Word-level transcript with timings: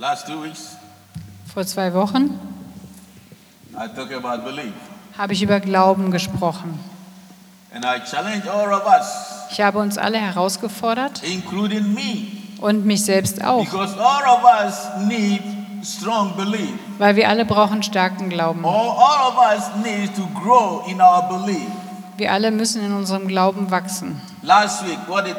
Last 0.00 0.26
two 0.26 0.42
weeks, 0.42 0.76
Vor 1.52 1.66
zwei 1.66 1.92
Wochen 1.92 2.38
I 3.74 3.86
talked 3.94 4.12
about 4.14 4.42
belief. 4.44 4.72
habe 5.18 5.34
ich 5.34 5.42
über 5.42 5.60
Glauben 5.60 6.10
gesprochen. 6.10 6.78
And 7.74 7.84
I 7.84 8.00
challenge 8.10 8.50
all 8.50 8.72
of 8.72 8.86
us, 8.86 9.48
Ich 9.50 9.60
habe 9.60 9.78
uns 9.78 9.98
alle 9.98 10.16
herausgefordert 10.18 11.22
including 11.22 11.92
me, 11.92 12.28
und 12.62 12.86
mich 12.86 13.04
selbst 13.04 13.44
auch, 13.44 13.62
because 13.64 13.94
all 13.98 14.22
of 14.24 14.42
us 14.42 14.88
need 15.06 15.42
strong 15.84 16.34
belief. 16.34 16.72
weil 16.98 17.16
wir 17.16 17.28
alle 17.28 17.44
brauchen 17.44 17.82
starken 17.82 18.30
Glauben. 18.30 18.64
All, 18.64 18.72
all 18.72 19.32
of 19.32 19.36
us 19.54 19.64
need 19.84 20.14
to 20.16 20.26
grow 20.40 20.82
in 20.88 20.98
our 21.02 21.28
belief. 21.28 21.68
Wir 22.16 22.32
alle 22.32 22.50
müssen 22.50 22.82
in 22.82 22.92
unserem 22.94 23.28
Glauben 23.28 23.70
wachsen. 23.70 24.18
Last 24.42 24.82
week, 24.86 24.98
what 25.08 25.26
did 25.26 25.36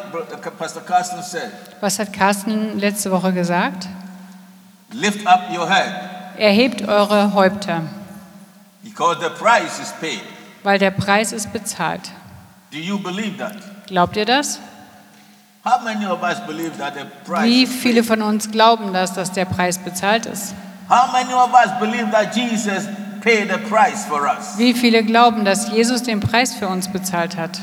Pastor 0.60 0.82
Carsten 0.84 1.24
say? 1.24 1.50
Was 1.80 1.98
hat 1.98 2.14
Carsten 2.14 2.78
letzte 2.80 3.10
Woche 3.12 3.34
gesagt? 3.34 3.88
Lift 4.94 5.26
up 5.26 5.50
your 5.56 5.70
head, 5.70 5.94
Erhebt 6.38 6.88
eure 6.88 7.34
Häupter, 7.34 7.82
because 8.84 9.18
the 9.22 9.30
price 9.30 9.80
is 9.82 9.94
paid. 10.00 10.22
weil 10.64 10.80
der 10.80 10.92
Preis 10.92 11.32
ist 11.32 11.52
bezahlt. 11.54 12.12
Do 12.72 12.78
you 12.78 12.98
believe 13.00 13.38
that? 13.38 13.56
Glaubt 13.88 14.16
ihr 14.18 14.26
das? 14.26 14.60
How 15.64 15.84
many 15.84 16.06
of 16.06 16.22
us 16.24 16.40
believe 16.48 16.78
that 16.80 16.94
the 16.96 17.06
price 17.26 17.44
Wie 17.46 17.68
viele 17.68 18.04
von 18.04 18.22
uns 18.22 18.50
glauben 18.52 18.94
das, 18.94 19.14
dass 19.14 19.32
der 19.32 19.46
Preis 19.46 19.78
bezahlt 19.78 20.26
ist? 20.26 20.56
How 20.90 21.12
many 21.12 21.34
of 21.34 21.52
us 21.54 21.72
believe 21.80 22.12
that 22.12 22.36
Jesus 22.36 22.86
paid 23.22 23.50
the 23.52 23.58
price 23.70 24.06
for 24.06 24.24
us? 24.24 24.58
Wie 24.58 24.74
viele 24.74 25.04
glauben, 25.04 25.46
dass 25.46 25.70
Jesus 25.72 26.04
den 26.04 26.20
Preis 26.20 26.56
für 26.56 26.68
uns 26.68 26.88
bezahlt 26.92 27.38
hat? 27.38 27.60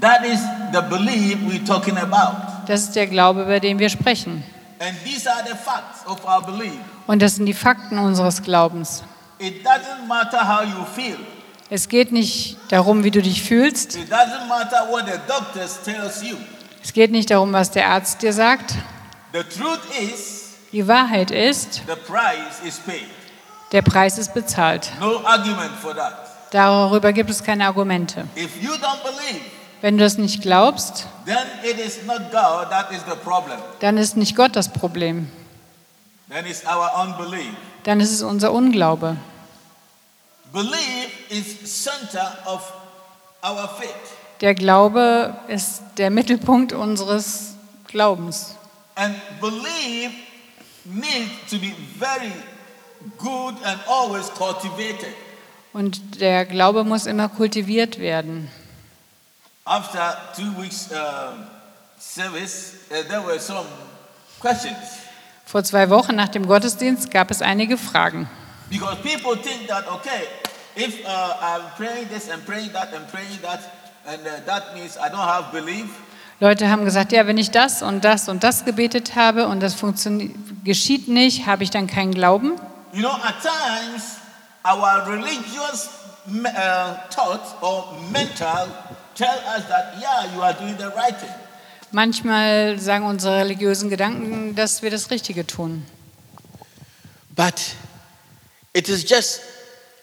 That 0.00 0.24
is 0.24 0.40
the 0.72 0.80
belief 0.88 1.38
we're 1.46 1.64
talking 1.64 1.96
about. 1.98 2.36
Das 2.66 2.82
ist 2.82 2.96
der 2.96 3.06
Glaube, 3.06 3.42
über 3.42 3.60
den 3.60 3.78
wir 3.78 3.88
sprechen. 3.90 4.42
And 4.78 4.94
these 5.04 5.26
are 5.30 5.42
the 5.44 5.54
facts 5.56 6.06
of 6.06 6.22
our 6.24 6.42
belief. 6.44 6.78
Und 7.06 7.22
das 7.22 7.36
sind 7.36 7.46
die 7.46 7.54
Fakten 7.54 7.98
unseres 7.98 8.42
Glaubens. 8.42 9.02
It 9.38 9.64
doesn't 9.66 10.06
matter 10.06 10.46
how 10.46 10.62
you 10.64 10.84
feel. 10.94 11.16
Es 11.68 11.88
geht 11.88 12.12
nicht 12.12 12.58
darum, 12.68 13.02
wie 13.02 13.10
du 13.10 13.20
dich 13.22 13.42
fühlst. 13.42 13.96
It 13.96 14.10
doesn't 14.12 14.46
matter 14.48 14.86
what 14.90 15.04
the 15.06 15.18
doctors 15.26 15.80
tells 15.82 16.22
you. 16.22 16.36
Es 16.82 16.92
geht 16.92 17.10
nicht 17.10 17.30
darum, 17.30 17.52
was 17.52 17.70
der 17.70 17.88
Arzt 17.88 18.22
dir 18.22 18.32
sagt. 18.32 18.74
The 19.32 19.42
truth 19.42 19.80
is, 20.00 20.54
Die 20.72 20.86
Wahrheit 20.86 21.30
ist, 21.30 21.82
the 21.86 21.94
price 22.06 22.60
is 22.64 22.78
paid. 22.78 23.06
der 23.72 23.82
Preis 23.82 24.18
ist 24.18 24.32
bezahlt. 24.34 24.90
No 25.00 25.24
argument 25.24 25.72
for 25.82 25.94
that. 25.96 26.14
Darüber 26.52 27.12
gibt 27.12 27.28
es 27.30 27.42
keine 27.42 27.66
Argumente. 27.66 28.26
If 28.36 28.62
you 28.62 28.70
don't 28.74 29.02
believe, 29.02 29.40
Wenn 29.86 29.98
du 29.98 30.02
das 30.02 30.18
nicht 30.18 30.42
glaubst, 30.42 31.06
is 31.64 32.02
not 32.08 32.32
God 32.32 32.70
that 32.70 32.90
is 32.90 33.04
the 33.08 33.14
problem. 33.22 33.56
dann 33.78 33.98
ist 33.98 34.16
nicht 34.16 34.34
Gott 34.34 34.56
das 34.56 34.72
Problem. 34.72 35.30
Then 36.28 36.44
it's 36.44 36.64
our 36.64 36.90
unbelief. 37.04 37.54
Dann 37.84 38.00
ist 38.00 38.10
es 38.10 38.20
unser 38.20 38.52
Unglaube. 38.52 39.16
Belief 40.52 41.30
is 41.30 41.84
center 41.84 42.36
of 42.46 42.72
our 43.44 43.68
faith. 43.78 43.88
Der 44.40 44.56
Glaube 44.56 45.36
ist 45.46 45.82
der 45.98 46.10
Mittelpunkt 46.10 46.72
unseres 46.72 47.54
Glaubens. 47.86 48.56
And 48.96 49.14
belief 49.40 50.10
needs 50.84 51.48
to 51.48 51.60
be 51.60 51.72
very 51.96 52.32
good 53.18 53.54
and 53.62 53.78
always 53.86 54.28
cultivated. 54.34 55.14
Und 55.72 56.20
der 56.20 56.44
Glaube 56.44 56.82
muss 56.82 57.06
immer 57.06 57.28
kultiviert 57.28 58.00
werden. 58.00 58.50
After 59.66 60.16
two 60.36 60.52
weeks 60.62 60.90
um, 60.92 61.44
service, 61.98 62.74
uh, 62.90 63.02
there 63.08 63.20
were 63.20 63.38
some 63.40 63.66
questions 64.40 64.76
Vor 65.44 65.62
zwei 65.64 65.90
Wochen 65.90 66.14
nach 66.16 66.28
dem 66.28 66.46
Gottesdienst 66.46 67.10
gab 67.10 67.30
es 67.30 67.42
einige 67.42 67.76
Fragen. 67.76 68.28
because 68.70 68.96
people 69.02 69.36
think 69.36 69.66
that 69.68 69.86
okay, 69.88 70.22
if 70.76 71.04
uh, 71.04 71.34
I'm 71.40 71.62
praying 71.76 72.08
this 72.08 72.28
and 72.28 72.44
praying 72.46 72.72
that 72.72 72.92
and 72.94 73.06
praying 73.10 73.40
that, 73.42 73.60
and 74.06 74.20
uh, 74.26 74.40
that 74.46 74.74
means 74.74 74.96
I 74.96 75.08
don't 75.08 75.26
have 75.26 75.50
belief. 75.52 75.86
Leute 76.40 76.68
haben 76.68 76.84
gesagt, 76.84 77.12
ja, 77.12 77.26
wenn 77.26 77.38
ich 77.38 77.50
das 77.50 77.82
und 77.82 78.04
das 78.04 78.28
und 78.28 78.44
das 78.44 78.64
gebetet 78.64 79.14
habe 79.16 79.46
und 79.46 79.60
das 79.60 79.76
geschieht 80.64 81.08
nicht, 81.08 81.46
habe 81.46 81.62
ich 81.64 81.70
dann 81.70 81.86
keinen 81.86 82.12
Glauben? 82.12 82.60
You 82.92 83.00
know, 83.00 83.12
at 83.12 83.36
times 83.40 84.18
our 84.64 85.06
religious 85.08 85.88
uh, 86.28 86.96
thought 87.10 87.40
or 87.62 87.96
mental 88.12 88.68
tell 89.16 89.38
us 89.56 89.66
that 89.68 89.94
yeah, 90.00 90.32
you 90.34 90.42
are 90.42 90.52
doing 90.52 90.76
the 90.76 90.90
right 90.94 91.16
thing. 91.16 91.34
Manchmal 91.92 92.78
sagen 92.78 93.06
unsere 93.06 93.38
religiösen 93.38 93.90
Gedanken, 93.90 94.54
dass 94.54 94.82
wir 94.82 94.90
das 94.90 95.10
Richtige 95.10 95.46
tun. 95.46 95.84
But 97.34 97.54
it 98.72 98.88
is 98.88 99.08
just 99.08 99.40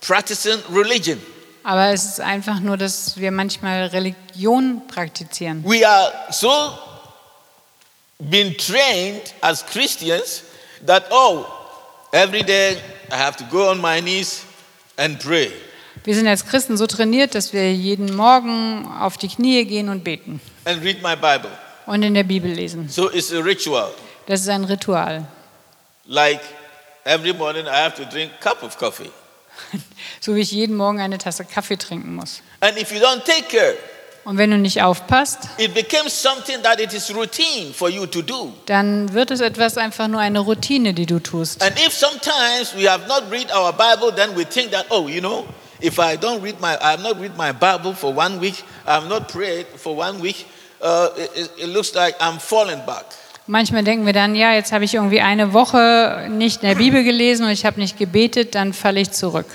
practicing 0.01 0.59
religion. 0.73 1.19
Aber 1.63 1.93
es 1.93 2.05
ist 2.05 2.19
einfach 2.19 2.59
nur, 2.59 2.77
dass 2.77 3.17
wir 3.17 3.31
manchmal 3.31 3.87
Religion 3.87 4.81
praktizieren. 4.87 5.63
We 5.63 5.87
are 5.87 6.11
so 6.31 6.77
been 8.19 8.55
trained 8.57 9.33
as 9.41 9.65
Christians 9.65 10.43
that 10.85 11.05
oh, 11.11 11.45
every 12.11 12.43
day 12.43 12.77
I 13.11 13.15
have 13.15 13.37
to 13.37 13.45
go 13.45 13.69
on 13.69 13.79
my 13.79 14.01
knees 14.01 14.43
and 14.97 15.19
pray. 15.19 15.51
Wir 16.03 16.15
sind 16.15 16.27
als 16.27 16.45
Christen 16.45 16.75
so 16.77 16.85
trainiert, 16.87 17.33
dass 17.35 17.53
wir 17.53 17.71
jeden 17.73 18.15
Morgen 18.15 18.85
auf 18.99 19.17
die 19.17 19.27
Knie 19.29 19.63
gehen 19.65 19.89
und 19.89 20.03
beten 20.03 20.41
and 20.65 20.83
read 20.83 21.01
my 21.01 21.15
Bible. 21.15 21.49
und 21.85 22.03
in 22.03 22.13
der 22.13 22.23
Bibel 22.23 22.51
lesen. 22.51 22.89
So 22.89 23.09
it's 23.11 23.31
a 23.33 23.39
ritual. 23.39 23.91
Das 24.27 24.41
ist 24.41 24.49
ein 24.49 24.63
Ritual. 24.65 25.25
Like 26.05 26.41
every 27.05 27.33
morning 27.33 27.65
I 27.65 27.69
have 27.85 27.95
to 27.95 28.05
drink 28.09 28.31
cup 28.41 28.63
of 28.63 28.77
coffee. 28.77 29.09
So 30.19 30.35
wie 30.35 30.39
ich 30.41 30.51
jeden 30.51 30.75
Morgen 30.77 30.99
eine 31.01 31.17
Tasse 31.17 31.43
Kaffee 31.45 31.77
trinken 31.77 32.15
muss. 32.15 32.41
And 32.61 32.77
if 32.79 32.91
you 32.91 32.99
don't 32.99 33.23
take 33.25 33.43
care, 33.49 33.75
Und 34.25 34.37
wenn 34.37 34.51
du 34.51 34.57
nicht 34.57 34.81
aufpasst, 34.81 35.39
it 35.57 35.73
becomes 35.73 36.13
something 36.21 36.61
that 36.63 36.79
it 36.79 36.93
is 36.93 37.13
routine 37.13 37.73
for 37.73 37.89
you 37.89 38.05
to 38.05 38.21
do. 38.21 38.53
dann 38.65 39.13
wird 39.13 39.31
es 39.31 39.41
etwas 39.41 39.77
einfach 39.77 40.07
nur 40.07 40.21
eine 40.21 40.39
Routine, 40.39 40.93
die 40.93 41.05
du 41.05 41.19
tust. 41.19 41.61
And 41.61 41.77
if 41.77 41.93
sometimes 41.93 42.73
we 42.75 42.89
have 42.89 43.05
not 43.07 43.23
read 43.29 43.51
our 43.53 43.73
Bible, 43.73 44.13
then 44.15 44.35
we 44.35 44.45
think 44.45 44.71
that, 44.71 44.85
oh, 44.89 45.07
you 45.09 45.19
know, 45.19 45.45
if 45.83 45.99
I 45.99 46.15
don't 46.17 46.41
read 46.41 46.59
my, 46.61 46.77
I 46.81 46.91
have 46.91 47.03
not 47.03 47.19
read 47.19 47.35
my 47.37 47.51
Bible 47.51 47.93
for 47.93 48.13
one 48.15 48.39
week, 48.39 48.63
I 48.87 48.93
have 48.95 49.07
not 49.09 49.27
prayed 49.31 49.65
for 49.75 49.95
one 49.95 50.19
week, 50.21 50.45
uh, 50.81 51.09
it, 51.17 51.51
it- 51.57 51.69
looks 51.69 51.93
like 51.93 52.15
I'm 52.19 52.39
falling 52.39 52.79
back. 52.85 53.05
Manchmal 53.45 53.83
denken 53.83 54.05
wir 54.05 54.13
dann, 54.13 54.35
ja, 54.35 54.53
jetzt 54.53 54.71
habe 54.71 54.85
ich 54.85 54.93
irgendwie 54.93 55.19
eine 55.19 55.51
Woche 55.51 56.27
nicht 56.29 56.63
in 56.63 56.69
der 56.69 56.75
Bibel 56.75 57.03
gelesen 57.03 57.45
und 57.45 57.51
ich 57.51 57.65
habe 57.65 57.77
nicht 57.79 57.97
gebetet, 57.97 58.55
dann 58.55 58.71
falle 58.73 59.01
ich 59.01 59.11
zurück. 59.11 59.47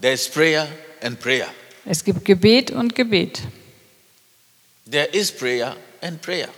There's 0.00 0.28
prayer 0.28 0.66
and 1.02 1.20
prayer. 1.20 1.46
Es 1.84 2.02
gibt 2.02 2.24
Gebet 2.24 2.72
und 2.72 2.96
Gebet. 2.96 3.42
There 4.90 5.06
is 5.12 5.30
prayer 5.30 5.76
and 6.02 6.20
prayer. 6.20 6.48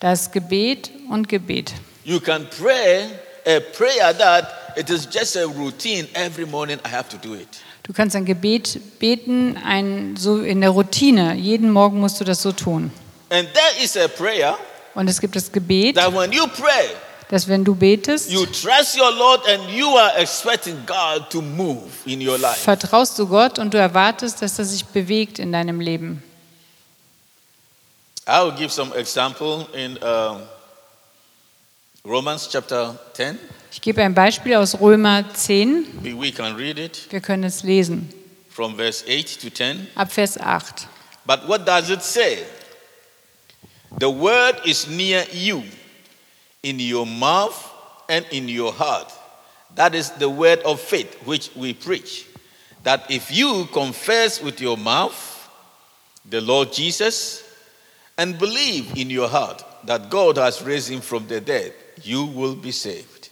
Das 0.00 0.22
ist 0.22 0.32
Gebet 0.32 0.90
und 1.10 1.28
Gebet. 1.28 1.72
You 2.04 2.20
can 2.20 2.46
pray 2.50 3.06
a 3.44 3.58
prayer 3.76 4.16
that 4.16 4.76
it 4.76 4.88
is 4.90 5.08
just 5.10 5.36
a 5.36 5.44
routine. 5.44 6.06
Every 6.14 6.46
morning 6.46 6.78
I 6.84 6.88
have 6.88 7.08
to 7.08 7.16
do 7.16 7.34
it. 7.34 7.48
Du 7.88 7.94
kannst 7.94 8.14
ein 8.14 8.26
Gebet 8.26 8.98
beten, 8.98 9.56
ein, 9.64 10.14
so 10.18 10.42
in 10.42 10.60
der 10.60 10.70
Routine. 10.70 11.34
Jeden 11.34 11.70
Morgen 11.70 11.98
musst 12.00 12.20
du 12.20 12.24
das 12.24 12.42
so 12.42 12.52
tun. 12.52 12.92
And 13.30 13.48
there 13.54 13.82
is 13.82 13.96
a 13.96 14.06
prayer 14.08 14.58
Und 14.94 15.08
es 15.08 15.18
gibt 15.18 15.34
das 15.34 15.50
Gebet, 15.50 15.96
that 15.96 16.14
when 16.14 16.30
you 16.30 16.46
pray, 16.48 16.90
dass 17.30 17.48
wenn 17.48 17.64
du 17.64 17.74
betest, 17.74 18.30
vertraust 22.62 23.18
du 23.18 23.26
Gott 23.26 23.58
und 23.58 23.72
du 23.72 23.78
erwartest, 23.78 24.42
dass 24.42 24.58
er 24.58 24.64
sich 24.66 24.84
bewegt 24.84 25.38
in 25.38 25.52
deinem 25.52 25.80
Leben. 25.80 26.22
I 28.28 28.44
will 28.44 28.52
give 28.52 28.70
some 28.70 28.94
example 28.94 29.66
in 29.72 29.96
um, 30.02 30.42
Romans 32.04 32.46
chapter 32.50 32.98
10. 33.14 33.38
Ich 33.78 33.82
gebe 33.82 34.02
ein 34.02 34.12
Beispiel 34.12 34.56
aus 34.56 34.80
Römer 34.80 35.32
10. 35.32 36.02
We, 36.02 36.32
can 36.32 36.56
read 36.56 36.80
it 36.80 37.06
Wir 37.10 37.20
können 37.20 37.44
es 37.44 37.62
lesen. 37.62 38.12
from 38.48 38.74
verse 38.74 39.04
8 39.06 39.40
to 39.40 39.50
10. 39.50 39.86
Ab 39.94 40.10
Vers 40.10 40.36
8. 40.36 40.88
But 41.24 41.46
what 41.46 41.64
does 41.64 41.88
it 41.88 42.02
say? 42.02 42.38
The 44.00 44.10
word 44.10 44.56
is 44.64 44.88
near 44.88 45.24
you, 45.32 45.62
in 46.64 46.80
your 46.80 47.06
mouth 47.06 47.54
and 48.08 48.26
in 48.32 48.48
your 48.48 48.72
heart. 48.72 49.12
That 49.76 49.94
is 49.94 50.10
the 50.18 50.28
word 50.28 50.58
of 50.64 50.80
faith 50.80 51.14
which 51.24 51.54
we 51.54 51.72
preach. 51.72 52.26
That 52.82 53.08
if 53.08 53.30
you 53.30 53.68
confess 53.72 54.42
with 54.42 54.60
your 54.60 54.76
mouth 54.76 55.48
the 56.28 56.40
Lord 56.40 56.72
Jesus 56.72 57.44
and 58.16 58.40
believe 58.40 58.96
in 58.96 59.08
your 59.08 59.28
heart 59.28 59.64
that 59.84 60.10
God 60.10 60.36
has 60.36 60.62
raised 60.62 60.90
him 60.90 61.00
from 61.00 61.28
the 61.28 61.40
dead, 61.40 61.72
you 62.02 62.24
will 62.24 62.56
be 62.56 62.72
saved. 62.72 63.28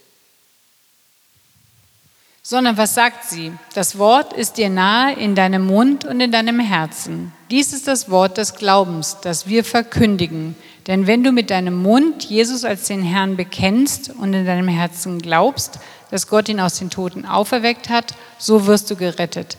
Sondern 2.49 2.77
was 2.77 2.95
sagt 2.95 3.29
sie? 3.29 3.51
Das 3.73 3.97
Wort 3.97 4.31
ist 4.31 4.55
dir 4.55 4.69
nahe 4.69 5.13
in 5.15 5.35
deinem 5.35 5.65
Mund 5.65 6.05
und 6.05 6.21
in 6.21 6.31
deinem 6.31 6.61
Herzen. 6.61 7.33
Dies 7.51 7.73
ist 7.73 7.89
das 7.89 8.09
Wort 8.09 8.37
des 8.37 8.55
Glaubens, 8.55 9.17
das 9.21 9.47
wir 9.47 9.65
verkündigen. 9.65 10.55
Denn 10.87 11.07
wenn 11.07 11.25
du 11.25 11.33
mit 11.33 11.49
deinem 11.49 11.75
Mund 11.75 12.23
Jesus 12.23 12.63
als 12.63 12.87
den 12.87 13.03
Herrn 13.03 13.35
bekennst 13.35 14.11
und 14.11 14.33
in 14.33 14.45
deinem 14.45 14.69
Herzen 14.69 15.19
glaubst, 15.21 15.79
dass 16.09 16.27
Gott 16.27 16.47
ihn 16.47 16.61
aus 16.61 16.79
den 16.79 16.89
Toten 16.89 17.25
auferweckt 17.25 17.89
hat, 17.89 18.13
so 18.37 18.65
wirst 18.65 18.89
du 18.89 18.95
gerettet. 18.95 19.57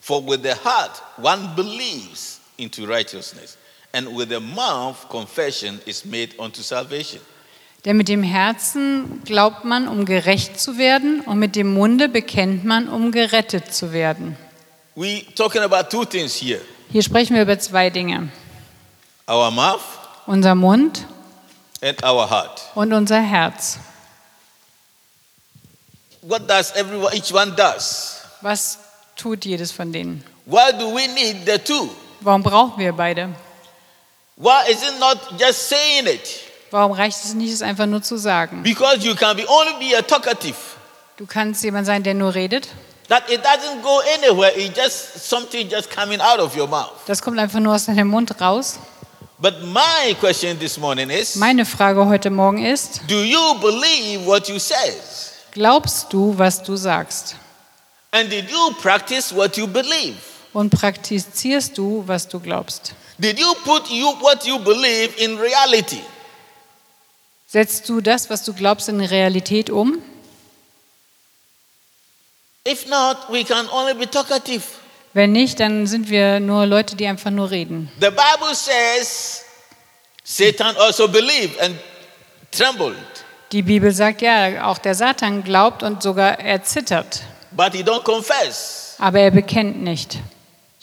For 0.00 0.26
with 0.26 0.40
the 0.42 0.56
heart 0.64 1.00
one 1.18 1.52
believes 1.54 2.40
into 2.56 2.84
righteousness, 2.84 3.56
and 3.92 4.08
with 4.08 4.28
the 4.28 4.40
mouth 4.40 5.08
confession 5.08 5.80
is 5.86 6.04
made 6.04 6.30
unto 6.36 6.62
salvation. 6.62 7.20
Denn 7.84 7.96
mit 7.96 8.08
dem 8.08 8.22
Herzen 8.22 9.22
glaubt 9.24 9.64
man, 9.64 9.88
um 9.88 10.04
gerecht 10.04 10.60
zu 10.60 10.78
werden, 10.78 11.20
und 11.22 11.38
mit 11.38 11.56
dem 11.56 11.72
Munde 11.74 12.08
bekennt 12.08 12.64
man, 12.64 12.88
um 12.88 13.10
gerettet 13.10 13.74
zu 13.74 13.92
werden. 13.92 14.36
We 14.94 15.22
talking 15.34 15.62
about 15.62 15.88
two 15.90 16.04
things 16.04 16.34
here: 16.36 16.60
Hier 16.90 17.02
sprechen 17.02 17.34
wir 17.34 17.42
über 17.42 17.58
zwei 17.58 17.90
Dinge. 17.90 18.28
our 19.28 19.50
mouth 19.50 19.80
Unser 20.26 20.54
Mund 20.54 21.06
and 21.82 22.00
our 22.04 22.28
heart. 22.30 22.60
und 22.74 22.92
unser 22.92 23.20
Herz. 23.20 23.78
What 26.20 26.48
does 26.48 26.70
everyone, 26.76 27.12
each 27.16 27.32
one 27.32 27.52
does? 27.56 28.20
Was 28.42 28.78
tut 29.16 29.44
jedes 29.44 29.72
von 29.72 29.92
denen? 29.92 30.22
Why 30.46 30.70
do 30.78 30.94
we 30.94 31.08
need 31.08 31.44
the 31.46 31.58
two? 31.58 31.90
Warum 32.20 32.42
brauchen 32.44 32.78
wir 32.78 32.92
beide? 32.92 33.30
Why 34.36 34.70
is 34.70 34.82
it 34.82 35.00
not 35.00 35.18
just 35.40 35.68
saying 35.68 36.06
it? 36.06 36.28
Warum 36.72 36.92
reicht 36.92 37.22
es 37.22 37.34
nicht, 37.34 37.52
es 37.52 37.60
einfach 37.60 37.84
nur 37.84 38.02
zu 38.02 38.16
sagen? 38.16 38.62
Because 38.62 38.96
you 39.06 39.14
can 39.14 39.36
be 39.36 39.44
only 39.46 39.90
be 39.90 39.96
a 39.96 40.00
talkative. 40.00 40.56
Du 41.18 41.26
kannst 41.26 41.62
jemand 41.62 41.84
sein, 41.84 42.02
der 42.02 42.14
nur 42.14 42.34
redet. 42.34 42.68
That 43.08 43.30
it 43.30 43.42
doesn't 43.44 43.82
go 43.82 44.00
anywhere. 44.16 44.56
It 44.56 44.74
just 44.74 45.28
something 45.28 45.68
just 45.68 45.90
coming 45.94 46.18
out 46.18 46.38
of 46.38 46.56
your 46.56 46.66
mouth. 46.66 46.92
Das 47.06 47.20
kommt 47.20 47.38
einfach 47.38 47.60
nur 47.60 47.74
aus 47.74 47.84
deinem 47.84 48.08
Mund 48.08 48.40
raus. 48.40 48.78
But 49.38 49.62
my 49.64 50.14
question 50.18 50.58
this 50.58 50.78
morning 50.78 51.10
is: 51.10 51.36
Meine 51.36 51.66
Frage 51.66 52.06
heute 52.06 52.30
Morgen 52.30 52.64
ist, 52.64 53.02
Do 53.06 53.22
you 53.22 53.54
believe 53.60 54.24
what 54.24 54.48
you 54.48 54.58
says? 54.58 55.32
glaubst 55.50 56.10
du, 56.10 56.32
was 56.38 56.62
du 56.62 56.76
sagst? 56.76 57.36
And 58.12 58.32
did 58.32 58.50
you 58.50 58.72
practice 58.80 59.34
what 59.34 59.58
you 59.58 59.66
believe? 59.66 60.16
Und 60.54 60.70
praktizierst 60.70 61.76
du, 61.76 62.02
was 62.06 62.26
du 62.28 62.40
glaubst? 62.40 62.94
Did 63.18 63.38
you 63.38 63.52
put 63.62 63.90
you 63.90 64.06
what 64.22 64.46
you 64.46 64.58
believe 64.58 65.10
in 65.18 65.36
reality? 65.36 66.00
Setzt 67.52 67.86
du 67.90 68.00
das, 68.00 68.30
was 68.30 68.44
du 68.44 68.54
glaubst, 68.54 68.88
in 68.88 68.98
Realität 69.02 69.68
um? 69.68 69.98
If 72.66 72.86
not, 72.86 73.18
we 73.28 73.44
can 73.44 73.68
only 73.68 73.92
be 73.92 74.10
talkative. 74.10 74.62
Wenn 75.12 75.32
nicht, 75.32 75.60
dann 75.60 75.86
sind 75.86 76.08
wir 76.08 76.40
nur 76.40 76.64
Leute, 76.64 76.96
die 76.96 77.06
einfach 77.06 77.30
nur 77.30 77.50
reden. 77.50 77.90
The 78.00 78.08
Bible 78.08 78.54
says 78.54 79.42
Satan 80.24 80.74
also 80.78 81.06
believed 81.08 81.60
and 81.60 81.76
trembled, 82.52 82.96
Die 83.52 83.60
Bibel 83.60 83.92
sagt 83.92 84.22
ja, 84.22 84.64
auch 84.66 84.78
der 84.78 84.94
Satan 84.94 85.44
glaubt 85.44 85.82
und 85.82 86.02
sogar 86.02 86.38
er 86.38 86.62
zittert, 86.62 87.20
but 87.50 87.74
he 87.74 87.82
don't 87.82 88.02
confess. 88.02 88.94
aber 88.98 89.20
er 89.20 89.30
bekennt 89.30 89.82
nicht. 89.82 90.16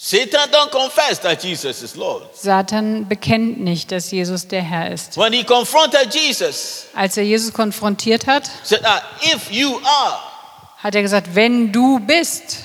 Satan 0.01 0.49
don't 0.49 0.71
confess 0.71 1.19
that 1.19 1.43
Jesus 1.43 1.81
is 1.83 1.97
Lord. 1.97 2.23
Satan 2.33 3.05
bekennt 3.09 3.59
nicht, 3.59 3.91
dass 3.91 4.09
Jesus 4.11 4.47
der 4.47 4.61
Herr 4.61 4.91
ist. 4.93 5.17
When 5.17 5.33
he 5.33 5.43
confronted 5.43 6.13
Jesus, 6.13 6.85
Als 6.95 7.17
er 7.17 7.23
Jesus 7.23 7.51
konfrontiert 7.51 8.25
hat, 8.25 8.49
said, 8.63 8.79
ah, 8.85 9.01
if 9.35 9.51
you 9.51 9.75
are, 9.83 10.17
hat 10.77 10.95
er 10.95 11.01
gesagt, 11.01 11.35
wenn 11.35 11.73
du 11.73 11.99
bist. 11.99 12.59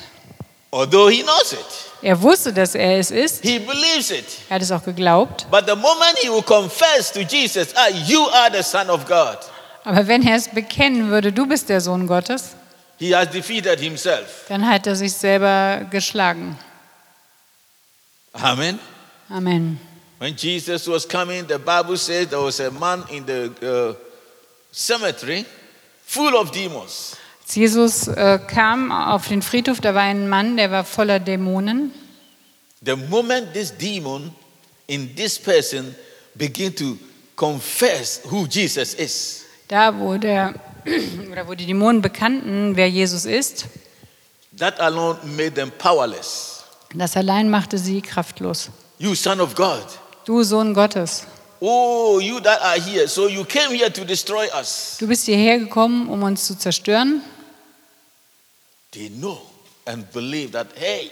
although 0.71 1.09
he 1.11 1.25
knows 1.25 1.53
it, 1.53 1.59
Er 2.03 2.23
wusste, 2.23 2.53
dass 2.53 2.77
er 2.77 2.99
es 3.01 3.11
ist. 3.11 3.43
he 3.43 3.59
believes 3.59 4.11
it. 4.13 4.27
Er 4.49 4.55
hat 4.55 4.63
es 4.63 4.71
auch 4.71 4.85
geglaubt. 4.85 5.47
But 5.51 5.67
the 5.67 5.75
moment 5.75 6.17
he 6.23 6.29
will 6.29 6.43
confess 6.43 7.11
to 7.15 7.21
Jesus, 7.23 7.75
ah, 7.75 7.89
you 8.07 8.29
are 8.29 8.49
the 8.57 8.63
Son 8.63 8.89
of 8.89 9.05
God, 9.07 9.39
Aber 9.83 10.07
wenn 10.07 10.25
er 10.25 10.37
es 10.37 10.47
bekennen 10.49 11.11
würde, 11.11 11.33
du 11.33 11.47
bist 11.49 11.69
der 11.69 11.81
Sohn 11.81 12.07
Gottes, 12.07 12.51
he 12.97 13.13
has 13.13 13.29
defeated 13.31 13.81
himself. 13.81 14.45
dann 14.49 14.65
hat 14.69 14.87
er 14.87 14.95
sich 14.95 15.13
selber 15.15 15.85
geschlagen. 15.91 16.57
Amen. 18.35 18.79
Amen. 19.31 19.79
When 20.19 20.37
Jesus 20.37 20.87
was 20.89 21.07
coming, 21.07 21.47
the 21.47 21.59
Bible 21.59 21.97
says 21.97 22.29
there 22.29 22.41
was 22.41 22.61
a 22.61 22.71
man 22.71 23.05
in 23.11 23.25
the 23.27 23.53
uh, 23.63 23.95
cemetery 24.73 25.45
full 26.05 26.37
of 26.37 26.51
demons. 26.51 27.17
Als 27.43 27.57
Jesus 27.57 28.09
äh, 28.09 28.39
kam 28.47 28.91
auf 28.91 29.29
den 29.29 29.43
Friedhof, 29.43 29.81
da 29.81 29.95
war 29.95 30.03
ein 30.03 30.29
Mann, 30.29 30.57
der 30.57 30.71
war 30.71 30.85
voller 30.85 31.21
Dämonen. 31.21 31.93
The 32.83 32.97
moment 32.97 33.53
this 33.53 33.71
demon 33.71 34.33
in 34.87 35.15
this 35.15 35.39
person 35.39 35.95
begin 36.35 36.75
to 36.77 36.99
confess 37.37 38.21
who 38.31 38.47
Jesus 38.47 38.95
is, 38.95 39.45
Da, 39.69 39.99
wo, 39.99 40.17
der, 40.19 40.55
oder 41.31 41.47
wo 41.49 41.55
die 41.55 41.67
Dämonen 41.67 42.03
bekannten, 42.03 42.77
wer 42.77 42.89
Jesus 42.89 43.25
ist, 43.25 43.67
that 44.57 44.81
alone 44.81 45.19
made 45.37 45.53
them 45.53 45.71
powerless. 45.79 46.54
Das 46.95 47.17
allein 47.17 47.51
machte 47.51 47.79
sie 47.79 48.01
kraftlos. 48.01 48.71
You 48.99 49.15
son 49.15 49.41
of 49.41 49.55
God. 49.55 49.83
Du 50.25 50.43
Sohn 50.43 50.73
Gottes, 50.75 51.25
Oh, 51.61 52.19
you 52.21 52.41
that 52.41 52.61
are 52.63 52.79
here. 52.81 53.09
So 53.09 53.27
you 53.29 53.45
came 53.45 53.71
here 53.75 53.91
to 53.93 54.05
destroy 54.05 54.47
us. 54.59 54.97
du 54.99 55.07
bist 55.07 55.25
hierher 55.25 55.59
gekommen, 55.59 56.09
um 56.09 56.23
uns 56.23 56.47
zu 56.47 56.57
zerstören. 56.59 57.23
They 58.93 59.09
know 59.11 59.41
and 59.87 60.11
believe 60.13 60.53
that, 60.53 60.69
hey, 60.77 61.11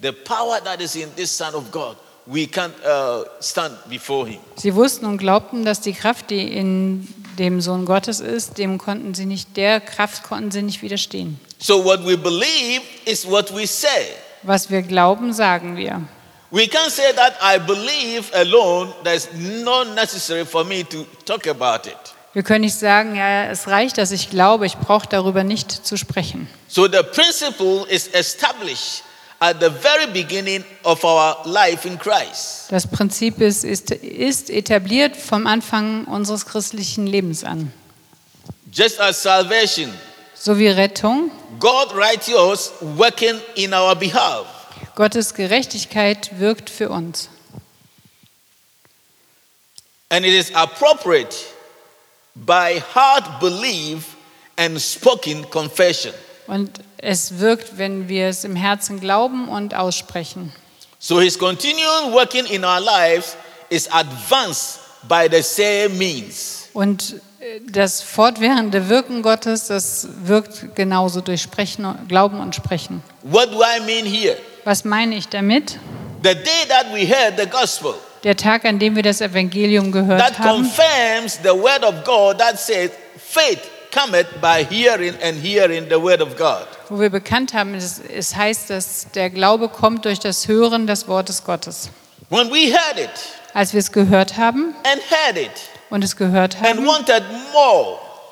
the 0.00 0.12
power 0.12 0.60
that 0.64 0.80
is 0.80 0.96
in 0.96 1.08
this 1.16 1.30
son 1.30 1.54
of 1.54 1.70
God, 1.70 1.96
we 2.26 2.46
can't 2.46 2.74
uh, 2.84 3.24
stand 3.40 3.76
before 3.88 4.26
him. 4.26 4.40
Sie 4.56 4.74
wussten 4.74 5.06
und 5.06 5.18
glaubten, 5.18 5.64
dass 5.64 5.80
die 5.80 5.92
Kraft, 5.92 6.30
die 6.30 6.52
in 6.52 7.06
dem 7.38 7.60
Sohn 7.60 7.84
Gottes 7.86 8.20
ist, 8.20 8.58
dem 8.58 8.78
konnten 8.78 9.14
sie 9.14 9.24
nicht, 9.26 9.56
der 9.56 9.80
Kraft 9.80 10.22
konnten 10.24 10.50
sie 10.50 10.62
nicht 10.62 10.82
widerstehen. 10.82 11.38
So 11.58 11.84
what 11.84 12.04
we 12.04 12.16
believe 12.16 12.82
is 13.06 13.26
what 13.28 13.54
we 13.54 13.66
say. 13.66 13.88
Was 14.42 14.70
wir 14.70 14.82
glauben, 14.82 15.32
sagen 15.32 15.76
wir. 15.76 16.02
We 16.50 16.64
can't 16.64 16.90
say 16.90 17.12
that 17.14 17.34
I 17.42 17.58
believe 17.58 18.30
alone. 18.34 18.92
There's 19.04 19.28
no 19.34 19.84
necessary 19.84 20.44
for 20.44 20.64
me 20.64 20.84
to 20.84 21.06
talk 21.24 21.46
about 21.46 21.88
it. 21.88 21.96
Wir 22.34 22.42
können 22.42 22.62
nicht 22.62 22.78
sagen, 22.78 23.14
ja, 23.14 23.44
es 23.44 23.68
reicht, 23.68 23.98
dass 23.98 24.10
ich 24.10 24.30
glaube, 24.30 24.64
ich 24.66 24.76
brauche 24.76 25.06
darüber 25.06 25.44
nicht 25.44 25.70
zu 25.70 25.96
sprechen. 25.96 26.48
So 26.66 26.86
the 26.86 27.02
principle 27.02 27.86
is 27.88 28.06
established 28.08 29.02
at 29.38 29.56
the 29.60 29.68
very 29.70 30.06
beginning 30.06 30.64
of 30.82 31.04
our 31.04 31.36
life 31.44 31.86
in 31.86 31.98
Christ. 31.98 32.66
Das 32.70 32.86
Prinzip 32.86 33.40
ist, 33.40 33.64
ist, 33.64 33.90
ist 33.90 34.48
etabliert 34.50 35.16
vom 35.16 35.46
Anfang 35.46 36.04
unseres 36.04 36.46
christlichen 36.46 37.06
Lebens 37.06 37.44
an. 37.44 37.72
Just 38.72 39.00
as 39.00 39.22
salvation, 39.22 39.92
So 40.44 40.58
wie 40.58 40.66
Rettung, 40.66 41.30
God 41.60 41.94
righteous 41.94 42.72
working 42.80 43.40
in 43.54 43.72
our 43.72 43.94
behalf. 43.94 44.48
Gottes 44.96 45.34
Gerechtigkeit 45.34 46.40
wirkt 46.40 46.68
für 46.68 46.90
uns. 46.90 47.28
And 50.08 50.26
it 50.26 50.32
is 50.32 50.52
appropriate 50.52 51.32
by 52.34 52.82
heart 52.92 53.38
belief 53.38 54.16
and 54.56 54.80
spoken 54.80 55.48
confession. 55.48 56.12
Und 56.48 56.80
es 56.96 57.38
wirkt, 57.38 57.78
wenn 57.78 58.08
wir 58.08 58.26
es 58.26 58.42
im 58.42 58.56
Herzen 58.56 58.98
glauben 58.98 59.48
und 59.48 59.76
aussprechen. 59.76 60.52
So 60.98 61.20
his 61.20 61.38
continuing 61.38 62.12
working 62.12 62.46
in 62.46 62.64
our 62.64 62.80
lives 62.80 63.36
is 63.70 63.88
advanced 63.92 64.80
by 65.08 65.28
the 65.30 65.40
same 65.40 65.90
means. 65.90 66.68
Und 66.72 67.22
das 67.70 68.02
fortwährende 68.02 68.88
Wirken 68.88 69.22
Gottes, 69.22 69.66
das 69.66 70.06
wirkt 70.24 70.74
genauso 70.76 71.20
durch 71.20 71.42
Sprechen, 71.42 71.86
Glauben 72.08 72.40
und 72.40 72.54
Sprechen. 72.54 73.02
What 73.22 73.52
do 73.52 73.60
I 73.62 73.80
mean 73.80 74.04
here? 74.06 74.36
Was 74.64 74.84
meine 74.84 75.16
ich 75.16 75.28
damit? 75.28 75.78
The 76.22 76.34
day 76.34 76.66
that 76.68 76.86
we 76.92 77.00
heard 77.06 77.38
the 77.38 77.46
gospel, 77.46 77.94
Der 78.22 78.36
Tag, 78.36 78.64
an 78.64 78.78
dem 78.78 78.94
wir 78.94 79.02
das 79.02 79.20
Evangelium 79.20 79.90
gehört 79.90 80.20
that 80.20 80.38
haben, 80.38 80.62
confirms 80.62 81.38
the 81.42 81.50
word 81.50 81.82
of 81.84 82.04
God 82.04 82.38
that 82.38 82.58
says 82.60 82.90
faith 83.18 83.58
cometh 83.92 84.28
by 84.40 84.64
hearing 84.64 85.14
and 85.22 85.36
hearing 85.42 85.86
the 85.90 86.00
word 86.00 86.22
of 86.22 86.36
God. 86.36 86.66
wo 86.88 87.00
wir 87.00 87.10
bekannt 87.10 87.52
haben, 87.54 87.74
es, 87.74 88.00
es 88.14 88.36
heißt, 88.36 88.70
dass 88.70 89.08
der 89.14 89.30
Glaube 89.30 89.68
kommt 89.68 90.04
durch 90.04 90.20
das 90.20 90.46
Hören 90.46 90.86
des 90.86 91.08
Wortes 91.08 91.42
Gottes. 91.42 91.90
When 92.30 92.48
we 92.50 92.72
heard 92.72 92.98
it 92.98 93.10
Als 93.54 93.72
wir 93.72 93.80
es 93.80 93.90
gehört 93.90 94.38
haben 94.38 94.74
and 94.84 95.02
heard 95.10 95.36
it 95.36 95.50
und 95.92 96.02
es 96.02 96.16
gehört 96.16 96.56
and 96.56 96.64
haben 96.64 96.88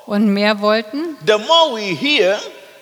und 0.07 0.33
mehr 0.33 0.59
wollten, 0.61 1.15
the 1.25 1.33
more 1.33 1.75
we 1.75 1.95
hear, 1.95 2.39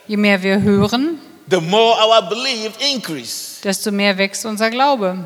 je 0.07 0.15
mehr 0.15 0.41
wir 0.41 0.62
hören, 0.62 1.19
the 1.50 1.59
more 1.59 1.95
our 2.01 2.21
belief 2.29 2.71
increase. 2.79 3.62
desto 3.62 3.91
mehr 3.91 4.17
wächst 4.17 4.45
unser 4.45 4.69
Glaube. 4.69 5.17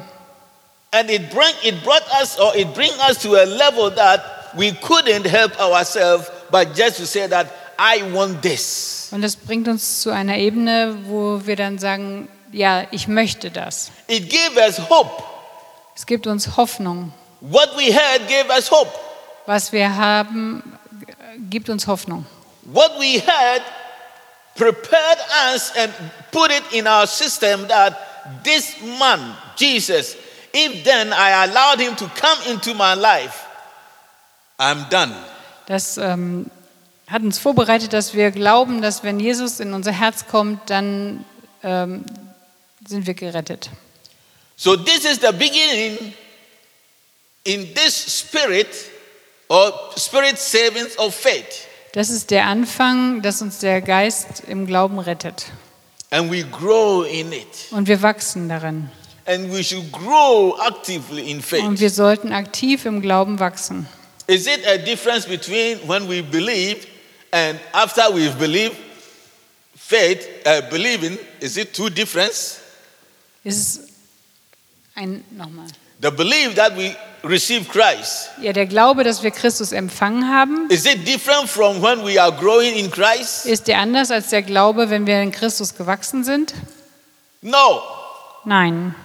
And 0.91 1.09
it 1.09 1.29
bring 1.29 1.53
it 1.63 1.83
brought 1.83 2.03
us 2.19 2.37
or 2.39 2.55
it 2.55 2.73
bring 2.73 2.91
us 3.07 3.19
to 3.19 3.35
a 3.35 3.45
level 3.45 3.91
that 3.95 4.21
we 4.55 4.71
couldn't 4.71 5.27
help 5.27 5.59
ourselves 5.59 6.31
but 6.51 6.75
just 6.75 6.97
to 6.97 7.05
say 7.05 7.27
that 7.27 7.47
I 7.77 8.01
want 8.11 8.41
this. 8.41 9.09
Und 9.11 9.21
das 9.21 9.35
bringt 9.35 9.67
uns 9.67 10.01
zu 10.01 10.09
einer 10.09 10.37
Ebene, 10.37 10.95
wo 11.05 11.41
wir 11.45 11.55
dann 11.55 11.77
sagen, 11.77 12.27
ja, 12.51 12.85
ich 12.91 13.07
möchte 13.07 13.51
das. 13.51 13.91
It 14.07 14.29
gave 14.31 14.59
us 14.59 14.79
hope. 14.89 15.23
Es 15.95 16.05
gibt 16.07 16.25
uns 16.25 16.57
Hoffnung. 16.57 17.11
What 17.41 17.69
we 17.77 17.93
heard 17.93 18.27
gave 18.27 18.49
us 18.55 18.71
hope. 18.71 18.91
Was 19.45 19.71
wir 19.71 19.95
haben, 19.95 20.63
gibt 21.49 21.69
uns 21.69 21.87
Hoffnung. 21.87 22.25
What 22.63 22.97
we 22.99 23.19
heard 23.19 23.61
prepared 24.55 25.17
us 25.53 25.71
and 25.75 25.91
put 26.31 26.51
it 26.51 26.63
in 26.71 26.87
our 26.87 27.07
system 27.07 27.67
that 27.67 27.97
this 28.43 28.75
man, 28.99 29.35
Jesus, 29.57 30.15
if 30.53 30.83
then 30.83 31.11
I 31.11 31.43
allowed 31.45 31.79
him 31.79 31.95
to 31.97 32.07
come 32.15 32.51
into 32.51 32.73
my 32.73 32.93
life, 32.93 33.45
I'm 34.59 34.89
done. 34.89 35.13
Das 35.65 35.97
ähm, 35.97 36.49
hat 37.07 37.21
uns 37.21 37.39
vorbereitet, 37.39 37.93
dass 37.93 38.13
wir 38.13 38.31
glauben, 38.31 38.81
dass 38.81 39.03
wenn 39.03 39.19
Jesus 39.19 39.59
in 39.59 39.73
unser 39.73 39.91
Herz 39.91 40.27
kommt, 40.27 40.69
dann 40.69 41.25
ähm, 41.63 42.05
sind 42.87 43.07
wir 43.07 43.13
gerettet. 43.13 43.69
So 44.55 44.77
this 44.77 45.03
is 45.03 45.19
the 45.19 45.31
beginning 45.31 46.13
in 47.43 47.73
this 47.73 48.19
spirit 48.19 48.67
or 49.53 49.71
spirit 49.95 50.39
savings 50.39 50.97
of 50.97 51.13
faith. 51.13 51.67
Das 51.91 52.09
ist 52.09 52.31
der 52.31 52.45
Anfang, 52.47 53.21
dass 53.21 53.43
uns 53.43 53.59
der 53.59 53.81
Geist 53.81 54.43
im 54.47 54.65
Glauben 54.65 54.97
rettet. 54.97 55.45
And 56.09 56.31
we 56.31 56.43
grow 56.43 57.05
in 57.05 57.31
it. 57.31 57.45
Und 57.71 57.87
wir 57.87 58.01
wachsen 58.01 58.49
darin. 58.49 58.89
And 59.25 59.53
we 59.53 59.63
should 59.63 59.91
grow 59.91 60.57
actively 60.67 61.29
in 61.29 61.37
Und 61.37 61.43
faith. 61.43 61.79
wir 61.79 61.89
sollten 61.91 62.33
aktiv 62.33 62.85
im 62.85 63.01
Glauben 63.01 63.39
wachsen. 63.39 63.87
Is 64.25 64.47
it 64.47 64.65
a 64.65 64.77
difference 64.77 65.27
between 65.27 65.77
when 65.87 66.09
we 66.09 66.23
believe 66.23 66.87
and 67.31 67.59
after 67.73 68.03
we've 68.13 68.37
believed? 68.39 68.75
Faith, 69.75 70.27
uh, 70.45 70.61
believing, 70.69 71.19
is 71.41 71.57
it 71.57 71.73
two 71.73 71.89
difference? 71.89 72.57
Ist 73.43 73.81
ein, 74.95 75.23
nochmal. 75.29 75.67
The 76.01 76.09
belief 76.09 76.55
that 76.55 76.75
we 76.75 76.95
receive 77.23 77.65
Christ, 77.69 78.29
Ja, 78.41 78.53
der 78.53 78.65
Glaube, 78.65 79.03
dass 79.03 79.23
wir 79.23 79.31
Christus 79.31 79.71
empfangen 79.71 80.27
haben, 80.29 80.67
is 80.69 80.85
it 80.85 81.07
different 81.07 81.49
from 81.49 81.81
when 81.81 82.05
we 82.05 82.21
are 82.21 82.31
growing 82.31 82.75
in 82.75 82.91
Christ? 82.91 83.45
ist 83.45 83.67
der 83.67 83.79
anders 83.79 84.11
als 84.11 84.29
der 84.29 84.41
Glaube, 84.41 84.89
wenn 84.89 85.07
wir 85.07 85.21
in 85.21 85.31
Christus 85.31 85.75
gewachsen 85.75 86.23
sind? 86.23 86.53
No. 87.41 87.81
Nein. 88.45 88.95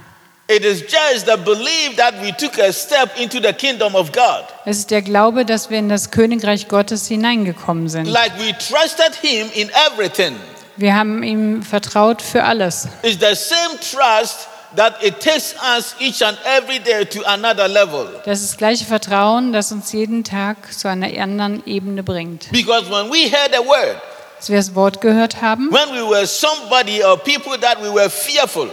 It 0.50 0.64
is 0.64 0.80
just 0.80 1.26
the 1.26 1.36
belief 1.36 1.96
that 1.96 2.14
we 2.22 2.32
took 2.34 2.58
a 2.58 2.72
step 2.72 3.10
into 3.20 3.38
the 3.38 3.52
kingdom 3.52 3.94
of 3.94 4.10
God. 4.12 4.44
Es 4.64 4.78
ist 4.78 4.90
der 4.90 5.02
Glaube, 5.02 5.44
dass 5.44 5.68
wir 5.68 5.78
in 5.78 5.90
das 5.90 6.10
Königreich 6.10 6.68
Gottes 6.68 7.06
hineingekommen 7.06 7.88
sind. 7.90 8.06
Like 8.06 8.32
we 8.38 8.52
trusted 8.56 9.14
Him 9.20 9.50
in 9.54 9.70
everything. 9.92 10.36
Wir 10.76 10.94
haben 10.94 11.22
ihm 11.22 11.62
vertraut 11.62 12.22
für 12.22 12.44
alles. 12.44 12.88
It's 13.02 13.18
the 13.20 13.34
same 13.34 13.78
trust 13.80 14.47
that 14.76 15.02
it 15.02 15.20
takes 15.20 15.54
us 15.76 15.94
each 15.98 16.22
and 16.22 16.36
every 16.44 16.78
day 16.78 17.04
to 17.04 17.22
another 17.26 17.68
level. 17.68 18.06
Das 18.24 18.40
ist 18.40 18.52
das 18.52 18.56
gleiche 18.58 18.84
Vertrauen, 18.84 19.52
das 19.52 19.72
uns 19.72 19.92
jeden 19.92 20.24
Tag 20.24 20.72
zu 20.72 20.88
einer 20.88 21.08
anderen 21.20 21.62
Ebene 21.66 22.02
bringt. 22.02 22.50
Because 22.52 22.90
when 22.90 23.10
we 23.10 23.30
heard 23.30 23.52
the 23.52 23.66
word, 23.66 24.00
Als 24.38 24.48
wir 24.50 24.56
das 24.56 24.74
Wort 24.74 25.00
gehört 25.00 25.40
haben, 25.42 25.68
when 25.72 25.88
we 25.90 26.08
were 26.08 26.26
somebody 26.26 27.02
or 27.02 27.16
people 27.18 27.58
that 27.60 27.82
we 27.82 27.92
were 27.92 28.08
fearful, 28.10 28.68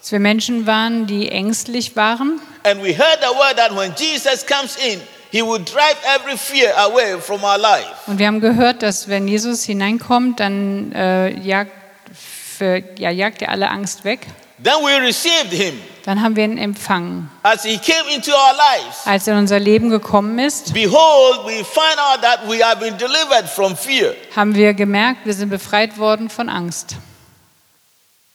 als 0.00 0.12
wir 0.12 0.20
Menschen 0.20 0.66
waren, 0.66 1.06
die 1.06 1.28
ängstlich 1.30 1.94
waren, 1.96 2.40
and 2.64 2.82
we 2.82 2.88
heard 2.96 3.18
the 3.20 3.36
word 3.36 3.56
that 3.56 3.76
when 3.76 3.92
Jesus 3.96 4.44
comes 4.46 4.76
in, 4.76 5.00
he 5.30 5.42
will 5.42 5.58
drive 5.62 5.96
every 6.16 6.36
fear 6.36 6.72
away 6.78 7.20
from 7.20 7.44
our 7.44 7.58
life. 7.58 7.86
und 8.06 8.18
wir 8.18 8.26
haben 8.26 8.40
gehört, 8.40 8.82
dass 8.82 9.08
wenn 9.08 9.28
Jesus 9.28 9.62
hineinkommt, 9.64 10.40
dann 10.40 10.90
äh, 10.92 11.30
jagt, 11.38 11.72
für, 12.12 12.82
ja, 12.98 13.10
jagt 13.10 13.42
er 13.42 13.50
alle 13.50 13.68
Angst 13.70 14.04
weg. 14.04 14.26
Then 14.62 14.74
we 14.84 14.92
received 15.00 15.52
him 15.52 15.80
Dann 16.04 16.22
haben 16.22 16.34
wir 16.36 16.44
ihn 16.44 16.58
empfangen. 16.58 17.30
as 17.42 17.62
he 17.64 17.78
came 17.78 18.08
into 18.14 18.32
our 18.32 18.54
lives. 18.54 19.06
Als 19.06 19.26
er 19.26 19.34
in 19.34 19.40
unser 19.40 19.58
Leben 19.60 19.90
gekommen 19.90 20.38
ist, 20.38 20.72
Behold, 20.74 21.44
we 21.46 21.62
find 21.64 21.98
out 21.98 22.22
that 22.22 22.40
we 22.48 22.64
have 22.64 22.80
been 22.80 22.96
delivered 22.98 23.48
from 23.48 23.76
fear. 23.76 24.14
haben 24.34 24.54
wir 24.54 24.74
gemerkt, 24.74 25.24
wir 25.26 25.34
sind 25.34 25.50
befreit 25.50 25.98
worden 25.98 26.28
von 26.30 26.48
Angst. 26.48 26.96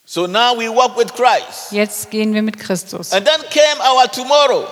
So 0.05 0.27
now 0.27 0.53
we 0.57 0.69
walk 0.69 0.97
with 0.97 1.13
Christ. 1.13 1.71
Jetzt 1.71 2.11
gehen 2.11 2.33
wir 2.33 2.41
mit 2.43 2.59
Christus. 2.59 3.11
And 3.11 3.25
then 3.25 3.41
came 3.49 3.81
our 3.81 4.09
tomorrow. 4.11 4.65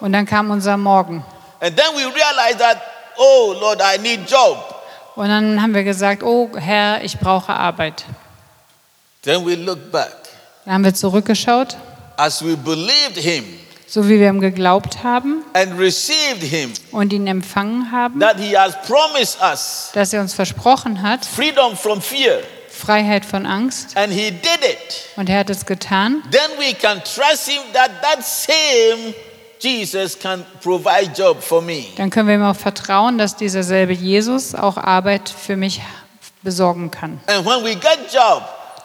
Und 0.00 0.12
dann 0.12 0.26
kam 0.26 0.50
unser 0.50 0.76
Morgen. 0.76 1.24
And 1.60 1.76
then 1.76 1.86
we 1.94 2.02
realized 2.04 2.58
that, 2.58 2.80
oh 3.16 3.54
Lord, 3.58 3.80
I 3.80 3.98
need 3.98 4.28
job. 4.30 4.56
Und 5.14 5.28
dann 5.28 5.60
haben 5.62 5.74
wir 5.74 5.84
gesagt, 5.84 6.22
oh 6.22 6.50
Herr, 6.56 7.02
ich 7.02 7.18
brauche 7.18 7.52
Arbeit. 7.52 8.04
Then 9.22 9.44
we 9.46 9.54
look 9.56 9.90
back. 9.90 10.27
Dann 10.68 10.74
haben 10.74 10.84
wir 10.84 10.92
zurückgeschaut, 10.92 11.78
As 12.18 12.44
we 12.44 12.54
believed 12.54 13.16
him 13.16 13.42
so 13.86 14.06
wie 14.06 14.20
wir 14.20 14.28
ihm 14.28 14.38
geglaubt 14.38 15.02
haben 15.02 15.42
and 15.54 15.80
received 15.80 16.42
him, 16.42 16.74
und 16.92 17.10
ihn 17.10 17.26
empfangen 17.26 17.90
haben, 17.90 18.20
that 18.20 18.36
he 18.38 18.54
has 18.54 18.74
promised 18.86 19.38
us 19.40 19.88
dass 19.94 20.12
er 20.12 20.20
uns 20.20 20.34
versprochen 20.34 21.00
hat, 21.00 21.24
freedom 21.24 21.74
from 21.74 22.02
fear, 22.02 22.40
Freiheit 22.68 23.24
von 23.24 23.46
Angst. 23.46 23.96
and 23.96 24.12
he 24.12 24.30
did 24.30 24.60
it. 24.62 25.06
Und 25.16 25.30
er 25.30 25.38
hat 25.38 25.48
es 25.48 25.64
getan. 25.64 26.22
Then 26.30 26.50
we 26.58 26.74
can 26.74 26.98
trust 27.02 27.48
him 27.48 27.62
that 27.72 27.90
that 28.02 28.22
same 28.22 29.14
Jesus 29.60 30.18
can 30.18 30.44
provide 30.62 31.12
job 31.16 31.42
for 31.42 31.62
me. 31.62 31.84
Dann 31.96 32.10
können 32.10 32.28
wir 32.28 32.34
ihm 32.34 32.42
auch 32.44 32.54
vertrauen, 32.54 33.16
dass 33.16 33.36
dieser 33.36 33.62
selbe 33.62 33.94
Jesus 33.94 34.54
auch 34.54 34.76
Arbeit 34.76 35.30
für 35.30 35.56
mich 35.56 35.80
besorgen 36.42 36.90
kann. 36.90 37.20
And 37.26 37.46
when 37.46 37.64
we 37.64 37.74
get 37.74 38.12
job, 38.12 38.42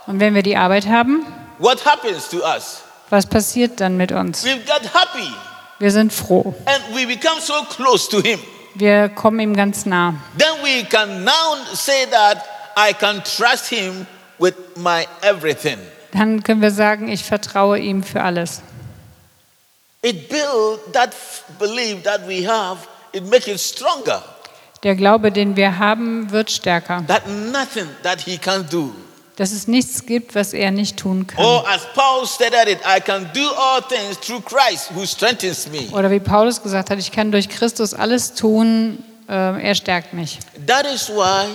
Und 0.07 0.21
wenn 0.21 0.33
wir 0.33 0.43
die 0.43 0.55
Arbeit 0.55 0.87
haben, 0.87 1.25
what 1.63 1.79
happens 1.85 2.27
to 2.29 2.37
us? 2.43 2.81
was 3.09 3.25
passiert 3.25 3.79
dann 3.79 3.95
mit 3.97 4.11
uns? 4.11 4.43
We 4.43 4.55
get 4.57 4.93
happy 4.93 5.31
Wir 5.79 5.91
sind 5.91 6.11
froh. 6.13 6.53
and 6.65 6.95
we 6.95 7.05
become 7.05 7.39
so 7.39 7.53
close 7.75 8.09
to 8.09 8.21
him. 8.21 8.39
Wir 8.75 9.09
kommen 9.09 9.39
ihm 9.39 9.55
ganz 9.55 9.85
nah. 9.85 10.15
Then 10.37 10.53
we 10.63 10.83
can 10.83 11.23
now 11.23 11.55
say 11.73 12.05
that 12.11 12.43
I 12.75 12.93
can 12.93 13.21
trust 13.23 13.67
him 13.67 14.07
with 14.39 14.55
my 14.75 15.05
everything. 15.21 15.77
Dann 16.11 16.43
können 16.43 16.61
wir 16.61 16.71
sagen, 16.71 17.07
ich 17.07 17.23
vertraue 17.23 17.77
ihm 17.79 18.03
für 18.03 18.21
alles. 18.21 18.61
It 20.01 20.27
builds 20.29 20.81
that 20.93 21.15
belief 21.59 22.03
that 22.03 22.27
we 22.27 22.47
have, 22.47 22.79
it 23.13 23.25
makes 23.29 23.47
it 23.47 23.59
stronger. 23.59 24.21
Der 24.83 24.95
Glaube, 24.95 25.31
den 25.31 25.55
wir 25.55 25.77
haben, 25.79 26.29
wird 26.31 26.51
stärker. 26.51 27.03
That 27.07 27.27
nothing 27.27 27.87
that 28.03 28.21
he 28.21 28.37
can 28.37 28.67
do. 28.69 28.91
Dass 29.35 29.51
es 29.51 29.67
nichts 29.67 30.05
gibt, 30.05 30.35
was 30.35 30.53
er 30.53 30.69
nicht 30.71 30.97
tun 30.97 31.25
kann. 31.25 31.43
Me. 35.71 35.89
Oder 35.91 36.11
wie 36.11 36.19
Paulus 36.19 36.61
gesagt 36.61 36.89
hat, 36.91 36.99
ich 36.99 37.11
kann 37.11 37.31
durch 37.31 37.49
Christus 37.49 37.95
alles 37.95 38.35
tun, 38.35 39.03
äh, 39.27 39.33
er 39.33 39.73
stärkt 39.75 40.13
mich. 40.13 40.37
That 40.67 40.85
is 40.85 41.09
why 41.09 41.47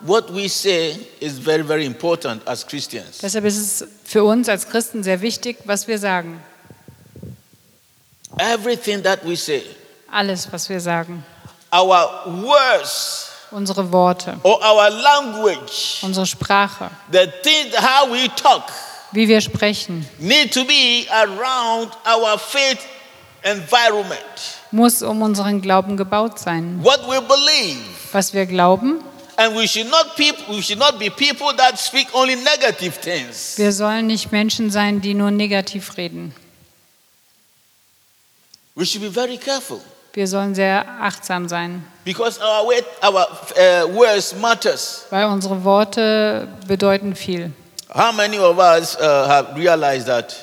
what 0.00 0.34
we 0.34 0.48
say 0.48 0.98
is 1.20 1.38
very, 1.38 1.62
very 1.62 1.84
important 1.84 2.46
as 2.46 2.66
Christians. 2.66 3.18
Deshalb 3.18 3.44
ist 3.44 3.58
es 3.58 3.88
für 4.04 4.24
uns 4.24 4.48
als 4.48 4.68
Christen 4.68 5.02
sehr 5.02 5.20
wichtig, 5.20 5.58
was 5.64 5.86
wir 5.86 5.98
sagen. 5.98 6.42
Everything 8.38 9.02
that 9.02 9.24
we 9.24 9.36
say, 9.36 9.62
Alles, 10.10 10.48
was 10.50 10.68
wir 10.68 10.80
sagen. 10.80 11.24
our 11.72 12.24
words 12.42 13.29
Unsere 13.52 13.90
Worte, 13.92 14.38
or 14.44 14.60
our 14.62 14.90
language, 14.90 15.98
unsere 16.02 16.24
Sprache, 16.26 16.90
the 17.10 17.26
things, 17.42 17.74
how 17.76 18.08
we 18.10 18.28
talk, 18.36 18.62
wie 19.12 19.26
wir 19.26 19.40
sprechen, 19.40 20.06
need 20.18 20.52
to 20.54 20.64
be 20.64 21.06
around 21.10 21.90
our 22.06 22.38
faith 22.38 22.78
environment. 23.42 24.20
muss 24.70 25.02
um 25.02 25.20
unseren 25.22 25.60
Glauben 25.60 25.96
gebaut 25.96 26.38
sein. 26.38 26.78
What 26.82 27.00
we 27.08 27.20
believe. 27.20 27.78
Was 28.12 28.32
wir 28.32 28.46
glauben, 28.46 29.02
And 29.36 29.56
we 29.56 29.66
should 29.66 29.88
not 29.90 30.14
peop- 30.16 30.48
we 30.48 30.62
should 30.62 30.78
not 30.78 30.98
be 30.98 31.08
people 31.10 31.52
that 31.56 31.78
speak 31.78 32.06
only 32.14 32.36
negative 32.36 33.00
things. 33.00 33.56
wir 33.58 33.72
sollen 33.72 34.06
nicht 34.06 34.30
Menschen 34.30 34.70
sein, 34.70 35.00
die 35.00 35.14
nur 35.14 35.30
negativ 35.32 35.96
reden. 35.96 36.32
We 38.76 38.84
should 38.86 39.02
be 39.02 39.10
very 39.10 39.38
careful 39.38 39.80
Wir 40.12 40.26
sollen 40.28 40.54
sehr 40.54 40.86
achtsam 41.00 41.48
sein, 41.48 41.84
because 42.04 42.40
our 42.40 42.66
word, 42.66 42.84
our 43.02 43.26
uh, 43.56 43.86
words 43.88 44.34
matters. 44.34 45.06
weil 45.10 45.26
unsere 45.26 45.64
Worte 45.64 46.48
bedeuten 46.66 47.14
viel. 47.14 47.52
How 47.92 48.12
many 48.12 48.38
of 48.38 48.58
us 48.58 48.96
uh, 48.96 49.26
have 49.26 49.56
realized 49.56 50.06
that 50.06 50.34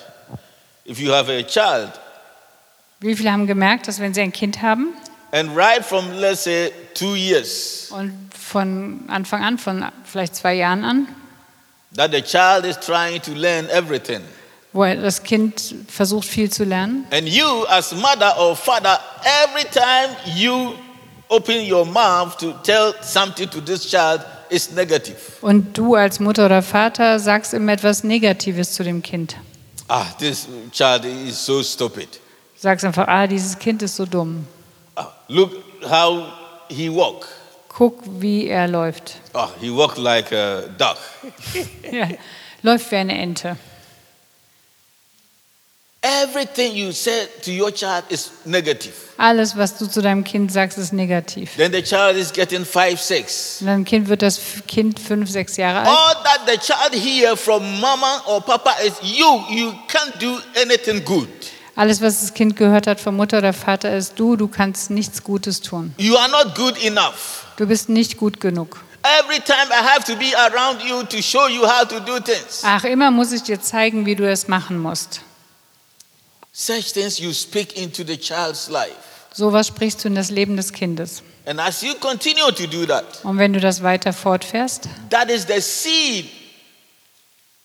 if 0.86 1.00
you 1.00 1.12
have 1.12 1.30
a 1.30 1.44
child 1.44 1.92
Wie 3.00 3.16
viele 3.16 3.32
haben 3.32 3.46
gemerkt, 3.46 3.88
dass 3.88 4.00
wenn 4.00 4.14
sie 4.14 4.22
ein 4.22 4.32
Kind 4.32 4.62
haben 4.62 4.96
and 5.32 5.56
right 5.56 5.86
from 5.86 6.12
let's 6.20 6.44
say 6.44 6.72
two 6.94 7.16
years 7.16 7.90
und 7.92 8.14
von 8.34 9.02
Anfang 9.08 9.44
an, 9.44 9.58
von 9.58 9.86
vielleicht 10.04 10.36
zwei 10.36 10.54
Jahren 10.56 10.84
an, 10.84 11.08
that 11.96 12.12
the 12.12 12.22
child 12.22 12.66
is 12.66 12.78
trying 12.80 13.22
to 13.22 13.32
learn 13.34 13.70
everything 13.70 14.22
wo 14.74 14.84
das 14.84 15.24
Kind 15.24 15.76
versucht 15.88 16.28
viel 16.28 16.50
zu 16.50 16.64
lernen 16.64 17.06
and 17.12 17.28
you 17.28 17.66
as 17.68 17.94
mother 17.94 18.38
or 18.40 18.56
father 18.56 19.00
every 19.44 19.66
time 19.66 20.16
you 20.36 20.74
open 21.30 21.72
your 21.72 21.86
mouth 21.86 22.38
to 22.38 22.54
tell 22.64 22.94
something 23.02 23.50
to 23.50 23.62
this 23.62 23.86
child 23.90 24.22
is 24.50 24.72
negative. 24.72 25.18
Und 25.42 25.78
du 25.78 25.96
als 25.96 26.20
Mutter 26.20 26.46
oder 26.46 26.62
Vater 26.62 27.20
sagst 27.20 27.54
immer 27.54 27.74
etwas 27.74 28.04
Negatives 28.04 28.74
zu 28.74 28.84
dem 28.84 29.02
Kind. 29.02 29.36
Ah, 29.88 30.06
this 30.20 30.48
child 30.72 31.06
is 31.06 31.46
so 31.46 31.64
stupid. 31.64 32.08
Sagst 32.56 32.84
einfach, 32.86 33.08
ah, 33.08 33.28
dieses 33.28 33.58
Kind 33.58 33.82
ist 33.82 33.96
so 33.96 34.06
dumm. 34.06 34.46
Ah, 34.96 35.08
look 35.28 35.52
how 35.90 36.24
he 36.70 36.90
walk. 36.90 37.28
Guck, 37.70 38.00
wie 38.06 38.48
er 38.48 38.68
läuft. 38.68 39.22
Ah, 39.34 39.50
he 39.62 39.70
walk 39.70 39.98
like 39.98 40.32
a 40.32 40.64
duck. 40.78 40.98
Ja, 41.92 42.08
läuft 42.64 42.92
wie 42.92 42.96
eine 42.96 43.18
Ente. 43.18 43.58
Everything 46.02 46.76
you 46.76 46.92
say 46.92 47.28
to 47.44 47.52
your 47.52 47.72
child 47.72 48.04
is 48.10 48.32
negative. 48.46 48.94
Alles, 49.18 49.58
was 49.58 49.78
du 49.78 49.88
zu 49.88 50.02
deinem 50.02 50.24
Kind 50.24 50.52
sagst, 50.52 50.78
ist 50.78 50.94
negativ. 50.94 51.56
Then 51.58 51.74
the 51.74 51.82
child 51.82 52.16
is 52.16 52.32
getting 52.32 52.64
five, 52.64 53.02
six. 53.02 53.58
Und 53.62 53.68
deinem 53.68 53.84
Kind 53.84 54.08
wird 54.08 54.22
das 54.22 54.40
Kind 54.68 55.00
fünf, 55.00 55.30
sechs 55.32 55.58
Jahre 55.58 55.80
alt. 55.80 55.88
All 55.88 56.24
that 56.24 56.42
the 56.46 56.58
child 56.60 56.94
hear 56.94 57.36
from 57.36 57.82
mama 57.82 58.22
or 58.28 58.42
papa 58.42 58.76
is 58.86 58.94
you. 59.02 59.44
You 59.50 59.74
can't 59.88 60.20
do 60.20 60.40
anything 60.62 61.04
good. 61.04 61.28
Alles, 61.76 62.00
was 62.02 62.22
das 62.22 62.34
Kind 62.34 62.56
gehört 62.56 62.86
hat 62.88 63.00
von 63.00 63.16
Mutter 63.16 63.40
oder 63.40 63.54
Vater, 63.54 63.96
ist 63.96 64.14
du, 64.18 64.36
du 64.36 64.48
kannst 64.48 64.92
nichts 64.92 65.24
Gutes 65.24 65.62
tun. 65.62 65.94
You 65.98 66.16
are 66.16 66.30
not 66.30 66.56
good 66.56 66.78
enough. 66.84 67.46
Du 67.58 67.66
bist 67.66 67.90
nicht 67.90 68.18
gut 68.18 68.40
genug. 68.40 68.84
Every 69.20 69.40
time 69.40 69.70
I 69.72 69.84
have 69.84 70.04
to 70.06 70.16
be 70.16 70.32
around 70.38 70.82
you 70.88 71.04
to 71.04 71.22
show 71.22 71.48
you 71.48 71.64
how 71.66 71.88
to 71.88 72.00
do 72.00 72.20
things. 72.20 72.62
Ach, 72.64 72.84
immer 72.84 73.10
muss 73.10 73.32
ich 73.32 73.44
dir 73.44 73.60
zeigen, 73.62 74.06
wie 74.06 74.16
du 74.16 74.30
es 74.30 74.48
machen 74.48 74.78
musst. 74.78 75.22
Such 76.60 76.92
things 76.94 77.20
you 77.20 77.34
speak 77.34 77.78
into 77.78 78.04
the 78.04 78.18
child's 78.18 78.68
life. 78.68 78.96
Sowas 79.32 79.68
sprichst 79.68 80.04
du 80.04 80.08
in 80.08 80.16
das 80.16 80.32
Leben 80.32 80.58
des 80.58 80.74
Kindes. 80.74 81.22
And 81.46 81.60
as 81.60 81.84
you 81.84 81.94
continue 82.00 82.52
to 82.52 82.66
do 82.66 82.84
that, 82.88 83.24
Und 83.24 83.38
wenn 83.38 83.54
du 83.54 83.60
das 83.60 83.84
weiter 83.84 84.12
fortfährst, 84.12 84.90
that 85.12 85.30
is 85.30 85.46
the 85.48 85.62
seed 85.62 86.26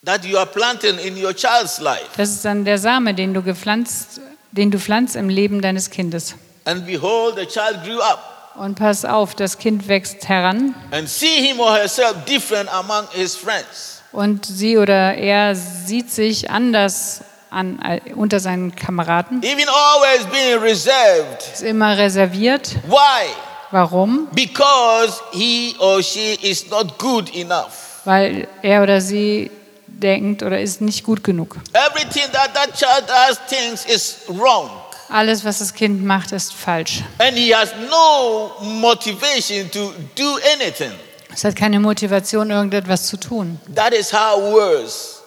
that 0.05 0.23
you 0.23 0.37
are 0.37 0.45
planting 0.45 0.99
in 0.99 1.17
your 1.17 1.33
child's 1.33 1.79
life. 1.79 2.05
das 2.17 2.29
ist 2.29 2.45
dann 2.45 2.65
der 2.65 2.77
Same, 2.77 3.15
den 3.15 3.33
du 3.33 3.41
gepflanzt, 3.41 4.21
den 4.51 4.69
du 4.69 4.77
pflanzt 4.77 5.15
im 5.15 5.27
Leben 5.27 5.63
deines 5.63 5.89
Kindes. 5.89 6.35
And 6.65 6.85
behold, 6.85 7.35
the 7.35 7.47
child 7.47 7.83
grew 7.83 7.99
up 7.99 8.53
Und 8.55 8.75
pass 8.75 9.05
auf, 9.05 9.33
das 9.33 9.57
Kind 9.57 9.87
wächst 9.87 10.29
heran 10.29 10.75
and 10.91 11.09
see 11.09 11.41
him 11.47 11.59
or 11.59 11.73
herself 11.73 12.13
different 12.25 12.71
among 12.71 13.07
his 13.11 13.35
friends. 13.35 14.03
und 14.11 14.45
sie 14.45 14.77
oder 14.77 15.15
er 15.15 15.55
sieht 15.55 16.11
sich 16.11 16.51
anders 16.51 17.21
an 17.53 17.79
äh, 17.81 18.13
unter 18.13 18.39
seinen 18.39 18.75
Kameraden, 18.75 19.41
Even 19.43 19.67
always 19.69 20.25
being 20.31 20.59
reserved. 20.59 21.43
ist 21.53 21.63
immer 21.63 21.97
reserviert. 21.97 22.75
Why? 22.87 23.29
Warum? 23.71 24.27
Because 24.33 25.21
he 25.31 25.75
or 25.79 26.01
she 26.03 26.33
is 26.41 26.69
not 26.69 26.97
good 26.99 27.33
enough. 27.35 28.01
Weil 28.05 28.47
er 28.61 28.83
oder 28.83 29.01
sie 29.01 29.49
denkt 29.87 30.43
oder 30.43 30.59
ist 30.59 30.81
nicht 30.81 31.03
gut 31.03 31.23
genug. 31.23 31.57
Everything 31.73 32.31
that 32.31 32.53
that 32.53 32.73
child 32.75 33.05
does 33.07 33.39
thinks 33.47 33.85
is 33.85 34.17
wrong. 34.27 34.69
Alles, 35.09 35.45
was 35.45 35.59
das 35.59 35.73
Kind 35.73 36.03
macht, 36.03 36.31
ist 36.31 36.53
falsch. 36.53 37.03
And 37.19 37.37
he 37.37 37.53
has 37.53 37.69
no 37.89 38.51
motivation 38.61 39.69
to 39.71 39.93
do 40.15 40.37
anything. 40.53 40.91
Es 41.33 41.43
hat 41.43 41.55
keine 41.55 41.79
Motivation, 41.79 42.51
irgendetwas 42.51 43.07
zu 43.07 43.17
tun. 43.17 43.59
That 43.73 43.93
is 43.93 44.11
how 44.13 44.39
words 44.53 45.22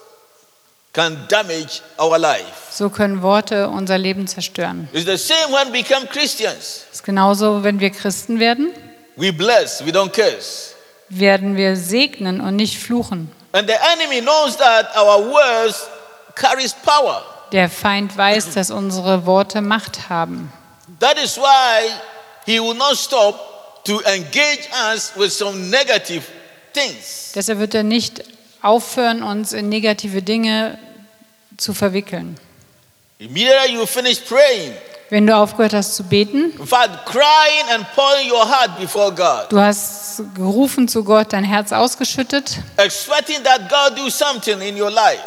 can 0.97 1.29
damage 1.29 1.83
our 1.99 2.19
life. 2.19 2.71
So 2.73 2.89
können 2.89 3.21
Worte 3.21 3.69
unser 3.69 3.99
Leben 3.99 4.27
zerstören. 4.27 4.89
It's 4.95 5.05
the 5.05 5.19
same 5.19 5.53
when 5.53 5.69
we 5.73 5.83
become 5.83 6.07
Christians. 6.07 6.87
Es 6.91 6.97
ist 7.01 7.05
genauso, 7.05 7.63
wenn 7.63 7.79
wir 7.81 7.91
Christen 7.91 8.41
werden, 8.41 8.73
We 9.17 9.33
bless, 9.33 9.85
we 9.85 9.91
don't 9.91 10.11
curse. 10.11 10.75
werden 11.11 11.57
wir 11.57 11.77
segnen 11.77 12.41
und 12.41 12.57
nicht 12.57 12.79
fluchen. 12.79 13.31
And 13.53 13.69
the 13.69 13.77
enemy 13.95 14.21
knows 14.23 14.57
that 14.57 14.97
our 14.97 15.23
words 15.31 15.87
carries 16.35 16.73
power. 16.75 17.23
Der 17.53 17.69
Feind 17.69 18.17
weiß, 18.17 18.55
dass 18.55 18.71
unsere 18.71 19.27
Worte 19.27 19.61
Macht 19.61 20.09
haben. 20.09 20.51
That 21.01 21.19
is 21.23 21.37
why 21.37 21.91
he 22.47 22.59
will 22.59 22.75
not 22.75 22.97
stop 22.97 23.85
to 23.85 24.01
engage 24.01 24.69
us 24.93 25.13
with 25.15 25.31
some 25.31 25.69
negative 25.71 26.23
things. 26.73 27.33
Deshalb 27.35 27.59
wird 27.59 27.75
er 27.75 27.83
nicht 27.83 28.25
aufhören, 28.63 29.23
uns 29.23 29.53
in 29.53 29.69
negative 29.69 30.23
Dinge 30.23 30.79
zu 31.57 31.75
verwickeln. 31.75 32.37
Immediately 33.19 33.75
you 33.75 33.87
finish 33.87 34.21
praying, 34.21 34.75
Wenn 35.09 35.27
du 35.27 35.37
aufgehört 35.37 35.73
hast 35.73 35.95
zu 35.95 36.03
beten, 36.03 36.53
du 36.59 36.67
hast 39.61 40.23
gerufen 40.35 40.89
zu 40.89 41.05
Gott, 41.05 41.33
dein 41.33 41.45
Herz 41.45 41.73
ausgeschüttet, 41.73 42.59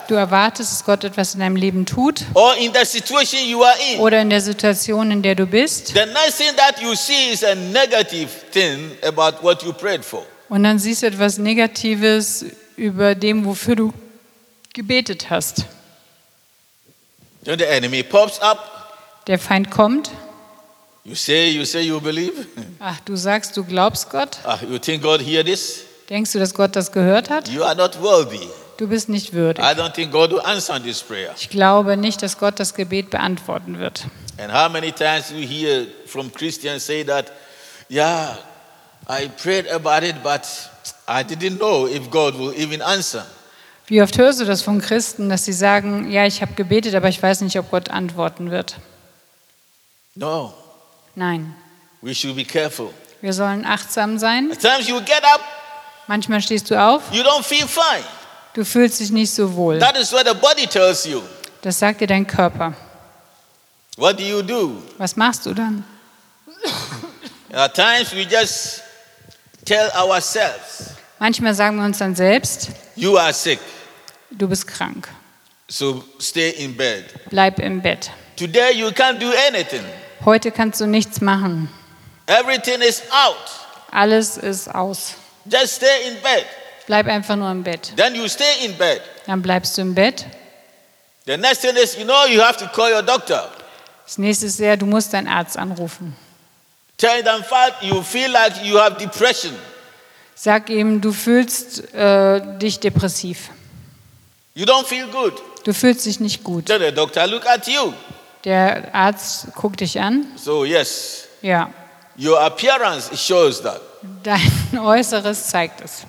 du 0.08 0.15
erwartest, 0.15 0.72
dass 0.74 0.86
Gott 0.86 1.04
etwas 1.06 1.34
in 1.34 1.39
deinem 1.39 1.56
Leben 1.56 1.86
tut 1.86 2.24
or 2.34 2.56
in 2.58 2.74
the 2.74 2.86
situation 2.86 3.42
you 3.48 3.63
are 3.63 3.76
in. 3.94 4.00
oder 4.02 4.22
in 4.22 4.30
der 4.30 4.42
Situation, 4.42 5.12
in 5.12 5.22
der 5.22 5.36
du 5.36 5.46
bist. 5.46 5.88
The 5.88 6.06
next 6.06 6.38
thing 6.38 6.56
that 6.58 6.82
you 6.82 6.94
see 6.94 7.32
is 7.32 7.44
a 7.44 7.56
negative 7.56 8.28
thing 8.52 8.92
about 9.02 9.42
what 9.42 9.63
you 9.63 9.72
prayed 9.72 10.04
for. 10.04 10.26
Und 10.50 10.63
dann 10.63 10.78
siehst 10.78 11.04
du 11.04 11.08
etwas 11.08 11.38
Negatives 11.38 12.44
über 12.76 13.15
dem, 13.15 13.46
wofür 13.46 13.78
du 13.78 13.94
gebetet 14.74 15.30
hast. 15.30 15.63
Then 17.43 17.58
the 17.58 17.67
enemy 17.67 18.04
pops 18.04 18.39
up. 18.41 19.23
Der 19.28 19.39
Feind 19.39 19.71
kommt. 19.71 20.12
You 21.04 21.15
say, 21.15 21.49
you 21.49 21.65
say 21.65 21.82
you 21.82 21.99
believe. 21.99 22.45
Ach, 22.80 22.99
du 23.06 23.15
sagst, 23.15 23.56
du 23.56 23.63
glaubst 23.63 24.10
Gott. 24.10 24.39
Ah, 24.43 24.60
you 24.69 24.78
think 24.78 25.02
God 25.02 25.21
hear 25.21 25.43
this? 25.43 25.86
Denkst 26.10 26.34
du, 26.34 26.39
dass 26.39 26.54
Gott 26.54 26.75
das 26.75 26.91
gehört 26.91 27.30
hat? 27.30 27.47
You 27.49 27.63
are 27.63 27.75
not 27.75 28.02
worthy. 28.02 28.47
Du 28.78 28.88
bist 28.88 29.10
nicht 29.10 29.34
würdig. 29.34 29.63
I 29.63 29.69
don't 29.69 29.93
think 29.93 30.12
God 30.12 30.32
will 30.32 30.41
answer 30.41 30.82
this 30.82 31.02
prayer. 31.02 31.34
Ich 31.38 31.49
glaube 31.49 31.97
nicht, 31.97 32.21
dass 32.21 32.38
Gott 32.38 32.60
das 32.60 32.73
Gebet 32.73 33.10
beantworten 33.10 33.80
wird. 33.80 34.06
And 34.38 34.54
how 34.54 34.69
many 34.69 34.91
times 34.91 35.32
we 35.32 35.45
hear 35.45 35.88
from 36.06 36.32
Christians 36.34 36.86
say 36.86 37.04
that, 37.04 37.32
yeah, 37.89 38.38
I 39.08 39.28
prayed 39.41 39.69
about 39.69 40.06
it, 40.06 40.15
but 40.23 40.43
I 41.08 41.23
didn't 41.23 41.58
know 41.58 41.88
if 41.88 42.10
God 42.10 42.36
will 42.38 42.54
even 42.56 42.82
answer. 42.82 43.25
Wie 43.89 44.02
oft 44.04 44.17
hörst 44.17 44.39
du 44.39 44.45
das 44.45 44.62
von 44.62 44.80
Christen, 44.82 45.30
dass 45.30 45.45
sie 45.45 45.54
sagen, 45.54 46.12
ja, 46.12 46.25
ich 46.25 46.41
habe 46.41 46.54
gebetet, 46.54 46.93
aber 46.95 47.10
ich 47.10 47.21
weiß 47.21 47.41
nicht, 47.41 47.58
ob 47.58 47.71
Gott 47.71 47.89
antworten 47.89 48.52
wird? 48.52 48.78
No, 50.15 50.54
Nein, 51.15 51.56
we 52.02 52.13
should 52.13 52.36
be 52.36 52.45
careful. 52.45 52.91
wir 53.21 53.34
sollen 53.34 53.65
achtsam 53.65 54.17
sein. 54.19 54.52
At 54.52 54.60
times 54.62 54.88
you 54.88 54.99
get 55.02 55.23
up, 55.34 55.41
Manchmal 56.08 56.41
stehst 56.41 56.69
du 56.71 56.80
auf, 56.80 57.02
you 57.12 57.23
don't 57.23 57.43
feel 57.43 57.67
fine. 57.67 58.04
du 58.54 58.63
fühlst 58.63 58.99
dich 58.99 59.12
nicht 59.12 59.32
so 59.34 59.54
wohl. 59.56 59.80
That 59.80 59.97
is 59.97 60.12
what 60.13 60.28
the 60.28 60.34
body 60.36 60.67
tells 60.67 61.06
you. 61.06 61.21
Das 61.62 61.80
sagt 61.80 61.99
dir 62.02 62.08
dein 62.08 62.25
Körper. 62.28 62.73
What 63.97 64.17
do 64.19 64.23
you 64.23 64.41
do? 64.41 64.82
Was 64.97 65.15
machst 65.15 65.45
du 65.45 65.54
dann? 65.54 65.84
At 67.52 67.73
times 67.73 68.13
we 68.13 68.21
just 68.21 68.82
tell 69.65 69.89
ourselves, 69.97 70.91
Manchmal 71.17 71.54
sagen 71.54 71.75
wir 71.78 71.84
uns 71.86 71.97
dann 71.97 72.15
selbst, 72.15 72.69
you 72.95 73.17
are 73.17 73.34
sick, 73.34 73.60
du 74.32 74.48
bist 74.48 74.68
krank, 74.68 75.08
so 75.68 76.04
stay 76.20 76.50
in 76.52 76.76
bed. 76.76 77.06
bleib 77.30 77.60
im 77.60 77.82
Bett. 77.82 78.12
Today 78.36 78.74
you 78.74 78.89
can't 78.92 79.20
do 79.20 79.32
anything. 79.50 79.84
Heute 80.26 80.52
kannst 80.52 80.80
du 80.82 80.86
nichts 80.88 81.22
machen. 81.22 81.70
Everything 82.28 82.82
is 82.82 83.02
out. 83.12 83.36
Alles 83.92 84.38
ist 84.38 84.74
aus. 84.74 85.15
Just 85.46 85.76
stay 85.76 86.08
in 86.08 86.15
bed. 86.22 86.46
Bleib 86.86 87.08
einfach 87.08 87.36
nur 87.36 87.52
im 87.52 87.63
Bett. 87.63 87.94
Then 87.96 88.15
you 88.15 88.28
stay 88.28 88.65
in 88.65 88.78
bed. 88.78 89.02
Dann 89.26 89.42
bleibst 89.42 89.78
du 89.78 89.82
im 89.82 89.94
Bett. 89.94 90.26
The 91.26 91.38
next 91.38 91.62
thing 91.62 91.76
is, 91.76 91.96
you 91.98 92.06
know, 92.06 92.26
you 92.28 92.42
have 92.42 92.58
to 92.58 92.68
call 92.68 92.92
your 92.92 93.04
doctor. 93.04 93.50
Das 94.06 94.18
nächste 94.18 94.48
ist 94.48 94.60
ja, 94.60 94.76
du 94.76 94.86
musst 94.86 95.13
deinen 95.13 95.28
Arzt 95.28 95.58
anrufen. 95.58 96.15
Tell 96.98 97.24
them, 97.24 97.44
fact, 97.44 97.84
you 97.84 98.02
feel 98.02 98.30
like 98.32 98.54
you 98.63 98.80
have 98.80 98.98
depression. 98.98 99.54
Sag 100.34 100.70
ihm, 100.70 101.00
du 101.00 101.12
fühlst 101.12 101.94
äh, 101.94 102.58
dich 102.58 102.80
depressiv. 102.80 103.50
You 104.60 104.65
don't 104.65 104.86
feel 104.86 105.08
good. 105.08 105.41
Du 105.63 105.74
fühlst 105.74 106.06
dich 106.06 106.19
nicht 106.19 106.43
gut. 106.43 106.67
The 106.67 106.91
doctor, 106.91 107.26
look 107.28 107.45
at 107.45 107.65
you. 107.65 107.93
Der 108.43 108.93
Arzt 108.93 109.48
guckt 109.56 109.80
dich 109.80 109.98
an. 109.98 110.28
So, 110.36 110.65
yes, 110.65 111.30
Ja, 111.41 111.74
your 112.17 112.38
appearance 112.41 113.10
shows 113.17 113.62
that. 113.62 113.80
dein 114.22 114.52
Äußeres 114.78 115.48
zeigt 115.48 115.80
es. 115.80 116.06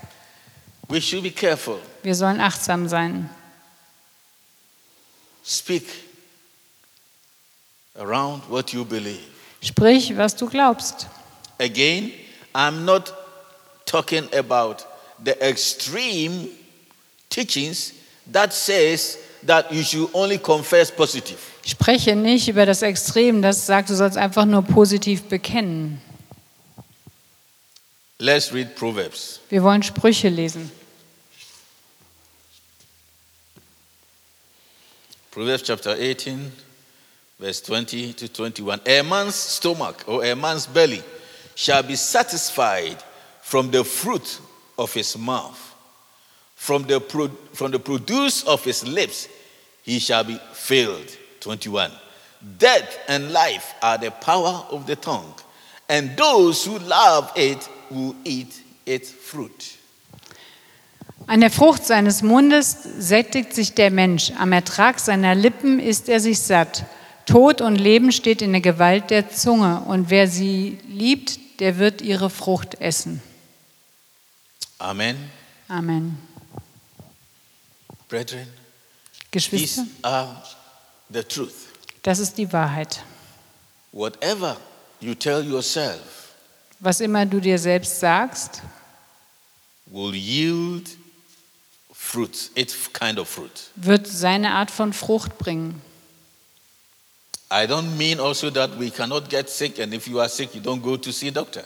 We 0.88 1.00
should 1.00 1.22
be 1.22 1.30
careful. 1.30 1.78
Wir 2.02 2.16
sollen 2.16 2.40
achtsam 2.40 2.88
sein. 2.88 3.30
Speak 5.44 5.84
around 7.96 8.42
what 8.50 8.72
you 8.72 8.84
believe. 8.84 9.20
Sprich, 9.62 10.16
was 10.16 10.34
du 10.34 10.48
glaubst. 10.48 11.06
Again, 11.60 12.10
I'm 12.52 12.84
not 12.84 13.12
talking 13.86 14.28
about 14.34 14.84
the 15.24 15.40
extreme 15.40 16.48
teachings 17.28 17.92
that 18.32 18.52
says 18.52 19.18
that 19.46 19.72
you 19.72 19.82
should 19.82 20.08
only 20.12 20.38
confess 20.38 20.90
positive. 20.90 21.38
Ich 21.64 21.72
spreche 21.72 22.16
nicht 22.16 22.48
über 22.48 22.66
das 22.66 22.82
Extrem, 22.82 23.42
das 23.42 23.66
sagt, 23.66 23.90
du 23.90 23.94
sollst 23.94 24.16
einfach 24.16 24.44
nur 24.44 24.62
positiv 24.62 25.24
bekennen. 25.24 26.00
Let's 28.18 28.52
read 28.52 28.74
Proverbs. 28.76 29.40
Wir 29.48 29.62
wollen 29.62 29.82
Sprüche 29.82 30.28
lesen. 30.28 30.70
Proverbs 35.30 35.62
chapter 35.62 35.96
18, 35.96 36.52
verse 37.38 37.62
20 37.62 38.14
to 38.14 38.28
21. 38.28 38.80
A 38.86 39.02
man's 39.02 39.36
stomach 39.36 40.06
or 40.06 40.22
a 40.24 40.34
man's 40.34 40.66
belly 40.66 41.02
shall 41.54 41.82
be 41.82 41.96
satisfied 41.96 42.96
from 43.42 43.70
the 43.70 43.84
fruit 43.84 44.40
of 44.76 44.92
his 44.92 45.16
mouth. 45.16 45.69
From 46.60 46.84
the, 46.84 47.00
pro- 47.00 47.30
from 47.54 47.72
the 47.72 47.78
produce 47.78 48.44
of 48.44 48.62
his 48.62 48.86
lips 48.86 49.28
he 49.82 49.98
shall 49.98 50.24
be 50.24 50.38
filled. 50.52 51.16
21. 51.40 51.90
Death 52.58 52.98
and 53.08 53.32
life 53.32 53.74
are 53.80 53.96
the 53.96 54.10
power 54.10 54.66
of 54.70 54.86
the 54.86 54.94
tongue, 54.94 55.34
and 55.88 56.14
those 56.18 56.62
who 56.66 56.78
love 56.80 57.32
it 57.34 57.66
will 57.90 58.14
eat 58.24 58.62
its 58.84 59.10
fruit. 59.10 59.78
An 61.26 61.40
der 61.40 61.50
Frucht 61.50 61.86
seines 61.86 62.20
Mundes 62.22 62.76
sättigt 62.98 63.54
sich 63.54 63.72
der 63.72 63.90
Mensch, 63.90 64.30
am 64.38 64.52
Ertrag 64.52 65.00
seiner 65.00 65.34
Lippen 65.34 65.80
isst 65.80 66.10
er 66.10 66.20
sich 66.20 66.40
satt. 66.40 66.84
Tod 67.24 67.62
und 67.62 67.76
Leben 67.76 68.12
steht 68.12 68.42
in 68.42 68.52
der 68.52 68.60
Gewalt 68.60 69.08
der 69.08 69.30
Zunge, 69.30 69.80
und 69.86 70.10
wer 70.10 70.28
sie 70.28 70.78
liebt, 70.86 71.60
der 71.60 71.78
wird 71.78 72.02
ihre 72.02 72.28
Frucht 72.28 72.82
essen. 72.82 73.22
Amen. 74.78 75.16
Amen. 75.68 76.29
Brethren, 78.10 78.46
Geschwister, 79.30 79.82
these 79.84 80.04
are 80.04 80.42
the 81.08 81.22
truth. 81.22 81.54
das 82.02 82.18
ist 82.18 82.36
die 82.36 82.52
Wahrheit. 82.52 83.02
Whatever 83.92 84.56
you 85.00 85.14
tell 85.14 85.42
yourself 85.44 86.34
Was 86.80 87.00
immer 87.00 87.24
du 87.26 87.40
dir 87.40 87.58
selbst 87.58 88.00
sagst, 88.00 88.62
will 89.86 90.14
yield 90.14 90.88
fruit, 91.92 92.50
its 92.56 92.74
kind 92.92 93.18
of 93.18 93.28
fruit. 93.28 93.70
wird 93.76 94.06
seine 94.06 94.52
Art 94.54 94.70
von 94.70 94.92
Frucht 94.92 95.38
bringen. 95.38 95.80
I 97.52 97.64
don't 97.66 97.96
mean 97.96 98.20
also 98.20 98.50
that 98.50 98.78
we 98.78 98.90
cannot 98.90 99.28
get 99.28 99.48
sick, 99.50 99.78
and 99.80 99.92
if 99.94 100.06
you 100.06 100.20
are 100.20 100.28
sick, 100.28 100.54
you 100.54 100.60
don't 100.60 100.80
go 100.82 100.96
to 100.96 101.10
see 101.12 101.28
a 101.28 101.32
doctor. 101.32 101.64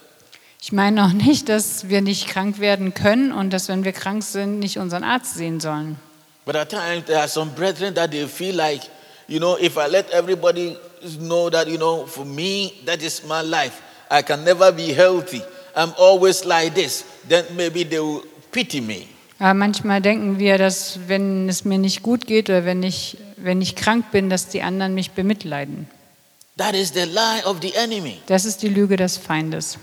Ich 0.61 0.73
meine 0.73 1.05
auch 1.05 1.13
nicht, 1.13 1.51
dass 1.51 1.89
wir 1.91 2.01
nicht 2.01 2.27
krank 2.27 2.59
werden 2.59 2.95
können 2.95 3.33
und 3.33 3.51
dass, 3.51 3.69
wenn 3.69 3.85
wir 3.85 3.93
krank 3.93 4.23
sind, 4.23 4.59
nicht 4.61 4.79
unseren 4.79 5.05
Arzt 5.05 5.35
sehen 5.35 5.61
sollen. 5.61 5.99
But 6.45 6.57
at 6.57 6.71
times, 6.71 7.05
there 7.07 7.19
are 7.19 7.29
some 7.29 7.51
brethren 7.55 7.95
that 7.95 8.11
they 8.11 8.27
feel 8.27 8.55
like, 8.55 8.83
you 9.29 9.41
know, 9.41 9.57
if 9.59 9.79
I 9.79 9.87
let 9.87 10.11
everybody 10.11 10.77
know 11.21 11.49
that, 11.51 11.69
you 11.69 11.79
know, 11.79 12.07
for 12.07 12.25
me, 12.25 12.81
that 12.85 13.03
is 13.03 13.25
my 13.27 13.41
life, 13.41 13.81
I 14.11 14.23
can 14.23 14.45
never 14.45 14.71
be 14.71 14.93
healthy, 14.93 15.43
I'm 15.75 15.93
always 15.99 16.45
like 16.45 16.75
this, 16.75 17.05
then 17.27 17.45
maybe 17.57 17.85
they 17.85 17.99
will 17.99 18.23
pity 18.53 18.81
me. 18.81 19.09
Aber 19.41 19.55
manchmal 19.55 20.01
denken 20.01 20.39
wir, 20.39 20.59
dass 20.59 21.01
wenn 21.09 21.49
es 21.49 21.65
mir 21.65 21.79
nicht 21.79 22.03
gut 22.03 22.27
geht 22.27 22.49
oder 22.49 22.65
wenn 22.65 22.83
ich, 22.83 23.17
wenn 23.37 23.61
ich 23.61 23.75
krank 23.75 24.11
bin, 24.13 24.31
dass 24.31 24.49
die 24.49 24.63
anderen 24.63 24.95
mich 24.95 25.11
bemitleiden. 25.11 25.89
That 26.57 26.75
is 26.75 26.93
the 26.93 27.05
lie 27.05 27.43
of 27.45 27.59
the 27.61 27.75
enemy. 27.75 28.21
Das 28.27 28.45
ist 28.45 28.63
die 28.63 28.69
Lüge 28.69 28.97
des 28.97 29.17
Feindes. 29.17 29.77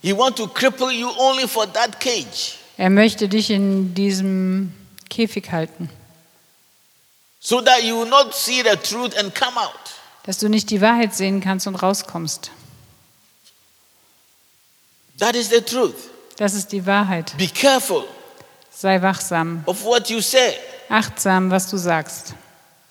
He 0.00 0.16
want 0.16 0.36
to 0.36 0.46
cripple 0.46 0.92
you 0.92 1.08
only 1.18 1.48
for 1.48 1.66
that 1.72 1.98
cage. 1.98 2.56
Er 2.76 2.90
möchte 2.90 3.28
dich 3.28 3.50
in 3.50 3.94
diesem 3.94 4.72
Käfig 5.14 5.52
halten, 5.52 5.88
so 7.40 7.60
that 7.60 7.82
you 7.84 7.96
will 7.98 8.08
not 8.08 8.34
see 8.34 8.62
the 8.62 8.76
truth 8.76 9.16
and 9.18 9.34
come 9.34 9.56
out. 9.56 9.70
dass 10.24 10.38
du 10.38 10.48
nicht 10.48 10.70
die 10.70 10.80
Wahrheit 10.80 11.14
sehen 11.14 11.40
kannst 11.40 11.66
und 11.66 11.76
rauskommst. 11.76 12.50
That 15.18 15.36
is 15.36 15.50
the 15.50 15.60
truth. 15.60 15.94
Das 16.36 16.54
ist 16.54 16.72
die 16.72 16.84
Wahrheit. 16.86 17.36
Be 17.38 17.46
careful 17.48 18.04
Sei 18.76 19.00
wachsam, 19.00 19.62
of 19.66 19.84
what 19.84 20.08
you 20.10 20.20
say 20.20 20.54
achtsam, 20.88 21.50
was 21.50 21.70
du 21.70 21.76
sagst. 21.76 22.34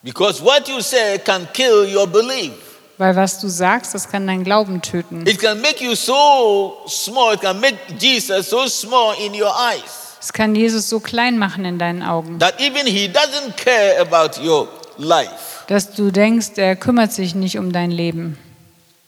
because 0.02 0.42
what 0.42 0.68
you 0.68 0.80
say 0.82 1.18
can 1.20 1.48
kill 1.54 1.86
your 1.86 2.08
belief. 2.08 2.54
Weil 2.98 3.16
was 3.16 3.40
du 3.42 3.50
sagst, 3.50 3.94
das 3.96 4.08
kann 4.08 4.26
deinen 4.28 4.44
Glauben 4.46 4.82
töten. 4.82 5.26
It 5.28 5.40
can 5.40 5.60
make 5.60 5.84
you 5.84 5.96
so 5.96 6.84
small, 6.88 7.34
it 7.34 7.42
can 7.42 7.60
make 7.60 7.78
Jesus 8.00 8.50
so 8.50 8.68
small 8.68 9.14
in 9.20 9.34
your 9.34 9.52
eyes 9.54 10.03
Es 10.24 10.32
kann 10.32 10.56
Jesus 10.56 10.88
so 10.88 11.02
klein 11.02 11.38
machen 11.38 11.66
in 11.66 11.78
deinen 11.78 12.02
Augen, 12.02 12.40
that 12.40 12.54
even 12.62 12.88
he 12.88 13.08
doesn't 13.08 13.58
care 13.58 14.00
about 14.00 14.42
your 14.42 14.70
life. 14.98 15.66
dass 15.68 15.92
du 15.94 16.12
denkst, 16.12 16.52
er 16.58 16.78
kümmert 16.78 17.12
sich 17.12 17.36
nicht 17.36 17.58
um 17.58 17.74
dein 17.74 17.92
Leben. 17.92 18.38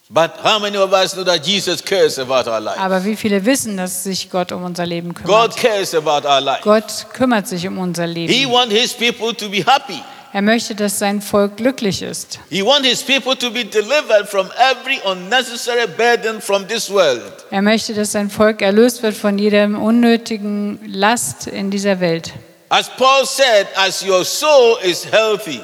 But 0.10 0.32
how 0.44 0.60
many 0.60 0.78
of 0.78 0.92
us 0.92 1.14
know 1.14 1.24
that 1.24 1.46
Jesus 1.48 1.82
cares 1.84 2.20
about 2.20 2.50
our 2.50 2.60
life? 2.60 2.78
Aber 2.80 3.04
wie 3.06 3.16
viele 3.16 3.44
wissen, 3.46 3.78
dass 3.78 4.04
sich 4.04 4.30
Gott 4.30 4.52
um 4.52 4.64
unser 4.64 4.86
Leben 4.86 5.14
God 5.14 5.24
kümmert? 5.26 5.56
cares 5.56 5.96
about 5.96 6.28
our 6.28 6.42
life. 6.42 6.60
Gott 6.64 7.08
kümmert 7.14 7.48
sich 7.48 7.66
um 7.68 7.78
unser 7.80 8.06
He 8.06 8.28
Leben. 8.28 8.52
wants 8.52 8.74
his 8.76 8.94
people 8.94 9.34
to 9.34 9.50
be 9.50 9.64
happy. 9.66 10.02
Er 10.36 10.42
möchte, 10.42 10.76
dass 10.76 11.00
sein 11.00 11.22
Volk 11.22 11.56
glücklich 11.56 12.02
ist. 12.02 12.40
He 12.50 12.62
wants 12.62 12.86
his 12.90 13.02
people 13.02 13.38
to 13.38 13.50
be 13.50 13.64
delivered 13.64 14.28
from 14.28 14.50
every 14.70 15.00
unnecessary 15.10 15.88
burden 15.88 16.42
from 16.42 16.68
this 16.68 16.90
world. 16.90 17.22
Er 17.52 17.62
möchte, 17.62 17.94
dass 17.94 18.12
sein 18.12 18.30
Volk 18.30 18.62
erlöst 18.62 19.02
wird 19.02 19.16
von 19.16 19.38
jedem 19.38 19.82
unnötigen 19.82 20.82
Last 20.88 21.48
in 21.48 21.72
dieser 21.72 22.02
Welt. 22.02 22.34
As 22.68 22.90
Paul 22.98 23.26
said, 23.26 23.68
as 23.78 24.04
your 24.06 24.26
soul 24.26 24.76
is 24.84 25.06
healthy, 25.10 25.62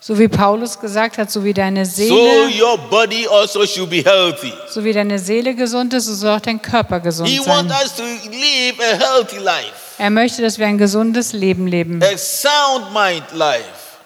So 0.00 0.18
wie 0.18 0.26
Paulus 0.26 0.80
gesagt 0.80 1.16
hat, 1.16 1.30
so 1.30 1.44
wie 1.44 1.54
deine 1.54 1.86
so 1.86 1.92
Seele, 2.02 2.48
your 2.60 2.76
body 2.90 3.28
also 3.28 3.64
should 3.64 3.88
be 3.88 4.02
healthy. 4.02 4.52
so 4.68 4.82
wie 4.82 4.92
deine 4.92 5.20
Seele 5.20 5.54
gesund 5.54 5.94
ist, 5.94 6.06
so 6.06 6.14
soll 6.14 6.30
auch 6.38 6.40
dein 6.40 6.60
Körper 6.60 6.98
gesund 6.98 7.28
He 7.28 7.38
wants 7.46 7.72
sein. 7.72 7.84
us 7.84 7.94
to 7.94 8.02
live 8.02 8.80
a 8.80 8.96
healthy 8.98 9.38
life, 9.38 9.94
Er 9.98 10.10
möchte, 10.10 10.42
dass 10.42 10.58
wir 10.58 10.66
ein 10.66 10.76
gesundes 10.78 11.32
Leben 11.32 11.68
leben. 11.68 12.02
a 12.02 12.18
sound 12.18 12.92
mind 12.92 13.22
life. 13.34 13.62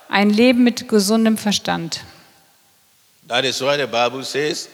Ein 0.08 0.30
Leben 0.30 0.64
mit 0.64 0.88
gesundem 0.88 1.36
Verstand. 1.36 2.00
That 3.28 3.44
is 3.44 3.60
why 3.60 3.76
the 3.76 3.86
Bible 3.86 4.22
says, 4.24 4.68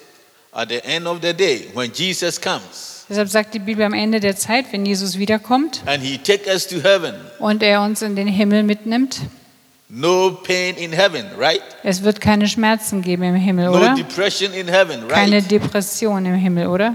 at 0.52 0.68
the 0.68 0.84
end 0.84 1.06
of 1.06 1.18
the 1.22 1.32
day, 1.32 1.68
when 1.74 1.90
Jesus 1.92 2.40
comes 2.40 3.06
Deshalb 3.08 3.28
sagt 3.28 3.52
die 3.54 3.58
Bibel 3.58 3.84
am 3.84 3.94
Ende 3.94 4.20
der 4.20 4.36
Zeit, 4.36 4.66
wenn 4.72 4.86
Jesus 4.86 5.18
wiederkommt 5.18 5.82
and 5.86 6.02
he 6.02 6.18
take 6.18 6.48
us 6.50 6.66
to 6.66 6.76
heaven, 6.82 7.14
und 7.38 7.62
er 7.62 7.82
uns 7.82 8.02
in 8.02 8.14
den 8.16 8.28
Himmel 8.28 8.62
mitnimmt, 8.62 9.20
no 9.88 10.30
pain 10.44 10.76
in 10.76 10.92
heaven, 10.92 11.24
right? 11.38 11.60
es 11.82 12.02
wird 12.02 12.20
keine 12.20 12.46
Schmerzen 12.48 13.02
geben 13.02 13.22
im 13.24 13.34
Himmel, 13.34 13.66
No 13.66 13.76
oder? 13.78 13.94
depression 13.94 14.52
in 14.52 14.68
heaven, 14.68 15.08
Keine 15.08 15.36
right? 15.36 15.50
Depression 15.50 16.24
im 16.26 16.34
Himmel, 16.34 16.66
oder? 16.68 16.94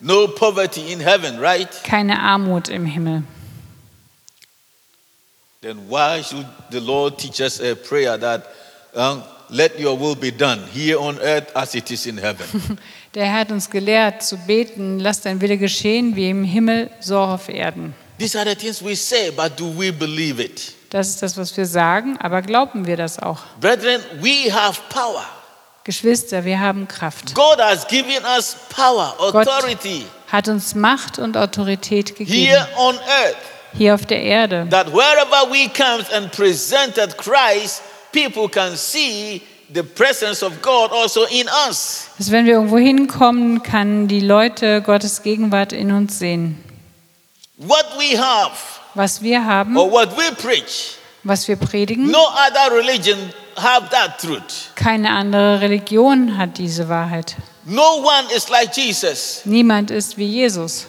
No 0.00 0.26
poverty 0.28 0.92
in 0.92 1.00
heaven, 1.00 1.38
right? 1.38 1.68
Keine 1.84 2.20
Armut 2.20 2.68
im 2.68 2.86
Himmel. 2.86 3.22
Then 5.60 5.88
why 5.88 6.22
should 6.22 6.46
the 6.70 6.78
Lord 6.78 7.18
teach 7.18 7.40
us 7.40 7.60
a 7.60 7.74
prayer 7.74 8.16
that 8.16 8.46
um, 8.94 9.24
let 9.50 9.76
your 9.80 9.98
will 9.98 10.14
be 10.14 10.30
done 10.30 10.60
here 10.72 10.96
on 11.00 11.18
earth 11.18 11.50
as 11.56 11.74
it 11.74 11.90
is 11.90 12.06
in 12.06 12.16
heaven? 12.16 12.78
Der 13.14 13.26
Herr 13.26 13.40
hat 13.40 13.50
uns 13.50 13.68
gelehrt 13.68 14.22
zu 14.22 14.36
beten, 14.36 15.00
lass 15.00 15.22
dein 15.22 15.40
Wille 15.40 15.58
geschehen, 15.58 16.14
wie 16.14 16.30
im 16.30 16.44
Himmel, 16.44 16.90
so 17.00 17.18
auf 17.18 17.48
Erden. 17.48 17.92
These 18.18 18.38
are 18.38 18.48
the 18.48 18.54
things 18.54 18.80
we 18.84 18.94
say, 18.94 19.32
but 19.32 19.58
do 19.58 19.72
we 19.76 19.92
believe 19.92 20.40
it? 20.40 20.74
Das 20.90 21.08
ist 21.08 21.22
das, 21.24 21.36
was 21.36 21.56
wir 21.56 21.66
sagen, 21.66 22.16
aber 22.18 22.42
glauben 22.42 22.86
wir 22.86 22.96
das 22.96 23.18
auch? 23.18 23.40
Brethren, 23.60 24.00
we 24.20 24.52
have 24.52 24.80
power. 24.90 25.24
Geschwister, 25.82 26.44
wir 26.44 26.60
haben 26.60 26.86
Kraft. 26.86 27.34
God 27.34 27.58
has 27.58 27.84
given 27.88 28.24
us 28.36 28.56
power, 28.68 29.12
Gott 29.18 29.48
authority 29.48 30.04
hat 30.28 30.46
uns 30.46 30.76
Macht 30.76 31.18
und 31.18 31.36
Autorität 31.36 32.14
gegeben, 32.14 32.46
here 32.46 32.68
on 32.76 32.94
earth. 32.94 33.57
Hier 33.76 33.94
auf 33.94 34.06
der 34.06 34.22
Erde. 34.22 34.66
That 34.70 34.92
wherever 34.92 35.50
we 35.50 35.68
come 35.68 36.04
and 36.14 36.30
presented 36.32 37.16
Christ, 37.16 37.82
people 38.12 38.48
can 38.48 38.76
see 38.76 39.42
the 39.72 39.82
presence 39.82 40.42
of 40.42 40.62
God 40.62 40.90
also 40.92 41.24
in 41.26 41.46
us. 41.68 42.08
Dass 42.18 42.30
wenn 42.30 42.46
wir 42.46 42.54
irgendwo 42.54 42.78
hinkommen, 42.78 43.62
kann 43.62 44.08
die 44.08 44.20
Leute 44.20 44.82
Gottes 44.82 45.22
Gegenwart 45.22 45.72
in 45.72 45.92
uns 45.92 46.18
sehen. 46.18 46.62
What 47.58 47.86
we 47.98 48.16
have 48.18 48.52
Was 48.94 49.20
wir 49.22 49.44
haben, 49.44 49.76
or 49.76 49.90
what 49.90 50.16
we 50.16 50.32
preach, 50.36 50.96
was 51.24 51.46
wir 51.48 51.56
predigen, 51.56 52.10
no 52.10 52.18
other 52.18 52.74
religion 52.76 53.16
have 53.56 53.88
that 53.90 54.18
truth. 54.20 54.70
keine 54.76 55.10
andere 55.10 55.60
Religion 55.60 56.38
hat 56.38 56.58
diese 56.58 56.88
Wahrheit. 56.88 57.36
No 57.64 57.98
one 57.98 58.24
is 58.34 58.48
like 58.48 58.74
Jesus. 58.74 59.42
Niemand 59.44 59.90
ist 59.90 60.16
wie 60.16 60.26
Jesus. 60.26 60.86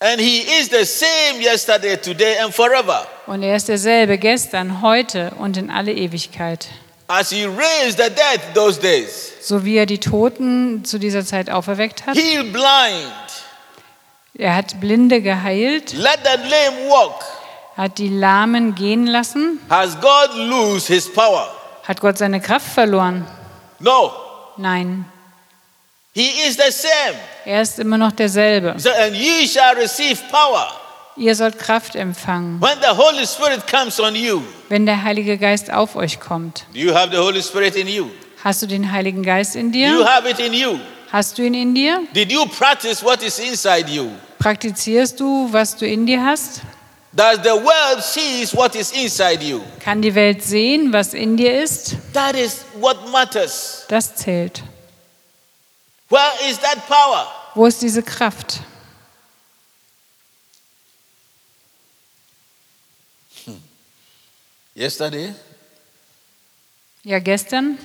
And 0.00 0.20
he 0.20 0.40
is 0.60 0.68
the 0.68 0.84
same 0.84 1.40
yesterday, 1.40 1.96
today, 1.96 2.36
and 2.42 2.52
forever. 2.54 3.06
Und 3.26 3.42
er 3.42 3.56
ist 3.56 3.68
derselbe 3.68 4.18
gestern, 4.18 4.82
heute 4.82 5.32
und 5.38 5.56
in 5.56 5.70
alle 5.70 5.92
Ewigkeit. 5.92 6.66
As 7.06 7.30
he 7.30 7.44
raised 7.46 7.98
the 7.98 8.10
dead 8.10 8.40
those 8.54 8.78
days, 8.80 9.32
So 9.40 9.64
wie 9.64 9.76
er 9.76 9.86
die 9.86 9.98
Toten 10.00 10.84
zu 10.84 10.98
dieser 10.98 11.24
Zeit 11.24 11.48
auferweckt 11.50 12.06
hat. 12.06 12.16
healed 12.16 12.52
blind, 12.52 13.12
Er 14.36 14.56
hat 14.56 14.80
Blinde 14.80 15.22
geheilt, 15.22 15.92
let 15.92 16.18
the 16.24 16.38
lame 16.48 16.90
walk. 16.90 17.22
hat 17.76 17.98
die 17.98 18.08
Lahmen 18.08 18.74
gehen 18.74 19.06
lassen. 19.06 19.60
Has 19.70 19.96
God 20.00 20.34
lose 20.34 20.92
his 20.92 21.10
power? 21.12 21.48
Hat 21.84 22.00
Gott 22.00 22.18
seine 22.18 22.40
Kraft 22.40 22.66
verloren? 22.72 23.26
No. 23.78 24.12
Nein. 24.56 25.04
He 26.14 26.28
is 26.46 26.56
the 26.56 26.70
same. 26.70 27.18
Er 27.44 27.62
ist 27.62 27.78
immer 27.78 27.98
noch 27.98 28.12
derselbe. 28.12 28.74
So, 28.78 28.88
and 28.90 29.14
ye 29.16 29.46
shall 29.48 29.74
receive 29.74 30.16
power 30.30 30.68
Ihr 31.16 31.34
sollt 31.34 31.58
Kraft 31.58 31.94
empfangen, 31.94 32.60
when 32.60 32.76
the 32.80 32.96
Holy 32.96 33.26
Spirit 33.26 33.66
comes 33.68 33.98
on 34.00 34.14
you. 34.14 34.42
wenn 34.68 34.86
der 34.86 35.02
Heilige 35.02 35.38
Geist 35.38 35.72
auf 35.72 35.96
euch 35.96 36.18
kommt. 36.20 36.64
Do 36.72 36.78
you 36.78 36.94
have 36.94 37.10
the 37.10 37.18
Holy 37.18 37.42
Spirit 37.42 37.76
in 37.76 37.86
you? 37.88 38.06
Hast 38.42 38.62
du 38.62 38.66
den 38.66 38.90
Heiligen 38.92 39.22
Geist 39.22 39.56
in 39.56 39.72
Do 39.72 39.78
you 39.78 39.98
dir? 39.98 40.06
have 40.06 40.28
it 40.28 40.38
in 40.38 40.52
you? 40.52 40.78
Hast 41.12 41.38
du 41.38 41.42
ihn 41.42 41.54
in 41.54 41.74
dir? 41.74 42.00
Did 42.14 42.30
you 42.32 42.44
practice 42.46 43.02
what 43.02 43.22
is 43.22 43.38
inside 43.38 43.88
you? 43.90 44.10
Praktizierst 44.38 45.18
du, 45.20 45.48
was 45.52 45.76
du 45.76 45.86
in 45.86 46.06
dir 46.06 46.24
hast? 46.24 46.60
Does 47.12 47.38
the 47.44 47.50
world 47.50 48.02
sees 48.02 48.52
what 48.54 48.74
is 48.74 48.90
inside 48.92 49.42
you? 49.44 49.60
Kann 49.80 50.02
die 50.02 50.14
Welt 50.14 50.42
sehen, 50.42 50.92
was 50.92 51.14
in 51.14 51.36
dir 51.36 51.62
ist? 51.62 51.96
That 52.12 52.34
is 52.36 52.64
what 52.80 52.96
matters. 53.12 53.84
Das 53.88 54.14
zählt. 54.16 54.62
Wo 56.08 57.66
ist 57.66 57.82
diese 57.82 58.02
Kraft? 58.02 58.60
Yesterday, 64.74 65.34
Ja, 67.04 67.18
gestern 67.18 67.78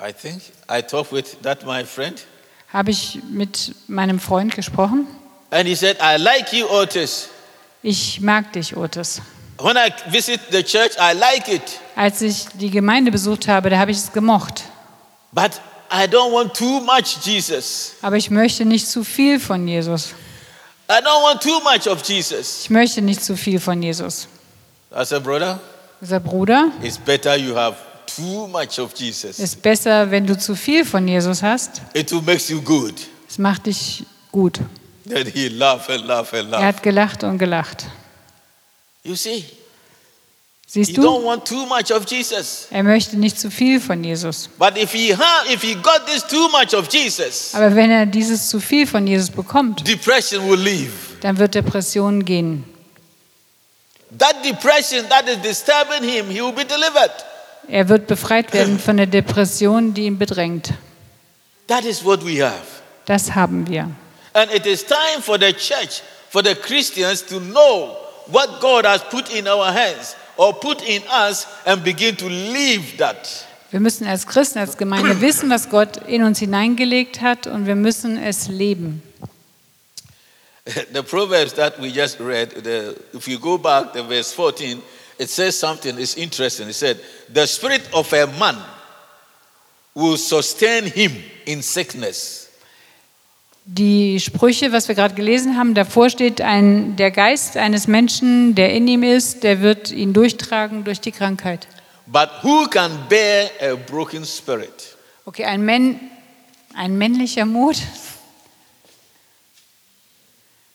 I 0.00 0.12
think 0.12 0.42
I 0.70 0.80
talked 0.80 1.12
with 1.12 1.36
that 1.42 1.64
my 1.66 1.84
friend, 1.84 2.24
habe 2.72 2.90
ich 2.92 3.18
mit 3.30 3.74
meinem 3.88 4.20
Freund 4.20 4.54
gesprochen. 4.54 5.06
and 5.50 5.66
he 5.68 5.74
said, 5.74 5.98
"I 6.00 6.16
like 6.18 6.52
you, 6.52 6.66
Otis. 6.68 7.28
Ich 7.82 8.20
mag 8.20 8.52
dich, 8.52 8.76
Otis. 8.76 9.20
When 9.58 9.76
I 9.76 9.90
visit 10.10 10.40
the 10.52 10.62
church, 10.62 10.92
I 10.98 11.14
like 11.14 11.48
it, 11.48 11.62
Als 11.96 12.22
ich 12.22 12.46
die 12.54 12.70
Gemeinde 12.70 13.10
besucht 13.10 13.48
habe, 13.48 13.70
da 13.70 13.78
habe 13.78 13.90
ich 13.90 13.96
es 13.98 14.12
gemocht. 14.12 14.62
but 15.32 15.60
I 15.90 16.06
don't 16.06 16.32
want 16.32 16.54
too 16.54 16.80
much 16.80 17.18
Jesus. 17.24 17.92
Aber 18.02 18.16
ich 18.16 18.30
möchte 18.30 18.64
nicht 18.64 18.88
zu 18.88 19.04
viel 19.04 19.40
von 19.40 19.66
Jesus. 19.66 20.14
I 20.90 20.94
don't 21.02 21.22
want 21.22 21.42
too 21.42 21.60
much 21.60 21.86
of 21.86 22.02
Jesus." 22.06 22.62
Ich 22.62 22.70
möchte 22.70 23.00
nicht 23.02 23.24
zu 23.24 23.36
viel 23.36 23.58
von 23.60 23.82
Jesus. 23.82 24.28
I 24.92 25.04
said, 25.04 25.22
"Brother, 25.24 25.60
Dieser 26.00 26.20
Bruder, 26.20 26.70
it's 26.82 26.98
better 26.98 27.36
you 27.36 27.54
have 27.56 27.76
too 28.16 28.46
much 28.48 28.78
of 28.78 28.92
Jesus. 28.94 29.38
ist 29.38 29.60
besser, 29.62 30.10
wenn 30.10 30.26
du 30.26 30.38
zu 30.38 30.54
viel 30.54 30.84
von 30.84 31.06
Jesus 31.08 31.42
hast. 31.42 31.82
It 31.94 32.10
will 32.12 32.22
make 32.22 32.52
you 32.52 32.60
good." 32.62 32.94
Es 33.28 33.38
macht 33.38 33.66
dich 33.66 34.04
gut. 34.32 34.60
Then 35.06 35.26
he 35.26 35.48
laughed 35.48 35.88
and 35.90 36.04
laughed 36.06 36.34
and 36.34 36.44
Er 36.44 36.50
laughed. 36.50 36.64
hat 36.66 36.82
gelacht 36.82 37.24
und 37.24 37.38
gelacht. 37.38 37.86
You 39.04 39.14
see, 39.14 39.44
Siehst 40.70 40.98
du? 40.98 41.02
want 41.24 41.46
too 41.46 41.64
much 41.64 41.90
of 41.90 42.04
Jesus. 42.06 42.66
Er 42.70 42.82
möchte 42.82 43.16
nicht 43.16 43.40
zu 43.40 43.50
viel 43.50 43.80
von 43.80 44.04
Jesus. 44.04 44.50
But 44.58 44.76
if 44.76 44.92
he 44.92 45.16
ha- 45.16 45.44
if 45.50 45.62
he 45.62 45.74
got 45.74 46.04
this 46.06 46.22
too 46.26 46.46
much 46.50 46.74
of 46.74 46.92
Jesus, 46.92 47.54
Aber 47.54 47.74
wenn 47.74 47.90
er 47.90 48.04
dieses 48.04 48.50
zu 48.50 48.60
viel 48.60 48.86
von 48.86 49.06
Jesus 49.06 49.30
bekommt, 49.30 49.88
depression 49.88 50.46
will 50.46 50.60
leave. 50.60 50.92
dann 51.22 51.38
wird 51.38 51.54
Depression 51.54 52.22
gehen. 52.22 52.64
That 54.18 54.44
depression 54.44 55.08
that 55.08 55.26
is 55.26 55.38
disturbing 55.40 56.02
him, 56.06 56.28
he 56.28 56.42
will 56.42 56.52
be 56.52 56.66
delivered. 56.66 57.12
Er 57.66 57.88
wird 57.88 58.06
befreit 58.06 58.52
werden 58.52 58.78
von 58.84 58.98
der 58.98 59.06
Depression, 59.06 59.94
die 59.94 60.04
ihn 60.04 60.18
bedrängt. 60.18 60.74
That 61.66 61.86
is 61.86 62.04
what 62.04 62.22
we 62.26 62.44
have. 62.44 62.60
Das 63.06 63.34
haben 63.34 63.66
wir. 63.68 63.90
And 64.34 64.52
it 64.52 64.66
is 64.66 64.84
time 64.84 65.22
for 65.22 65.38
the 65.40 65.54
church, 65.54 66.02
for 66.28 66.44
the 66.44 66.54
Christians 66.54 67.24
to 67.24 67.40
know 67.40 67.96
what 68.26 68.60
God 68.60 68.84
has 68.84 69.00
put 69.10 69.30
in 69.30 69.48
our 69.48 69.72
hands 69.72 70.14
or 70.38 70.54
put 70.54 70.82
in 70.82 71.02
us 71.10 71.46
and 71.66 71.84
begin 71.84 72.16
to 72.16 72.26
live 72.28 72.96
that. 72.96 73.44
Wir 73.70 73.80
müssen 73.80 74.06
als 74.06 74.26
Christen, 74.26 74.58
als 74.58 74.78
Gemeinde 74.78 75.20
wissen, 75.20 75.50
was 75.50 75.68
Gott 75.68 75.98
in 76.06 76.22
uns 76.22 76.38
hineingelegt 76.38 77.20
hat 77.20 77.46
und 77.46 77.66
wir 77.66 77.74
müssen 77.74 78.16
es 78.16 78.48
leben. 78.48 79.02
the 80.92 81.02
Proverbs 81.02 81.54
that 81.54 81.78
we 81.78 81.88
just 81.88 82.20
read, 82.20 82.50
the, 82.50 82.96
if 83.14 83.26
you 83.28 83.38
go 83.38 83.58
back 83.58 83.92
to 83.92 84.02
verse 84.02 84.32
14, 84.32 84.82
it 85.18 85.28
says 85.28 85.58
something, 85.58 85.98
it's 85.98 86.16
interesting. 86.16 86.68
It 86.68 86.74
said, 86.74 87.00
The 87.28 87.46
spirit 87.46 87.88
of 87.92 88.12
a 88.12 88.26
man 88.26 88.56
will 89.94 90.16
sustain 90.16 90.84
him 90.84 91.12
in 91.46 91.62
sickness. 91.62 92.47
Die 93.70 94.18
Sprüche, 94.18 94.72
was 94.72 94.88
wir 94.88 94.94
gerade 94.94 95.14
gelesen 95.14 95.58
haben, 95.58 95.74
davor 95.74 96.08
steht 96.08 96.40
ein, 96.40 96.96
der 96.96 97.10
Geist 97.10 97.58
eines 97.58 97.86
Menschen, 97.86 98.54
der 98.54 98.72
in 98.72 98.88
ihm 98.88 99.02
ist, 99.02 99.44
der 99.44 99.60
wird 99.60 99.90
ihn 99.90 100.14
durchtragen 100.14 100.84
durch 100.84 101.02
die 101.02 101.12
Krankheit. 101.12 101.68
But 102.06 102.30
who 102.42 102.66
can 102.70 102.90
bear 103.10 103.50
a 103.60 103.74
broken 103.74 104.24
spirit? 104.24 104.96
Okay, 105.26 105.44
ein, 105.44 105.60
Männ, 105.66 106.00
ein 106.74 106.96
männlicher 106.96 107.44
Mut. 107.44 107.76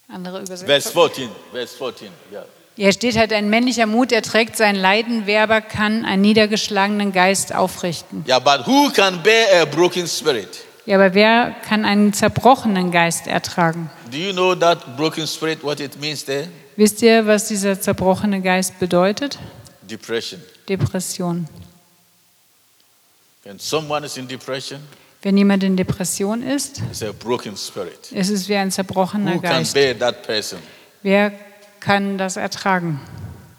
Andere 0.07 0.43
Übersetzung. 0.43 0.93
14. 0.93 1.29
Verse 1.51 1.75
14. 1.75 2.09
Yeah. 2.31 2.45
Hier 2.75 2.91
steht 2.91 3.17
halt, 3.17 3.33
ein 3.33 3.49
männlicher 3.49 3.87
Mut, 3.87 4.11
er 4.11 4.21
trägt 4.21 4.55
sein 4.55 4.75
Leiden, 4.75 5.23
wer 5.25 5.41
aber 5.41 5.61
kann 5.61 6.05
einen 6.05 6.21
niedergeschlagenen 6.21 7.11
Geist 7.11 7.55
aufrichten. 7.55 8.23
Yeah, 8.27 8.37
but 8.37 8.67
who 8.67 8.91
can 8.91 9.23
bear 9.23 9.63
a 9.63 9.65
broken 9.65 10.07
spirit? 10.07 10.63
Ja, 10.85 10.97
aber 10.97 11.13
wer 11.13 11.55
kann 11.65 11.85
einen 11.85 12.11
zerbrochenen 12.13 12.91
Geist 12.91 13.27
ertragen? 13.27 13.89
Do 14.11 14.17
you 14.17 14.33
know 14.33 14.53
that 14.53 14.97
broken 14.97 15.25
spirit, 15.25 15.63
what 15.63 15.79
it 15.79 15.99
means 15.99 16.25
there? 16.25 16.49
Wisst 16.75 17.01
ihr, 17.01 17.25
was 17.25 17.47
dieser 17.47 17.79
zerbrochene 17.79 18.41
Geist 18.41 18.79
bedeutet? 18.79 19.39
Depression. 19.81 20.41
Depression. 20.67 21.47
When 23.43 23.59
someone 23.59 24.05
is 24.05 24.17
in 24.17 24.27
depression, 24.27 24.79
Wenn 25.21 25.37
jemand 25.37 25.63
in 25.63 25.77
Depression 25.77 26.43
ist, 26.43 26.81
ist 26.91 28.29
es 28.29 28.49
wie 28.49 28.55
ein 28.55 28.71
zerbrochener 28.71 29.35
Who 29.35 29.39
can 29.39 29.51
Geist. 29.59 29.73
bear 29.73 29.97
that 29.97 30.23
person? 30.23 30.59
Wer 31.01 31.31
kann 31.79 32.17
das 32.17 32.35
ertragen? 32.35 32.99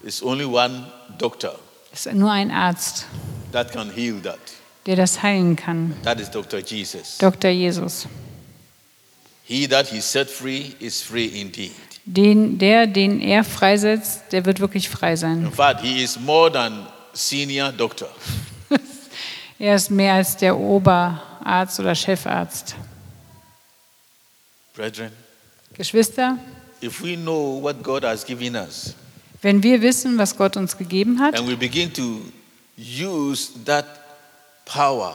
It's 0.02 0.22
only 0.22 0.44
one 0.44 0.92
doctor 1.16 1.58
Es 1.90 2.04
ist 2.04 2.14
nur 2.14 2.30
ein 2.30 2.50
Arzt, 2.50 3.06
der 4.86 4.96
das 4.96 5.22
heilen 5.22 5.56
kann. 5.56 5.94
That 6.02 6.20
is 6.20 6.30
Dr. 6.30 6.60
Jesus. 6.60 7.18
Dr. 7.18 7.50
Jesus. 7.50 8.06
He 9.44 9.68
that 9.68 9.88
he 9.88 10.00
set 10.00 10.30
free 10.30 10.74
is 10.78 11.02
free 11.02 11.26
indeed. 11.26 11.72
Den, 12.06 12.58
der, 12.58 12.86
den 12.86 13.20
er 13.20 13.44
freisetzt, 13.44 14.24
der 14.32 14.44
wird 14.44 14.60
wirklich 14.60 14.88
frei 14.88 15.16
sein. 15.16 15.44
In 15.44 15.52
fact, 15.52 15.80
he 15.80 16.02
is 16.02 16.18
more 16.18 16.50
than 16.52 16.86
senior 17.12 17.72
doctor. 17.72 18.08
Er 19.58 19.76
ist 19.76 19.90
mehr 19.90 20.14
als 20.14 20.36
der 20.36 20.58
Oberarzt 20.58 21.78
oder 21.78 21.94
Chefarzt. 21.94 22.74
Brethren, 24.74 25.12
Geschwister, 25.74 26.38
if 26.82 27.02
we 27.02 27.16
know 27.16 27.62
what 27.62 27.82
God 27.82 28.04
has 28.04 28.26
given 28.26 28.56
us 28.56 28.94
wenn 29.44 29.62
wir 29.62 29.82
wissen, 29.82 30.16
was 30.16 30.36
Gott 30.36 30.56
uns 30.56 30.76
gegeben 30.76 31.20
hat 31.20 31.38
and 31.38 31.46
we 31.46 31.54
begin 31.54 31.92
to 31.92 32.20
use 32.76 33.50
that 33.66 33.84
power 34.64 35.14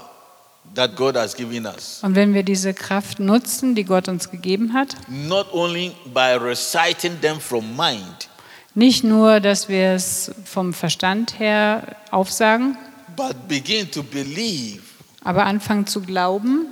that 0.75 0.95
God 0.95 1.15
has 1.15 1.35
given 1.35 1.65
us, 1.65 1.99
und 2.03 2.15
wenn 2.15 2.33
wir 2.33 2.43
diese 2.43 2.73
Kraft 2.73 3.19
nutzen, 3.19 3.75
die 3.75 3.83
Gott 3.83 4.07
uns 4.07 4.29
gegeben 4.29 4.73
hat, 4.73 4.95
not 5.07 5.51
only 5.53 5.93
by 6.13 6.38
reciting 6.39 7.19
them 7.21 7.39
from 7.39 7.75
mind, 7.75 8.29
nicht 8.75 9.03
nur, 9.03 9.39
dass 9.39 9.67
wir 9.67 9.93
es 9.93 10.31
vom 10.45 10.73
Verstand 10.73 11.39
her 11.39 11.95
aufsagen, 12.12 12.77
but 13.15 13.47
begin 13.47 13.89
to 13.89 14.03
believe 14.03 14.81
aber 15.23 15.45
anfangen 15.45 15.88
zu 15.88 16.01
glauben, 16.01 16.67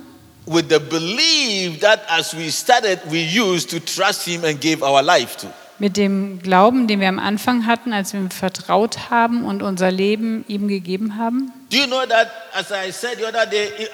with 0.46 0.64
the 0.70 0.78
belief 0.78 1.80
that 1.80 2.00
as 2.08 2.36
we 2.36 2.50
started, 2.50 3.00
we 3.10 3.18
used 3.18 3.70
to 3.70 3.78
trust 3.80 4.22
Him 4.22 4.44
and 4.44 4.60
gave 4.60 4.82
our 4.82 5.02
life 5.02 5.36
to. 5.38 5.48
mit 5.78 5.96
dem 5.96 6.40
Glauben, 6.42 6.86
den 6.86 7.00
wir 7.00 7.08
am 7.08 7.18
Anfang 7.18 7.66
hatten, 7.66 7.92
als 7.92 8.12
wir 8.12 8.20
ihm 8.20 8.30
vertraut 8.30 9.10
haben 9.10 9.44
und 9.44 9.62
unser 9.62 9.90
Leben 9.90 10.44
ihm 10.48 10.68
gegeben 10.68 11.16
haben. 11.16 11.52
Do 11.70 11.76
you 11.76 11.86
know 11.86 12.06
that, 12.06 12.30
as 12.54 12.72
I 12.72 12.90
said 12.90 13.18
the 13.18 13.28
other 13.28 13.44
day, 13.50 13.88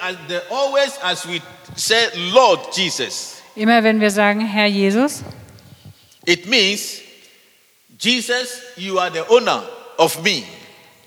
always 0.49 0.97
as 1.03 1.25
we 1.25 1.41
say, 1.75 2.07
Lord 2.31 2.59
Jesus, 2.73 3.41
Immer 3.55 3.83
wenn 3.83 3.99
wir 4.01 4.11
sagen, 4.11 4.41
Herr 4.41 4.67
Jesus, 4.67 5.23
it 6.25 6.45
means, 6.47 7.01
Jesus, 7.99 8.61
you 8.75 8.99
are 8.99 9.09
the 9.09 9.25
owner 9.29 9.63
of 9.97 10.21
me. 10.23 10.43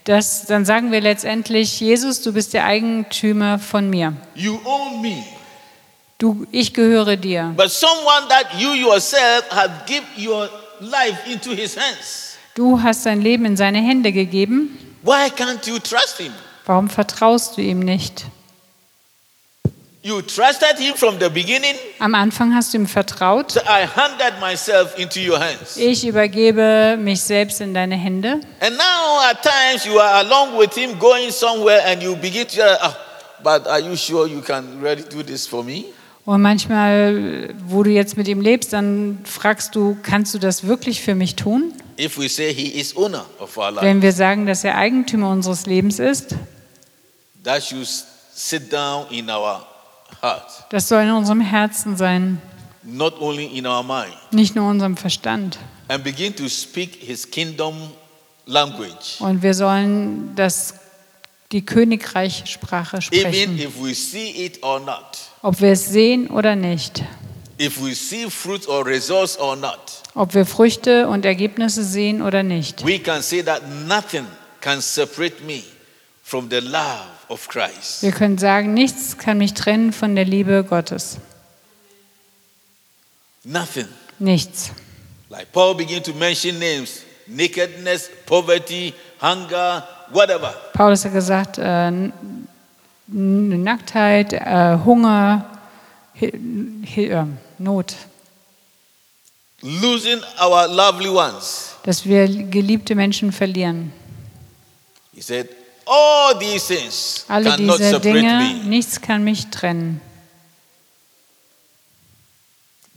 das, 0.05 0.47
dann 0.47 0.65
sagen 0.65 0.91
wir 0.91 1.01
letztendlich, 1.01 1.81
Jesus, 1.81 2.23
du 2.23 2.33
bist 2.33 2.55
der 2.55 2.65
Eigentümer 2.65 3.59
von 3.59 3.91
mir. 3.91 4.15
You 4.35 4.59
own 4.65 5.03
me. 5.03 5.23
Du, 6.19 6.47
ich 6.51 6.73
gehöre 6.73 7.17
dir. 7.17 7.53
But 7.57 7.71
someone 7.71 8.29
that 8.29 8.47
you 8.59 8.73
yourself 8.75 9.45
have 9.51 9.85
given 9.87 10.09
your 10.19 10.49
life 10.81 11.31
into 11.31 11.51
his 11.51 11.77
hands. 11.77 12.37
Du 12.55 12.83
hast 12.83 13.07
dein 13.07 13.21
Leben 13.21 13.45
in 13.45 13.57
seine 13.57 13.79
Hände 13.79 14.11
gegeben. 14.13 14.79
Why 15.03 15.29
can't 15.31 15.65
you 15.67 15.79
trust 15.79 16.19
him? 16.19 16.33
Warum 16.69 16.91
vertraust 16.91 17.57
du 17.57 17.63
ihm 17.63 17.79
nicht? 17.81 18.27
You 20.03 20.21
trusted 20.21 20.79
him 20.79 20.95
from 20.97 21.19
the 21.19 21.31
beginning. 21.31 21.75
Am 21.99 22.15
Anfang 22.15 22.55
hast 22.55 22.75
du 22.75 22.79
ihm 22.79 22.87
vertraut. 22.87 23.53
So 23.53 23.61
I 23.61 23.87
handed 23.87 24.39
myself 24.39 24.99
into 24.99 25.19
your 25.19 25.41
hands. 25.41 25.79
Ich 25.79 26.07
übergebe 26.07 26.99
mich 27.01 27.23
selbst 27.23 27.63
in 27.63 27.73
deine 27.73 27.97
Hände. 27.97 28.41
And 28.61 28.77
now 28.77 29.21
at 29.31 29.43
times 29.43 29.87
you 29.87 29.99
are 29.99 30.19
along 30.19 30.59
with 30.59 30.75
him 30.75 30.99
going 30.99 31.31
somewhere 31.31 31.83
and 31.87 32.03
you 32.03 32.15
begin 32.17 32.47
to, 32.49 32.61
ah, 32.63 32.95
but 33.43 33.67
are 33.67 33.81
you 33.81 33.97
sure 33.97 34.29
you 34.29 34.43
can 34.43 34.79
really 34.83 35.03
do 35.03 35.23
this 35.23 35.47
for 35.47 35.65
me? 35.65 35.85
Und 36.27 36.43
manchmal, 36.43 37.55
wo 37.67 37.83
du 37.83 37.89
jetzt 37.91 38.19
mit 38.19 38.29
ihm 38.29 38.43
lebst, 38.43 38.75
dann 38.75 39.21
fragst 39.25 39.75
du, 39.75 39.97
kannst 40.03 40.35
du 40.35 40.39
das 40.39 40.67
wirklich 40.67 41.01
für 41.01 41.15
mich 41.15 41.35
tun? 41.35 41.73
If 41.99 42.19
we 42.19 42.29
say 42.29 42.53
he 42.53 42.79
is 42.79 42.95
owner 42.95 43.25
of 43.39 43.57
our 43.57 43.71
life, 43.71 43.87
Wenn 43.87 44.03
wir 44.03 44.13
sagen, 44.13 44.45
dass 44.45 44.65
er 44.65 44.77
Eigentümer 44.77 45.31
unseres 45.31 45.65
Lebens 45.65 45.99
ist, 45.99 46.37
that 47.49 47.63
should 47.63 47.87
sit 47.87 48.71
down 48.71 49.07
in 49.11 49.29
our 49.31 49.65
heart, 50.21 50.65
das 50.71 50.89
soll 50.89 51.03
in 51.03 51.11
unserem 51.11 51.41
Herzen 51.41 51.97
sein, 51.97 52.41
not 52.83 53.19
only 53.21 53.47
in 53.47 53.67
our 53.67 53.83
mind, 53.83 54.15
nicht 54.33 54.55
nur 54.55 54.67
in 54.67 54.73
unserem 54.73 54.97
Verstand. 54.97 55.59
and 55.89 56.05
begin 56.05 56.35
to 56.37 56.47
speak 56.49 56.95
his 56.97 57.29
kingdom 57.29 57.75
language. 58.45 59.17
Und 59.21 59.43
wir 59.43 59.55
sollen 59.55 60.35
das, 60.37 60.75
die 61.51 61.65
Königreichsprache 61.65 62.99
Even 62.99 63.33
sprechen, 63.33 63.59
if 63.59 63.83
we 63.83 63.95
see 63.95 64.45
it 64.45 64.63
or 64.63 64.79
not, 64.79 65.19
ob 65.43 65.59
wir 65.61 65.73
es 65.73 65.87
sehen 65.87 66.29
oder 66.29 66.55
nicht, 66.55 67.03
if 67.59 67.83
we 67.83 67.95
see 67.95 68.29
fruit 68.29 68.69
or 68.69 68.85
results 68.85 69.39
or 69.39 69.57
not, 69.57 70.03
ob 70.15 70.35
wir 70.35 70.45
Früchte 70.45 71.09
und 71.09 71.25
Ergebnisse 71.25 71.83
sehen 71.83 72.21
oder 72.21 72.43
nicht. 72.43 72.85
we 72.85 72.99
can 72.99 73.23
say 73.23 73.43
that 73.43 73.63
nothing 73.87 74.27
can 74.61 74.83
separate 74.83 75.43
me 75.47 75.63
from 76.23 76.51
the 76.51 76.61
love 76.61 77.18
of 77.29 77.49
Christ. 77.49 78.03
Wir 78.03 78.13
können 78.13 78.39
sagen, 78.39 78.75
nichts 78.75 79.19
kann 79.19 79.39
mich 79.39 79.55
trennen 79.55 79.93
von 79.93 80.15
der 80.17 80.25
Liebe 80.25 80.65
Gottes. 80.65 81.19
Nothing. 83.45 83.89
Nichts. 84.19 84.71
Like 85.31 85.53
Paul 85.53 85.75
began 85.75 86.03
to 86.03 86.13
mention 86.15 86.59
names 86.59 87.03
nakedness, 87.27 88.09
poverty, 88.27 88.95
hunger, 89.21 89.87
whatever. 90.11 90.55
Paulus 90.73 91.05
hat 91.05 91.13
gesagt, 91.13 91.59
äh, 91.59 92.11
Nacktheit, 93.07 94.33
äh, 94.33 94.79
Hunger, 94.85 95.45
Hi- 96.21 97.07
äh, 97.11 97.25
Not, 97.59 97.95
Losing 99.63 100.21
our 100.41 100.67
lovely 100.69 101.09
ones. 101.09 101.75
dass 101.85 102.05
wir 102.07 102.27
geliebte 102.29 102.95
Menschen 102.95 103.33
verlieren. 103.33 103.93
He 105.15 105.21
said, 105.21 105.49
All 105.91 106.39
these 106.39 106.67
things 106.67 107.25
Alle 107.29 107.51
cannot 107.51 107.79
diese 107.79 107.91
separate 107.91 108.13
Dinge, 108.21 108.39
me. 108.39 108.55
nichts 108.69 109.01
kann 109.01 109.25
mich 109.25 109.47
trennen. 109.51 110.01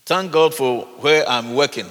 Thank 0.05 0.31
God 0.31 0.53
for 0.53 0.87
where 1.01 1.25
I'm 1.27 1.55
working. 1.55 1.85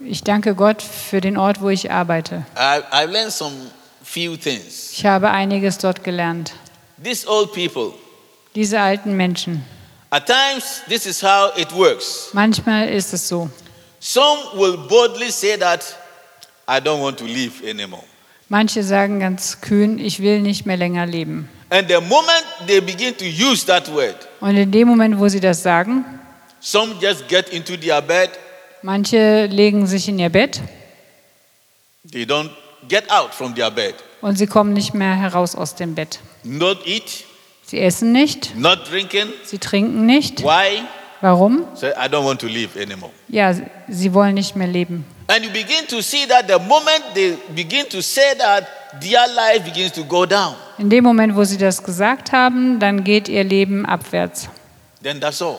Ich 0.00 0.22
danke 0.22 0.54
Gott 0.54 0.82
für 0.82 1.20
den 1.20 1.36
Ort, 1.36 1.60
wo 1.60 1.68
ich 1.68 1.90
arbeite. 1.90 2.44
I, 2.56 2.80
I've 2.92 3.10
learned 3.10 3.32
some 3.32 3.54
few 4.02 4.36
things. 4.36 4.92
Ich 4.92 5.04
habe 5.04 5.30
einiges 5.30 5.78
dort 5.78 6.04
gelernt. 6.04 6.52
These 7.02 7.26
old 7.28 7.52
people, 7.52 7.92
Diese 8.54 8.80
alten 8.80 9.16
Menschen, 9.16 9.64
at 10.10 10.26
times, 10.26 10.80
this 10.88 11.04
is 11.06 11.22
how 11.22 11.50
it 11.56 11.72
works. 11.72 12.28
manchmal 12.32 12.88
ist 12.88 13.12
es 13.12 13.28
so. 13.28 13.50
Some 14.00 14.38
will 14.54 14.76
boldly 14.76 15.30
say 15.30 15.56
that 15.58 15.82
I 16.68 16.80
don't 16.80 17.00
want 17.00 17.18
to 17.18 17.24
live 17.24 17.62
anymore. 17.66 18.04
Manche 18.48 18.82
sagen 18.84 19.18
ganz 19.20 19.60
kühn, 19.60 19.98
ich 19.98 20.20
will 20.20 20.40
nicht 20.40 20.66
mehr 20.66 20.76
länger 20.76 21.04
leben. 21.06 21.48
And 21.70 21.88
the 21.88 22.00
moment 22.00 22.44
they 22.68 22.80
begin 22.80 23.16
to 23.16 23.24
use 23.24 23.66
that 23.66 23.92
word, 23.92 24.14
Und 24.40 24.56
in 24.56 24.70
dem 24.70 24.86
Moment, 24.86 25.18
wo 25.18 25.28
sie 25.28 25.40
das 25.40 25.62
sagen, 25.64 26.04
some 26.60 26.94
just 27.00 27.26
get 27.28 27.48
into 27.48 27.76
their 27.76 28.00
bed, 28.00 28.30
manche 28.82 29.46
legen 29.46 29.86
sich 29.86 30.08
in 30.08 30.18
ihr 30.20 30.28
Bett 30.30 30.60
they 32.12 32.22
don't 32.22 32.50
get 32.88 33.10
out 33.10 33.34
from 33.34 33.52
their 33.54 33.70
bed, 33.70 33.94
und 34.20 34.36
sie 34.38 34.46
kommen 34.46 34.72
nicht 34.74 34.94
mehr 34.94 35.16
heraus 35.16 35.56
aus 35.56 35.74
dem 35.74 35.94
Bett. 35.96 36.20
not 36.44 36.86
eat, 36.86 37.24
Sie 37.64 37.80
essen 37.80 38.12
nicht, 38.12 38.54
not 38.56 38.88
drinking. 38.88 39.26
sie 39.42 39.58
trinken 39.58 40.06
nicht. 40.06 40.44
Why? 40.44 40.82
Warum? 41.20 41.64
Say, 41.74 41.88
I 41.90 42.06
don't 42.08 42.24
want 42.24 42.40
to 42.42 42.46
live 42.46 42.76
anymore. 42.80 43.10
Ja, 43.26 43.52
sie 43.88 44.14
wollen 44.14 44.34
nicht 44.34 44.54
mehr 44.54 44.68
leben. 44.68 45.04
And 45.28 45.44
you 45.44 45.50
begin 45.50 45.86
to 45.88 46.00
see 46.02 46.24
that 46.26 46.46
the 46.46 46.58
moment 46.58 47.02
they 47.14 47.36
begin 47.54 47.86
to 47.90 48.00
say 48.00 48.34
that, 48.38 49.00
their 49.00 49.26
life 49.34 49.64
begins 49.64 49.92
to 49.92 50.04
go 50.04 50.24
down. 50.24 50.54
In 50.78 50.88
dem 50.88 51.02
Moment, 51.04 51.34
wo 51.34 51.42
sie 51.44 51.58
das 51.58 51.82
gesagt 51.82 52.30
haben, 52.32 52.78
dann 52.78 53.02
geht 53.02 53.28
ihr 53.28 53.42
Leben 53.44 53.84
abwärts. 53.86 54.48
Then 55.02 55.20
that's 55.20 55.42
all. 55.42 55.58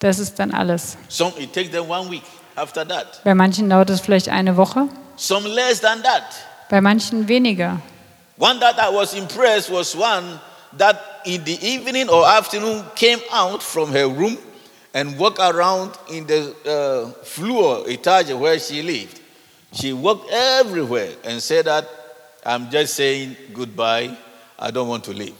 Das 0.00 0.18
ist 0.18 0.38
dann 0.38 0.52
alles. 0.52 0.96
Some 1.08 1.32
it 1.38 1.52
takes 1.52 1.70
them 1.70 1.88
one 1.88 2.10
week 2.10 2.22
after 2.56 2.86
that. 2.86 3.20
Bei 3.24 3.34
manchen 3.34 3.68
dauert 3.70 3.90
es 3.90 4.00
vielleicht 4.00 4.28
eine 4.28 4.56
Woche, 4.56 4.88
Some 5.16 5.48
less 5.48 5.80
than 5.80 6.02
that. 6.02 6.22
bei 6.68 6.80
manchen 6.80 7.26
weniger. 7.28 7.80
One 8.38 8.58
that 8.60 8.76
I 8.78 8.94
was 8.94 9.14
impressed 9.14 9.70
was 9.70 9.94
one 9.94 10.40
that 10.78 10.96
in 11.24 11.42
the 11.44 11.58
evening 11.62 12.08
or 12.08 12.26
afternoon 12.26 12.84
came 12.96 13.20
out 13.32 13.62
from 13.62 13.92
her 13.92 14.06
room 14.06 14.36
and 14.94 15.18
walked 15.18 15.38
around 15.38 15.92
in 16.08 16.26
the 16.26 16.54
uh, 16.66 17.12
floor 17.24 17.86
etage 17.88 18.32
where 18.34 18.58
she 18.58 18.82
lived. 18.82 19.20
She 19.72 19.92
walked 19.92 20.30
everywhere 20.32 21.10
and 21.24 21.40
said 21.40 21.66
that 21.66 21.86
I'm 22.44 22.70
just 22.70 22.94
saying 22.94 23.36
goodbye. 23.54 24.16
I 24.58 24.70
don't 24.70 24.88
want 24.88 25.04
to 25.04 25.12
live. 25.12 25.34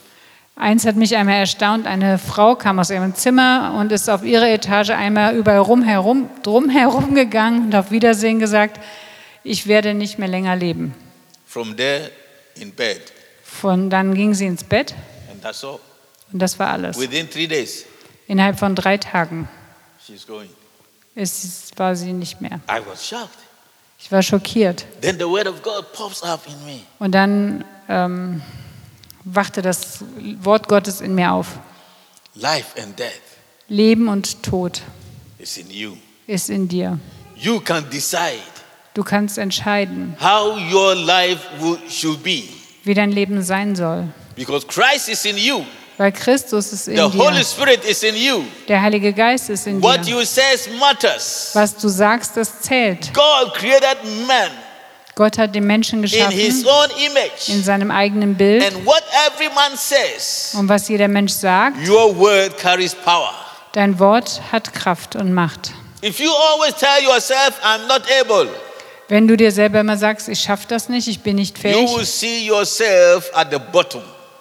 Eins 0.56 0.84
hat 0.84 0.94
mich 0.96 1.16
einmal 1.16 1.36
erstaunt, 1.36 1.86
eine 1.86 2.18
Frau 2.18 2.54
kam 2.54 2.78
aus 2.78 2.90
ihrem 2.90 3.14
Zimmer 3.14 3.74
und 3.78 3.92
ist 3.92 4.10
auf 4.10 4.22
ihre 4.22 4.50
Etage 4.50 4.90
einmal 4.90 5.34
überall 5.34 5.60
rumherum, 5.60 6.28
drumherum 6.42 7.14
gegangen 7.14 7.66
und 7.66 7.74
auf 7.74 7.90
Wiedersehen 7.90 8.38
gesagt, 8.40 8.78
ich 9.42 9.66
werde 9.66 9.94
nicht 9.94 10.18
mehr 10.18 10.28
länger 10.28 10.56
leben. 10.56 10.94
From 11.46 11.74
there 11.76 12.10
in 12.56 12.72
bed, 12.72 13.00
Von 13.42 13.88
dann 13.88 14.14
ging 14.14 14.34
sie 14.34 14.46
ins 14.46 14.62
Bett 14.62 14.94
and 15.30 15.42
that's 15.42 15.64
all. 15.64 15.78
und 16.30 16.40
das 16.40 16.58
war 16.58 16.68
alles. 16.68 16.98
Within 16.98 17.28
three 17.30 17.46
days, 17.46 17.86
Innerhalb 18.30 18.60
von 18.60 18.76
drei 18.76 18.96
Tagen 18.96 19.48
ist, 21.16 21.76
war 21.80 21.96
sie 21.96 22.12
nicht 22.12 22.40
mehr. 22.40 22.60
Ich 23.98 24.12
war 24.12 24.22
schockiert. 24.22 24.86
Und 27.00 27.12
dann 27.12 27.64
ähm, 27.88 28.42
wachte 29.24 29.62
das 29.62 30.04
Wort 30.42 30.68
Gottes 30.68 31.00
in 31.00 31.16
mir 31.16 31.32
auf. 31.32 31.58
Life 32.36 32.80
and 32.80 32.96
death 32.96 33.10
Leben 33.66 34.06
und 34.06 34.44
Tod 34.44 34.80
is 35.40 35.56
in 35.56 35.68
you. 35.68 35.96
ist 36.28 36.50
in 36.50 36.68
dir. 36.68 37.00
You 37.34 37.58
can 37.58 37.90
decide 37.90 38.38
Du 38.94 39.02
kannst 39.02 39.38
entscheiden, 39.38 40.14
how 40.20 40.56
your 40.72 40.94
life 40.94 41.40
should 41.88 42.22
be 42.22 42.44
wie 42.84 42.94
dein 42.94 43.10
Leben 43.10 43.42
sein 43.42 43.74
soll. 43.74 44.06
because 44.36 44.64
Christ 44.68 45.08
is 45.08 45.24
in 45.24 45.36
you. 45.36 45.64
Weil 46.00 46.12
Christus 46.12 46.72
ist 46.72 46.88
in 46.88 46.96
The 46.96 47.02
Holy 47.18 47.36
dir. 47.36 47.44
Spirit 47.44 47.84
is 47.84 48.02
in 48.02 48.16
you. 48.16 48.42
Der 48.66 48.80
Heilige 48.80 49.12
Geist 49.12 49.50
ist 49.50 49.66
in 49.66 49.82
What 49.82 50.06
dir. 50.06 50.12
you 50.16 50.24
say 50.24 50.42
matters. 50.78 51.50
Was 51.52 51.76
du 51.76 51.88
sagst, 51.88 52.38
das 52.38 52.58
zählt. 52.62 53.12
God 53.12 53.52
created 53.52 53.98
man 54.26 54.48
Gott 55.14 55.36
hat 55.36 55.54
den 55.54 55.66
Menschen 55.66 56.02
in 56.02 56.08
his 56.08 56.12
geschaffen 56.12 56.66
own 56.66 56.90
in 56.98 57.10
image. 57.10 57.64
seinem 57.64 57.90
eigenen 57.90 58.34
Bild. 58.34 58.64
And 58.64 58.86
what 58.86 59.02
every 59.26 59.50
man 59.54 59.76
says, 59.76 60.54
Und 60.56 60.70
was 60.70 60.88
jeder 60.88 61.06
Mensch 61.06 61.32
sagt, 61.32 61.86
your 61.86 62.16
word 62.18 62.56
carries 62.56 62.94
power. 62.94 63.34
dein 63.72 63.98
Wort 63.98 64.40
hat 64.50 64.72
Kraft 64.72 65.16
und 65.16 65.34
Macht. 65.34 65.72
If 66.02 66.18
you 66.18 66.30
always 66.30 66.74
tell 66.76 67.04
yourself, 67.04 67.60
I'm 67.62 67.86
not 67.88 68.04
able, 68.22 68.48
Wenn 69.08 69.28
du 69.28 69.36
dir 69.36 69.52
selber 69.52 69.80
immer 69.80 69.98
sagst, 69.98 70.30
ich 70.30 70.40
schaffe 70.40 70.64
das 70.66 70.88
nicht, 70.88 71.08
ich 71.08 71.20
bin 71.20 71.36
nicht 71.36 71.58
you 71.58 71.62
fähig, 71.62 71.94
will 71.94 72.06
see 72.06 72.46
yourself 72.46 73.28
at 73.34 73.48
the 73.50 73.58
bottom. 73.70 74.00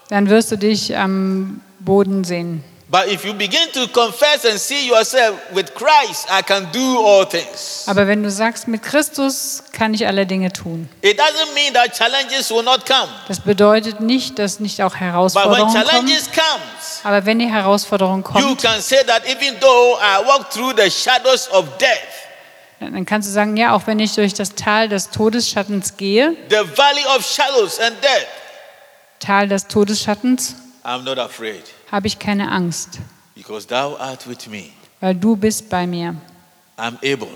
Dann 0.10 0.30
wirst 0.30 0.52
du 0.52 0.58
dich 0.58 0.96
am 0.98 1.62
Boden 1.80 2.24
sehen. 2.24 2.64
But 2.92 3.06
if 3.06 3.24
you 3.24 3.36
begin 3.36 3.72
to 3.74 3.88
confess 3.88 4.44
and 4.50 4.60
see 4.60 4.88
yourself 4.88 5.36
with 5.54 5.76
Christ, 5.76 6.26
I 6.28 6.42
can 6.42 6.68
do 6.74 7.06
all 7.06 7.24
things. 7.24 7.84
Aber 7.86 8.08
wenn 8.08 8.24
du 8.24 8.32
sagst, 8.32 8.68
mit 8.68 8.82
Christus 8.82 9.62
kann 9.72 9.94
ich 9.94 10.08
alle 10.08 10.26
Dinge 10.26 10.52
tun. 10.52 10.90
It 11.04 11.20
doesn't 11.20 11.54
mean 11.54 11.72
that 11.76 11.96
challenges 11.96 12.50
will 12.50 12.64
not 12.64 12.88
come. 12.88 13.08
Das 13.28 13.42
bedeutet 13.42 14.00
nicht, 14.00 14.40
dass 14.40 14.60
nicht 14.60 14.82
auch 14.82 14.94
But 14.94 15.02
when 15.02 15.08
Herausforderungen 15.12 15.72
kommen. 15.72 15.86
challenges 15.86 16.26
comes, 16.32 17.02
Aber 17.04 17.28
wenn 17.28 17.38
die 17.38 17.46
Herausforderung 17.48 18.22
you 18.22 18.24
kommt, 18.24 18.62
can 18.64 18.82
say 18.82 19.04
that 19.06 19.22
even 19.26 19.60
though 19.60 20.00
I 20.00 20.26
walk 20.26 20.50
through 20.50 20.74
the 20.76 20.90
shadows 20.90 21.48
of 21.52 21.66
death, 21.78 21.90
dann 22.80 23.06
kannst 23.06 23.28
du 23.28 23.32
sagen, 23.32 23.56
ja, 23.56 23.76
auch 23.76 23.86
wenn 23.86 24.00
ich 24.00 24.16
durch 24.16 24.34
das 24.34 24.56
Tal 24.56 24.90
des 24.90 25.12
Todesschattens 25.12 25.96
gehe, 25.96 26.36
the 26.50 26.56
valley 26.76 27.06
of 27.16 27.24
shadows 27.24 27.80
and 27.80 27.96
death, 28.02 28.26
Tal 29.20 29.48
des 29.50 29.68
Todesschattens, 29.68 30.56
habe 30.84 32.08
ich 32.08 32.20
keine 32.20 32.52
Angst, 32.52 33.00
because 33.36 33.68
thou 33.68 33.98
art 33.98 34.28
with 34.28 34.48
me. 34.48 34.70
weil 35.02 35.16
du 35.16 35.36
bist 35.36 35.70
bei 35.70 35.86
mir. 35.86 36.16
I'm 36.78 36.96
able, 37.04 37.28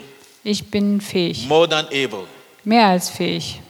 Ich 0.43 0.69
bin 0.71 1.01
fähig, 1.01 1.47
more 1.47 1.67
than 1.67 1.85
able. 1.87 2.25
mehr 2.63 2.87
als 2.87 3.09
fähig. 3.09 3.61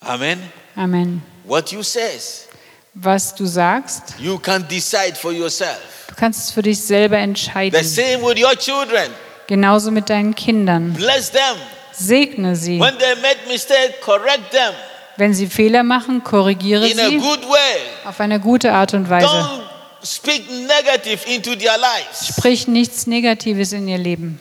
Amen. 0.00 0.38
Amen. 0.76 1.22
What 1.44 1.72
you 1.72 1.82
says, 1.82 2.48
Was 2.94 3.34
du 3.34 3.46
sagst, 3.46 4.14
you 4.20 4.38
can 4.38 4.66
decide 4.68 5.14
for 5.16 5.32
yourself. 5.32 5.80
du 6.08 6.14
kannst 6.14 6.44
es 6.44 6.50
für 6.52 6.62
dich 6.62 6.80
selber 6.80 7.16
The 7.16 7.22
entscheiden. 7.22 7.84
same 7.84 8.22
with 8.22 8.38
your 8.40 8.56
children. 8.56 9.10
Genauso 9.48 9.90
mit 9.90 10.08
deinen 10.08 10.34
Kindern. 10.34 10.94
Bless 10.94 11.30
them. 11.30 11.56
Segne 11.92 12.56
sie. 12.56 12.80
When 12.80 12.96
they 12.98 13.14
make 13.16 13.38
mistake, 13.48 14.00
correct 14.00 14.50
them 14.52 14.72
Wenn 15.16 15.34
sie 15.34 15.46
Fehler 15.46 15.82
machen, 15.82 16.24
korrigiere 16.24 16.88
in 16.88 16.98
a 16.98 17.08
sie 17.08 17.18
good 17.18 17.48
way. 17.48 17.80
auf 18.04 18.20
eine 18.20 18.40
gute 18.40 18.72
Art 18.72 18.94
und 18.94 19.08
Weise. 19.08 19.26
Don't 19.26 19.60
speak 20.04 20.44
negative 20.50 21.28
into 21.32 21.54
their 21.54 21.76
lives. 21.78 22.28
Sprich 22.28 22.66
nichts 22.66 23.06
Negatives 23.06 23.72
in 23.72 23.86
ihr 23.88 23.98
Leben. 23.98 24.40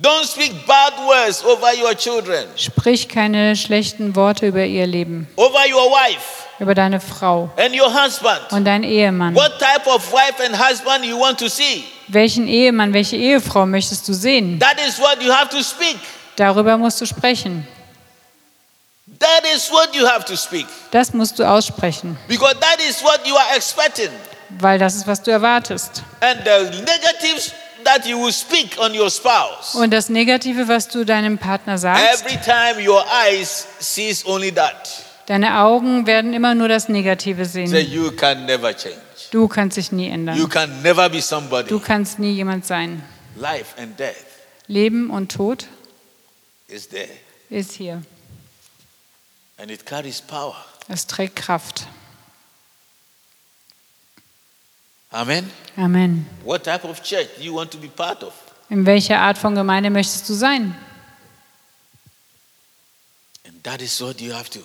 Don't 0.00 0.24
speak 0.26 0.66
bad 0.66 0.94
words 1.06 1.44
over 1.44 1.68
your 1.78 1.94
children, 1.94 2.46
Sprich 2.56 3.08
keine 3.08 3.54
schlechten 3.56 4.16
Worte 4.16 4.46
über 4.46 4.64
ihr 4.64 4.86
Leben, 4.86 5.28
over 5.36 5.60
your 5.70 5.90
wife 5.90 6.46
über 6.58 6.74
deine 6.74 6.98
Frau 6.98 7.50
and 7.58 7.78
your 7.78 7.92
husband. 7.92 8.40
und 8.52 8.64
deinen 8.64 8.84
Ehemann. 8.84 9.34
What 9.34 9.58
type 9.58 9.86
of 9.86 10.10
wife 10.10 10.42
and 10.44 10.56
husband 10.58 11.04
you 11.04 11.20
want 11.20 11.38
to 11.40 11.48
see? 11.48 11.84
Welchen 12.08 12.48
Ehemann, 12.48 12.94
welche 12.94 13.16
Ehefrau 13.16 13.66
möchtest 13.66 14.08
du 14.08 14.14
sehen? 14.14 14.58
That 14.60 14.76
is 14.88 14.98
what 14.98 15.22
you 15.22 15.30
have 15.30 15.50
to 15.50 15.62
speak. 15.62 15.98
Darüber 16.36 16.78
musst 16.78 16.98
du 17.00 17.06
sprechen. 17.06 17.66
That 19.18 19.44
is 19.54 19.70
what 19.70 19.94
you 19.94 20.06
have 20.06 20.24
to 20.26 20.36
speak. 20.36 20.66
Das 20.90 21.12
musst 21.12 21.38
du 21.38 21.44
aussprechen, 21.48 22.16
Because 22.28 22.54
that 22.60 22.80
is 22.88 23.02
what 23.02 23.20
you 23.26 23.36
are 23.36 23.56
expecting. 23.56 24.10
weil 24.58 24.78
das 24.78 24.94
ist, 24.94 25.06
was 25.06 25.22
du 25.22 25.30
erwartest. 25.30 26.02
And 26.20 26.40
the 26.44 26.80
negatives 26.82 27.52
that 27.84 28.04
you 28.06 28.18
will 28.22 28.32
speak 28.32 28.76
on 28.78 28.98
your 28.98 29.10
spouse. 29.10 29.74
Und 29.74 29.90
das 29.92 30.08
Negative, 30.08 30.66
was 30.68 30.88
du 30.88 31.04
deinem 31.04 31.38
Partner 31.38 31.78
sagst, 31.78 32.24
Every 32.24 32.36
time 32.40 32.84
your 32.88 33.04
eyes 33.26 33.66
sees 33.78 34.24
only 34.26 34.52
that. 34.52 34.88
deine 35.26 35.58
Augen 35.60 36.06
werden 36.06 36.32
immer 36.32 36.54
nur 36.54 36.68
das 36.68 36.88
Negative 36.88 37.44
sehen. 37.44 37.74
you 37.90 38.10
can 38.12 38.44
never 38.46 38.72
change. 38.76 38.96
Du 39.30 39.48
kannst 39.48 39.76
dich 39.78 39.92
nie 39.92 40.08
You 40.08 40.14
ändern. 40.14 40.48
can 40.50 40.82
never 40.82 41.08
be 41.08 41.22
somebody. 41.22 41.68
Du 41.68 41.78
kannst 41.80 42.18
nie 42.18 42.32
jemand 42.32 42.66
sein. 42.66 43.02
Life 43.36 43.80
and 43.80 43.98
death 43.98 44.14
Leben 44.66 45.10
und 45.10 45.32
Tod 45.32 45.66
is 46.68 46.88
there. 46.88 47.08
ist 47.50 47.72
hier. 47.72 48.02
And 49.58 49.70
it 49.70 49.86
carries 49.86 50.20
power. 50.20 50.56
Es 50.88 51.06
trägt 51.06 51.36
Kraft. 51.36 51.86
Amen. 55.10 55.50
Amen. 55.76 56.26
What 56.44 56.64
type 56.64 56.84
of 56.84 57.02
church 57.02 57.28
do 57.36 57.44
you 57.44 57.54
want 57.54 57.70
to 57.70 57.78
be 57.78 57.88
part 57.88 58.22
of? 58.22 58.32
In 58.70 58.86
welcher 58.86 59.18
Art 59.18 59.36
von 59.36 59.54
Gemeinde 59.54 59.90
möchtest 59.90 60.28
du 60.28 60.34
sein? 60.34 60.74
And 63.46 63.62
that 63.64 63.82
is 63.82 64.00
what 64.00 64.20
you 64.20 64.32
have 64.32 64.48
to 64.50 64.60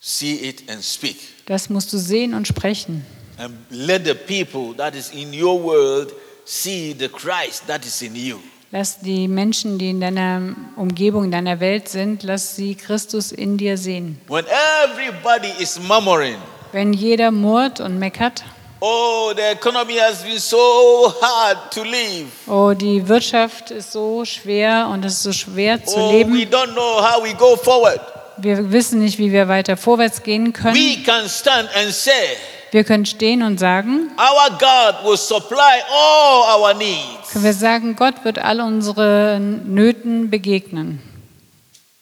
see 0.00 0.34
it 0.34 0.68
and 0.68 0.84
speak. 0.84 1.16
Das 1.46 1.70
musst 1.70 1.92
du 1.92 1.98
sehen 1.98 2.34
und 2.34 2.46
sprechen. 2.46 3.04
And 3.38 3.56
let 3.70 4.04
the 4.04 4.14
people 4.14 4.74
that 4.76 4.94
is 4.94 5.10
in 5.10 5.32
your 5.32 5.62
world 5.62 6.12
see 6.44 6.94
the 6.98 7.08
Christ 7.08 7.66
that 7.66 7.86
is 7.86 8.02
in 8.02 8.14
you. 8.14 8.40
Lass 8.70 8.98
die 9.00 9.28
Menschen, 9.28 9.78
die 9.78 9.90
in 9.90 10.00
deiner 10.00 10.42
Umgebung, 10.76 11.24
in 11.24 11.30
deiner 11.30 11.58
Welt 11.58 11.88
sind, 11.88 12.22
lass 12.22 12.54
sie 12.54 12.74
Christus 12.74 13.32
in 13.32 13.56
dir 13.56 13.78
sehen. 13.78 14.20
When 14.28 14.44
everybody 14.84 15.48
is 15.58 15.80
murmuring, 15.80 16.36
Wenn 16.72 16.92
jeder 16.92 17.30
murrt 17.30 17.80
und 17.80 17.98
meckert, 17.98 18.44
oh, 18.80 19.32
the 19.34 19.42
economy 19.52 19.94
has 19.96 20.22
been 20.22 20.38
so 20.38 21.14
hard 21.22 21.72
to 21.72 21.82
live. 21.82 22.26
oh, 22.46 22.74
die 22.74 23.08
Wirtschaft 23.08 23.70
ist 23.70 23.92
so 23.92 24.26
schwer 24.26 24.86
und 24.92 25.02
es 25.02 25.14
ist 25.14 25.22
so 25.22 25.32
schwer 25.32 25.82
zu 25.82 25.96
Oh, 25.96 26.10
we 26.12 26.18
leben, 26.18 26.34
don't 26.50 26.74
know 26.74 27.00
how 27.02 27.24
we 27.24 27.32
go 27.34 27.56
forward. 27.56 28.00
wir 28.36 28.70
wissen 28.70 28.98
nicht, 29.00 29.16
wie 29.18 29.32
wir 29.32 29.48
weiter 29.48 29.78
vorwärts 29.78 30.22
gehen 30.22 30.52
können. 30.52 30.74
We 30.76 31.02
can 31.02 31.26
stand 31.26 31.70
and 31.74 31.90
say, 31.90 32.36
Wir 32.70 32.84
können 32.84 33.06
stehen 33.06 33.42
und 33.42 33.58
sagen, 33.58 34.10
Our 34.18 34.50
God 34.58 35.08
will 35.08 35.16
supply 35.16 35.80
all 35.90 36.60
our 36.60 36.74
needs. 36.74 37.17
Können 37.32 37.44
wir 37.44 37.52
sagen, 37.52 37.96
Gott 37.96 38.24
wird 38.24 38.38
all 38.38 38.60
unsere 38.60 39.40
Nöten 39.40 40.30
begegnen. 40.30 41.00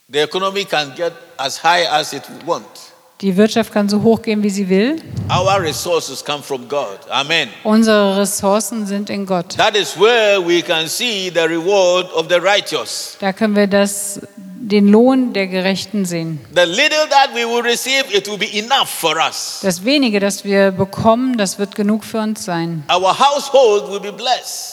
The 0.09 0.20
economy 0.20 0.64
can 0.64 0.95
get 0.95 1.12
as 1.37 1.62
high 1.62 1.87
as 1.91 2.12
it 2.12 2.22
wants. 2.45 2.93
Die 3.22 3.35
Wirtschaft 3.35 3.72
kann 3.72 3.89
so 3.89 4.03
hoch 4.03 4.20
gehen, 4.20 4.43
wie 4.43 4.51
sie 4.51 4.68
will. 4.68 4.97
Our 5.31 5.61
resources 5.62 6.22
come 6.22 6.43
from 6.43 6.68
God. 6.68 6.99
Amen. 7.09 7.49
Unsere 7.64 8.18
Ressourcen 8.18 8.87
sind 8.87 9.09
in 9.09 9.24
Gott. 9.24 9.57
That 9.57 9.74
is 9.74 9.99
where 9.99 10.39
we 10.47 10.61
can 10.61 10.87
see 10.87 11.31
the 11.31 11.41
reward 11.41 12.12
of 12.12 12.27
the 12.29 12.37
righteous. 12.37 13.16
Da 13.18 13.33
können 13.33 13.57
wir 13.57 13.66
das, 13.66 14.20
den 14.69 14.89
Lohn 14.89 15.33
der 15.33 15.47
Gerechten 15.47 16.05
sehen. 16.05 16.41
The 16.53 16.62
little 16.62 17.07
that 17.09 17.31
we 17.35 17.47
will 17.47 17.62
receive, 17.62 18.05
it 18.12 18.27
will 18.27 18.37
be 18.37 18.59
enough 18.59 18.89
for 18.89 19.17
us. 19.17 19.61
Das 19.62 19.85
wenige, 19.85 20.19
das 20.19 20.43
wir 20.45 20.73
bekommen, 20.73 21.39
das 21.39 21.61
wird 21.61 21.77
genug 21.77 22.05
für 22.05 22.19
uns 22.19 22.45
sein. 22.45 22.85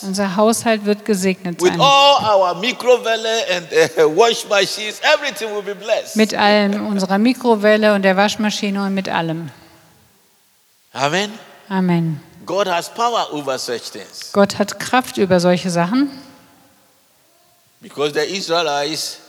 Unser 0.01 0.35
Haushalt 0.35 0.85
wird 0.85 1.05
gesegnet 1.05 1.61
sein. 1.61 1.79
uh. 1.79 1.83
Mit 6.15 6.33
allem, 6.33 6.87
unserer 6.87 7.17
Mikrowelle 7.19 7.93
und 7.93 8.01
der 8.01 8.17
Waschmaschine 8.17 8.83
und 8.83 8.95
mit 8.95 9.09
allem. 9.09 9.51
Amen. 10.91 11.31
Amen. 11.69 12.19
God 12.45 12.67
has 12.67 12.89
power 12.89 13.27
over 13.31 13.57
such 13.57 13.89
things 13.91 14.31
Gott 14.33 14.59
hat 14.59 14.77
Kraft 14.79 15.17
über 15.17 15.39
solche 15.39 15.69
Sachen, 15.69 16.09
because 17.79 18.13
the 18.13 18.19
Israelites 18.19 19.19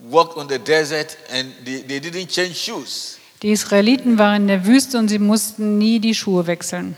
walked 0.00 0.36
on 0.36 0.48
the 0.48 0.58
desert 0.58 1.16
and 1.30 1.52
they, 1.64 1.82
they 1.82 2.00
didn't 2.00 2.28
change 2.28 2.54
shoes. 2.54 3.18
Die 3.42 3.50
Israeliten 3.50 4.18
waren 4.18 4.42
in 4.42 4.48
der 4.48 4.66
Wüste 4.66 4.98
und 4.98 5.08
sie 5.08 5.18
mussten 5.18 5.78
nie 5.78 5.98
die 5.98 6.14
Schuhe 6.14 6.46
wechseln. 6.46 6.96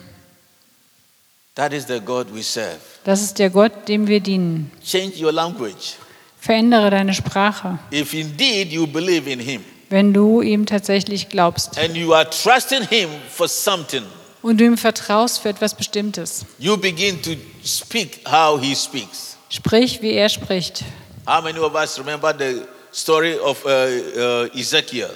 That 1.54 1.72
is 1.72 1.86
the 1.86 2.00
God 2.00 2.34
we 2.34 2.42
serve. 2.42 2.80
Das 3.04 3.22
ist 3.22 3.38
der 3.38 3.50
Gott, 3.50 3.88
dem 3.88 4.06
wir 4.08 4.20
dienen. 4.20 4.70
Change 4.84 5.24
your 5.24 5.32
language. 5.32 5.94
Verändere 6.40 6.90
deine 6.90 7.14
Sprache, 7.14 7.78
If 7.92 8.12
indeed 8.12 8.70
you 8.72 8.86
believe 8.86 9.30
in 9.30 9.40
Him 9.40 9.64
wenn 9.90 10.12
du 10.12 10.42
ihm 10.42 10.66
tatsächlich 10.66 11.28
glaubst 11.28 11.78
and 11.78 11.96
you 11.96 12.12
are 12.12 12.28
trusting 12.28 12.82
Him 12.88 13.08
for 13.30 13.46
something, 13.48 14.02
und 14.42 14.58
du 14.60 14.64
ihm 14.64 14.76
vertraust 14.76 15.40
für 15.40 15.50
etwas 15.50 15.74
Bestimmtes. 15.74 16.44
you 16.58 16.76
begin 16.76 17.22
to 17.22 17.30
speak 17.64 18.20
how 18.26 18.60
He 18.60 18.74
speaks. 18.74 19.36
Sprich, 19.48 20.02
wie 20.02 20.12
er 20.12 20.28
spricht. 20.28 20.82
How 21.26 21.42
many 21.42 21.58
of 21.60 21.74
us 21.74 21.98
remember 21.98 22.34
the 22.36 22.62
story 22.94 23.36
of 23.38 23.64
uh, 23.64 23.68
uh, 23.68 24.58
Ezekiel 24.58 25.10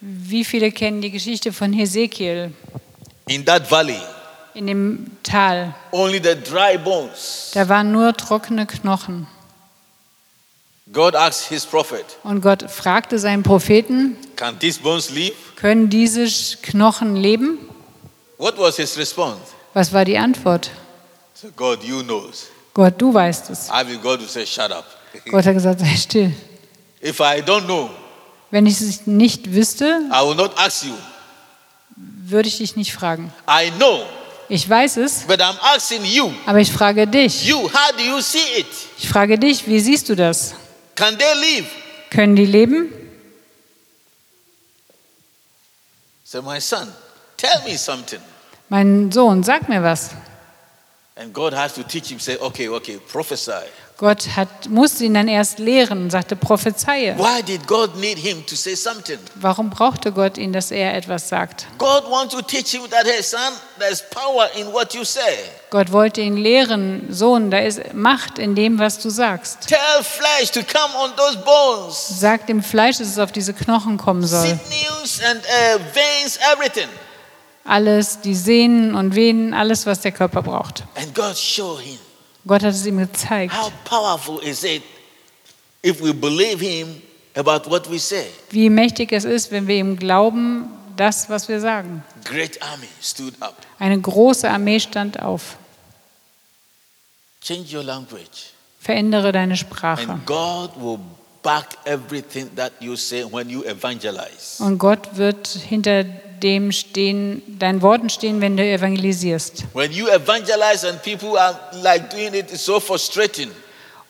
Wie 0.00 0.44
viele 0.44 0.72
kennen 0.72 1.00
die 1.00 1.10
Geschichte 1.10 1.52
von 1.52 1.72
Hesekiel 1.72 2.52
in 3.26 3.44
that 3.46 3.70
valley? 3.70 4.00
in 4.54 4.66
dem 4.66 5.06
Tal? 5.22 5.74
Only 5.92 6.20
the 6.22 6.34
dry 6.34 6.76
bones. 6.76 7.50
Da 7.54 7.68
waren 7.68 7.90
nur 7.92 8.14
trockene 8.14 8.66
Knochen. 8.66 9.26
God 10.92 11.14
asked 11.14 11.48
His 11.48 11.64
prophet, 11.64 12.04
Und 12.22 12.42
Gott 12.42 12.70
fragte 12.70 13.18
seinen 13.18 13.42
Propheten, 13.42 14.16
Can 14.36 14.58
these 14.58 14.78
bones 14.80 15.10
live? 15.10 15.32
können 15.56 15.88
diese 15.88 16.26
Knochen 16.60 17.16
leben? 17.16 17.58
What 18.36 18.58
was 18.58 18.76
his 18.76 18.98
response? 18.98 19.40
Was 19.72 19.92
war 19.92 20.04
die 20.04 20.18
Antwort? 20.18 20.70
So 21.34 21.48
God, 21.56 21.82
you 21.82 22.02
knows. 22.02 22.48
Gott, 22.74 23.00
du 23.00 23.14
weißt 23.14 23.50
es. 23.50 23.68
I 23.70 23.84
mean, 23.84 24.02
God 24.02 24.20
will 24.20 24.28
say, 24.28 24.44
Shut 24.44 24.70
up. 24.70 24.84
Gott 25.30 25.46
hat 25.46 25.54
gesagt, 25.54 25.80
sei 25.80 25.96
still. 25.96 26.32
If 27.02 27.20
I 27.20 27.40
don't 27.42 27.64
know, 27.64 27.90
Wenn 28.50 28.66
ich 28.66 28.80
es 28.80 29.06
nicht 29.06 29.52
wüsste, 29.54 30.00
I 30.12 30.26
will 30.26 30.34
not 30.36 30.56
ask 30.58 30.84
you. 30.84 30.94
würde 31.96 32.48
ich 32.48 32.58
dich 32.58 32.76
nicht 32.76 32.92
fragen. 32.92 33.32
I 33.48 33.70
know, 33.72 34.04
Ich 34.48 34.68
weiß 34.68 34.98
es, 34.98 35.24
but 35.26 35.40
I'm 35.40 35.56
asking 35.74 36.04
you. 36.04 36.30
aber 36.46 36.58
ich 36.58 36.70
frage 36.70 37.06
dich. 37.06 37.44
You, 37.46 37.58
how 37.70 37.92
do 37.96 38.02
you 38.02 38.20
see 38.20 38.58
it? 38.58 38.66
Ich 38.98 39.08
frage 39.08 39.38
dich, 39.38 39.66
wie 39.66 39.80
siehst 39.80 40.08
du 40.08 40.14
das? 40.14 40.54
Can 40.94 41.16
they 41.18 41.34
live? 41.58 41.66
Können 42.10 42.36
die 42.36 42.44
leben? 42.46 42.92
Say, 46.24 46.40
my 46.42 46.60
son, 46.60 46.88
tell 47.36 47.62
me 47.64 47.76
something. 47.76 48.20
Mein 48.68 49.10
Sohn, 49.12 49.42
sag 49.42 49.68
mir 49.68 49.82
was. 49.82 50.10
And 51.16 51.32
God 51.32 51.52
has 51.52 51.74
to 51.74 51.82
teach 51.82 52.08
him, 52.08 52.18
say, 52.18 52.36
okay, 52.40 52.68
okay, 52.68 52.98
prophesy. 53.10 53.66
Gott 54.02 54.34
hat, 54.34 54.68
musste 54.68 55.04
ihn 55.04 55.14
dann 55.14 55.28
erst 55.28 55.60
lehren 55.60 56.02
und 56.02 56.10
sagte, 56.10 56.34
prophezeie. 56.34 57.16
Warum 59.36 59.70
brauchte 59.70 60.10
Gott 60.10 60.38
ihn, 60.38 60.52
dass 60.52 60.72
er 60.72 60.96
etwas 60.96 61.28
sagt? 61.28 61.68
Gott 65.70 65.92
wollte 65.92 66.20
ihn 66.20 66.36
lehren, 66.36 67.06
Sohn, 67.10 67.52
da 67.52 67.60
ist 67.60 67.94
Macht 67.94 68.40
in 68.40 68.56
dem, 68.56 68.80
was 68.80 68.98
du 68.98 69.08
sagst. 69.08 69.68
Sag 72.18 72.48
dem 72.48 72.60
Fleisch, 72.60 72.98
dass 72.98 73.06
es 73.06 73.20
auf 73.20 73.30
diese 73.30 73.54
Knochen 73.54 73.98
kommen 73.98 74.26
soll. 74.26 74.58
uh, 75.38 75.78
veins, 75.94 76.40
everything. 76.52 76.88
Alles, 77.64 78.20
die 78.20 78.34
Sehnen 78.34 78.96
und 78.96 79.14
Venen, 79.14 79.54
alles, 79.54 79.86
was 79.86 80.00
der 80.00 80.10
Körper 80.10 80.42
braucht. 80.42 80.82
And 80.96 81.14
God 81.14 81.38
showed 81.38 81.78
him 81.78 82.00
Gott 82.46 82.62
hat 82.62 82.74
es 82.74 82.84
ihm 82.86 82.98
gezeigt. 82.98 83.54
how 83.54 83.70
powerful 83.84 84.40
is 84.42 84.64
it 84.64 84.82
if 85.84 86.00
we 86.02 86.12
believe 86.12 86.60
him 86.64 87.00
about 87.36 87.70
what 87.70 87.90
we 87.90 87.98
say. 87.98 88.26
Wie 88.50 88.68
mächtig 88.68 89.12
es 89.12 89.24
ist, 89.24 89.50
wenn 89.50 89.66
wir 89.66 89.76
ihm 89.76 89.96
glauben, 89.96 90.68
das, 90.96 91.28
was 91.30 91.48
wir 91.48 91.60
sagen. 91.60 92.04
Great 92.24 92.60
army 92.62 92.88
stood 93.00 93.34
up. 93.40 93.56
Eine 93.78 94.00
große 94.00 94.48
Armee 94.50 94.78
stand 94.80 95.20
auf. 95.22 95.56
Change 97.40 97.76
your 97.76 97.82
language, 97.82 98.50
Verändere 98.80 99.32
deine 99.32 99.56
Sprache. 99.56 100.10
and 100.10 100.26
God 100.26 100.70
will 100.76 100.98
back 101.42 101.76
everything 101.84 102.50
that 102.56 102.72
you 102.80 102.96
say 102.96 103.24
when 103.24 103.48
you 103.48 103.62
evangelize. 103.64 104.60
Und 104.62 104.78
Gott 104.78 105.16
wird 105.16 105.46
hinter 105.48 106.04
dem 106.04 106.72
stehen, 106.72 107.42
deinen 107.58 107.82
Worten 107.82 108.10
stehen, 108.10 108.40
wenn 108.40 108.56
du 108.56 108.64
evangelisierst. 108.64 109.64
When 109.74 109.92
you 109.92 110.08
evangelize 110.08 110.86
and 110.88 111.00
people 111.02 111.38
are 111.38 111.58
like 111.82 112.10
doing 112.10 112.34
it, 112.34 112.50
it's 112.52 112.64
so 112.64 112.80
frustrating. 112.80 113.50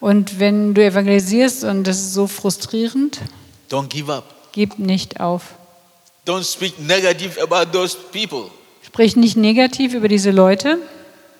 Und 0.00 0.40
wenn 0.40 0.74
du 0.74 0.84
evangelisierst 0.84 1.64
und 1.64 1.84
das 1.84 1.98
ist 1.98 2.14
so 2.14 2.26
frustrierend, 2.26 3.20
Don't 3.70 3.88
give 3.88 4.12
up. 4.12 4.24
gib 4.52 4.78
nicht 4.78 5.20
auf. 5.20 5.54
Don't 6.26 6.44
speak 6.44 6.78
negative 6.78 7.40
about 7.40 7.70
those 7.72 7.96
people, 8.12 8.50
Sprich 8.84 9.16
nicht 9.16 9.36
negativ 9.36 9.94
über 9.94 10.08
diese 10.08 10.30
Leute, 10.30 10.78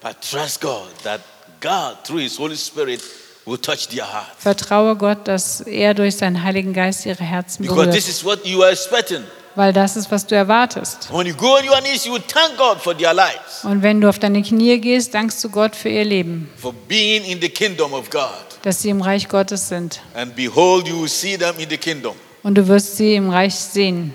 but 0.01 0.17
trust 0.21 0.61
God 0.61 0.89
that 1.05 1.21
God, 1.61 2.05
through 2.05 2.21
His 2.21 2.39
Holy 2.39 2.57
Spirit, 2.57 3.01
will 3.47 3.59
touch 3.59 3.89
their 3.89 4.05
heart. 4.11 4.27
vertraue 4.39 4.97
Gott, 4.97 5.27
dass 5.29 5.61
er 5.61 5.95
durch 5.95 6.17
seinen 6.17 6.43
Heiligen 6.43 6.73
Geist 6.73 7.07
ihre 7.07 7.25
Herzen 7.25 7.63
Because 7.63 7.91
this 7.91 8.05
berührt. 8.05 8.09
is 8.09 8.25
what 8.25 8.47
you 8.47 8.63
are 8.63 8.73
expecting. 8.73 9.23
Weil 9.55 9.73
das 9.75 9.97
ist, 9.97 10.11
was 10.11 10.27
du 10.27 10.35
erwartest. 10.35 11.13
When 11.13 11.27
you 11.27 11.35
go 11.35 11.57
on 11.59 11.69
your 11.69 11.77
knees, 11.81 12.07
you 12.07 12.15
will 12.15 12.23
thank 12.23 12.57
God 12.57 12.79
for 12.81 12.97
their 12.97 13.13
lives, 13.13 13.65
Und 13.65 13.83
wenn 13.83 14.01
du 14.01 14.09
auf 14.09 14.19
deine 14.19 14.43
Knie 14.43 14.81
gehst, 14.81 15.13
dankst 15.13 15.45
du 15.45 15.51
Gott 15.51 15.77
für 15.77 15.91
ihr 15.91 16.05
Leben, 16.07 16.49
for 16.57 16.73
being 16.89 17.23
in 17.25 17.39
the 17.41 17.51
kingdom 17.51 17.93
of 17.93 18.09
God. 18.09 18.31
dass 18.63 18.81
sie 18.81 18.89
im 18.91 19.03
Reich 19.03 19.29
Gottes 19.29 19.69
sind. 19.69 20.01
And 20.15 20.35
behold, 20.35 20.89
you 20.89 21.03
will 21.03 21.09
see 21.09 21.37
them 21.37 21.55
in 21.59 21.69
the 21.69 21.77
kingdom. 21.77 22.15
Und 22.43 22.55
du 22.55 22.67
wirst 22.67 22.97
sie 22.97 23.15
im 23.15 23.29
Reich 23.29 23.55
sehen. 23.55 24.15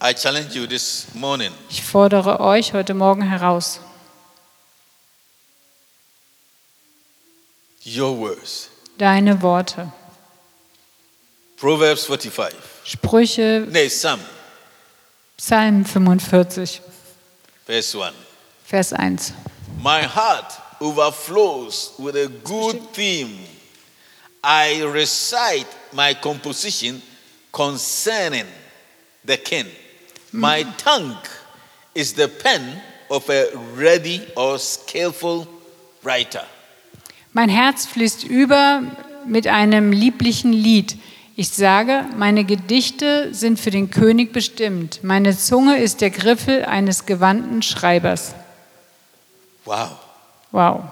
I 0.00 0.12
challenge 0.14 0.50
you 0.54 0.66
this 0.66 1.06
morning. 1.14 1.50
Ich 1.70 1.82
fordere 1.82 2.38
euch 2.38 2.72
heute 2.72 2.94
Morgen 2.94 3.22
heraus. 3.22 3.80
Your 7.86 8.16
words. 8.16 8.68
Deine 8.98 9.40
Worte. 9.40 9.92
Proverbs 11.56 12.04
45. 12.06 12.82
Sprüche, 12.84 13.64
Nay, 13.70 13.88
Psalm, 13.88 14.20
Psalm 15.38 15.84
45, 15.84 16.80
Vers 17.64 17.94
1. 17.94 18.12
Vers 18.64 18.92
1. 18.92 19.32
My 19.80 20.02
heart 20.02 20.52
overflows 20.80 21.92
with 21.96 22.16
a 22.16 22.26
good 22.42 22.80
theme. 22.92 23.38
I 24.42 24.82
recite 24.82 25.68
my 25.92 26.14
composition 26.14 27.00
concerning 27.52 28.46
the 29.24 29.36
king. 29.36 29.66
My 30.32 30.64
mm. 30.64 30.76
tongue 30.76 31.16
is 31.94 32.14
the 32.14 32.26
pen 32.26 32.82
of 33.10 33.30
a 33.30 33.54
ready 33.76 34.26
or 34.36 34.58
skillful 34.58 35.46
writer. 36.02 36.44
Mein 37.36 37.50
Herz 37.50 37.84
fließt 37.84 38.24
über 38.24 38.80
mit 39.26 39.46
einem 39.46 39.92
lieblichen 39.92 40.54
Lied. 40.54 40.96
Ich 41.36 41.50
sage, 41.50 42.06
meine 42.16 42.46
Gedichte 42.46 43.34
sind 43.34 43.60
für 43.60 43.70
den 43.70 43.90
König 43.90 44.32
bestimmt. 44.32 45.00
Meine 45.04 45.36
Zunge 45.36 45.76
ist 45.76 46.00
der 46.00 46.08
Griffel 46.08 46.64
eines 46.64 47.04
gewandten 47.04 47.60
Schreibers. 47.60 48.34
Wow. 49.66 49.90
Wow. 50.50 50.84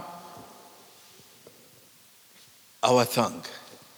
Our 2.86 3.10
tongue 3.10 3.40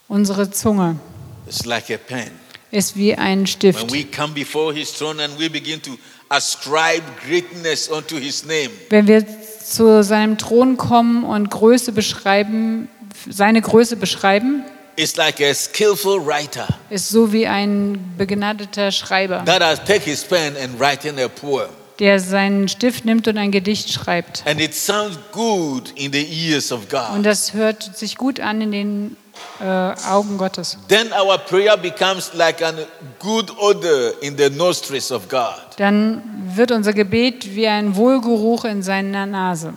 Unsere 0.06 0.48
Zunge 0.48 1.00
is 1.48 1.64
like 1.64 1.90
a 1.90 1.96
pen. 1.96 2.30
ist 2.70 2.94
wie 2.94 3.16
ein 3.16 3.40
When 3.40 3.46
Stift. 3.48 3.92
we 3.92 4.04
come 4.04 4.32
before 4.34 4.72
his 4.72 4.92
throne 4.92 5.20
and 5.20 5.36
we 5.36 5.50
begin 5.50 5.82
to 5.82 5.98
ascribe 6.28 7.02
greatness 7.26 7.88
unto 7.90 8.16
his 8.18 8.44
name, 8.44 8.70
Wenn 8.90 9.08
wir 9.08 9.26
zu 9.72 10.02
seinem 10.02 10.38
Thron 10.38 10.76
kommen 10.76 11.24
und 11.24 11.50
Größe 11.50 11.92
beschreiben, 11.92 12.88
seine 13.28 13.60
Größe 13.60 13.96
beschreiben, 13.96 14.62
it's 14.96 15.16
like 15.16 15.40
a 15.40 15.52
skillful 15.52 16.24
writer 16.24 16.66
ist 16.90 17.08
so 17.08 17.32
wie 17.32 17.46
ein 17.46 18.14
begnadeter 18.16 18.90
Schreiber, 18.92 19.44
that 19.44 19.62
has 19.62 19.78
take 19.84 20.00
his 20.00 20.22
pen 20.24 20.54
and 20.62 20.78
writing 20.80 21.18
a 21.20 21.28
poem. 21.28 21.68
der 21.98 22.20
seinen 22.20 22.68
Stift 22.68 23.04
nimmt 23.06 23.26
und 23.26 23.38
ein 23.38 23.50
Gedicht 23.50 23.90
schreibt. 23.90 24.42
And 24.46 24.60
it 24.60 24.74
sounds 24.74 25.18
good 25.32 25.92
in 25.96 26.12
the 26.12 26.26
ears 26.50 26.70
of 26.72 26.80
Und 26.82 26.90
God. 26.90 27.24
das 27.26 27.54
hört 27.54 27.96
sich 27.96 28.16
gut 28.16 28.38
an 28.40 28.60
in 28.60 28.70
den 28.72 29.16
äh, 29.60 29.64
Augen 29.64 30.38
Gottes. 30.38 30.76
Then 30.88 31.12
our 31.12 31.38
prayer 31.38 31.76
becomes 31.76 32.32
like 32.34 32.62
a 32.62 32.72
good 33.18 33.50
odor 33.58 34.12
in 34.20 34.36
the 34.36 34.50
nostrils 34.50 35.10
of 35.10 35.28
God. 35.28 35.54
Dann 35.78 36.22
wird 36.54 36.70
unser 36.70 36.92
Gebet 36.92 37.54
wie 37.54 37.66
ein 37.66 37.96
Wohlgeruch 37.96 38.64
in 38.64 38.82
seiner 38.82 39.26
Nase. 39.26 39.74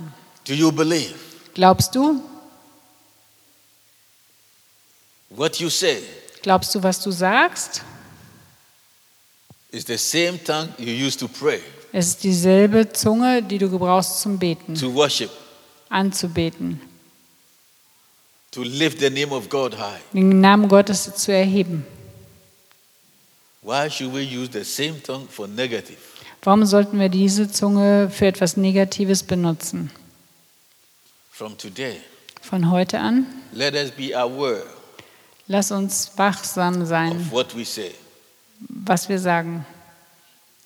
Do 0.47 0.53
you 0.53 0.71
believe 0.71 1.13
Glaubst 1.53 1.95
du? 1.95 2.21
what 5.29 5.59
you 5.59 5.69
say 5.69 5.99
Glaubst 6.41 6.73
du, 6.73 6.81
was 6.81 6.99
du 7.01 7.11
sagst? 7.11 7.81
is 9.71 9.85
the 9.85 9.97
same 9.97 10.37
tongue 10.43 10.69
you 10.79 10.91
use 11.07 11.15
to 11.17 11.27
pray, 11.27 11.59
Es 11.91 12.07
ist 12.09 12.23
dieselbe 12.23 12.91
Zunge, 12.91 13.41
die 13.43 13.57
du 13.57 13.69
gebrauchst 13.69 14.21
zum 14.21 14.37
Beten, 14.39 14.75
to 14.75 14.93
worship, 14.93 15.29
anzubeten, 15.89 16.79
to 18.51 18.63
lift 18.63 18.99
the 18.99 19.09
name 19.09 19.31
of 19.31 19.49
God 19.49 19.73
high? 19.75 19.99
den 20.13 20.41
Namen 20.41 20.67
Gottes 20.67 21.13
zu 21.15 21.31
erheben. 21.31 21.85
Why 23.61 23.89
should 23.89 24.13
we 24.13 24.21
use 24.21 24.49
the 24.51 24.63
same 24.63 25.01
tongue 25.03 25.27
for 25.27 25.47
negative? 25.47 25.97
Warum 26.41 26.65
sollten 26.65 26.99
wir 26.99 27.09
diese 27.09 27.51
Zunge 27.51 28.09
für 28.09 28.27
etwas 28.27 28.55
Negatives 28.55 29.23
benutzen? 29.23 29.91
From 31.31 31.57
today, 31.57 31.97
Von 32.41 32.71
heute 32.71 32.99
an, 32.99 33.25
let 33.51 33.73
us 33.75 33.91
be 33.91 34.13
aware 34.17 34.63
lass 35.47 35.71
uns 35.71 36.11
wachsam 36.15 36.85
sein, 36.85 37.11
of 37.11 37.31
what 37.31 37.55
we 37.55 37.65
say. 37.65 37.91
was 38.69 39.09
wir 39.09 39.19
sagen. 39.19 39.65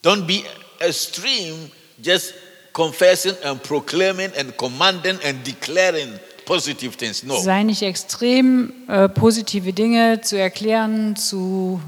Don't 0.04 0.26
be 0.28 0.44
extreme, 0.80 1.72
just 2.02 2.34
confessing 2.74 3.36
and 3.44 3.62
proclaiming 3.64 4.32
and 4.38 4.56
commanding 4.58 5.18
and 5.24 5.44
declaring 5.44 6.20
positive 6.46 6.96
things. 6.98 7.24
No. 7.24 7.40
Sei 7.40 7.64
nicht 7.64 7.82
extrem, 7.82 8.74
äh, 8.88 9.08
positive 9.10 9.74
Dinge 9.74 10.22
zu 10.22 10.38
erklären, 10.38 11.16
zu 11.16 11.82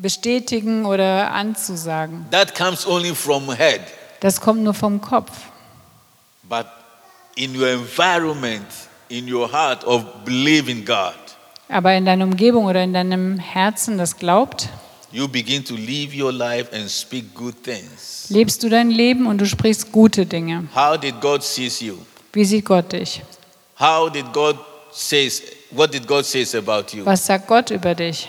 bestätigen 0.00 0.84
oder 0.86 1.32
anzusagen. 1.32 2.26
That 2.30 2.54
comes 2.54 2.86
only 2.86 3.14
from 3.14 3.50
head. 3.52 3.80
Das 4.20 4.40
kommt 4.40 4.62
nur 4.62 4.74
vom 4.74 5.00
Kopf. 5.00 5.32
But 6.48 6.66
in 7.36 7.56
your 7.56 7.68
environment, 7.68 8.66
in 9.08 9.32
your 9.32 9.50
heart 9.50 9.84
of 9.84 10.04
believing 10.24 10.84
God, 10.84 11.14
Aber 11.68 11.94
in 11.94 12.04
deiner 12.04 12.24
Umgebung 12.24 12.64
oder 12.64 12.82
in 12.82 12.92
deinem 12.92 13.38
Herzen, 13.38 13.96
das 13.96 14.16
glaubt, 14.16 14.68
you 15.12 15.28
begin 15.28 15.64
to 15.64 15.74
live 15.76 16.14
your 16.14 16.32
life 16.32 16.68
and 16.74 16.90
speak 16.90 17.32
good 17.34 17.62
things. 17.62 18.26
lebst 18.30 18.62
du 18.62 18.68
dein 18.68 18.90
Leben 18.90 19.26
und 19.26 19.38
du 19.38 19.46
sprichst 19.46 19.92
gute 19.92 20.26
Dinge. 20.26 20.68
How 20.74 20.98
did 20.98 21.20
God 21.20 21.42
sees 21.42 21.80
you? 21.80 21.96
Wie 22.32 22.44
sieht 22.44 22.64
Gott 22.64 22.92
dich? 22.92 23.22
How 23.78 24.08
did 24.10 24.32
God 24.32 24.56
says 24.92 25.42
what 25.70 25.92
did 25.92 26.06
God 26.06 26.24
says 26.24 26.54
about 26.54 26.94
you? 26.96 27.04
Was 27.04 27.26
sagt 27.26 27.46
Gott 27.46 27.70
über 27.70 27.94
dich? 27.94 28.28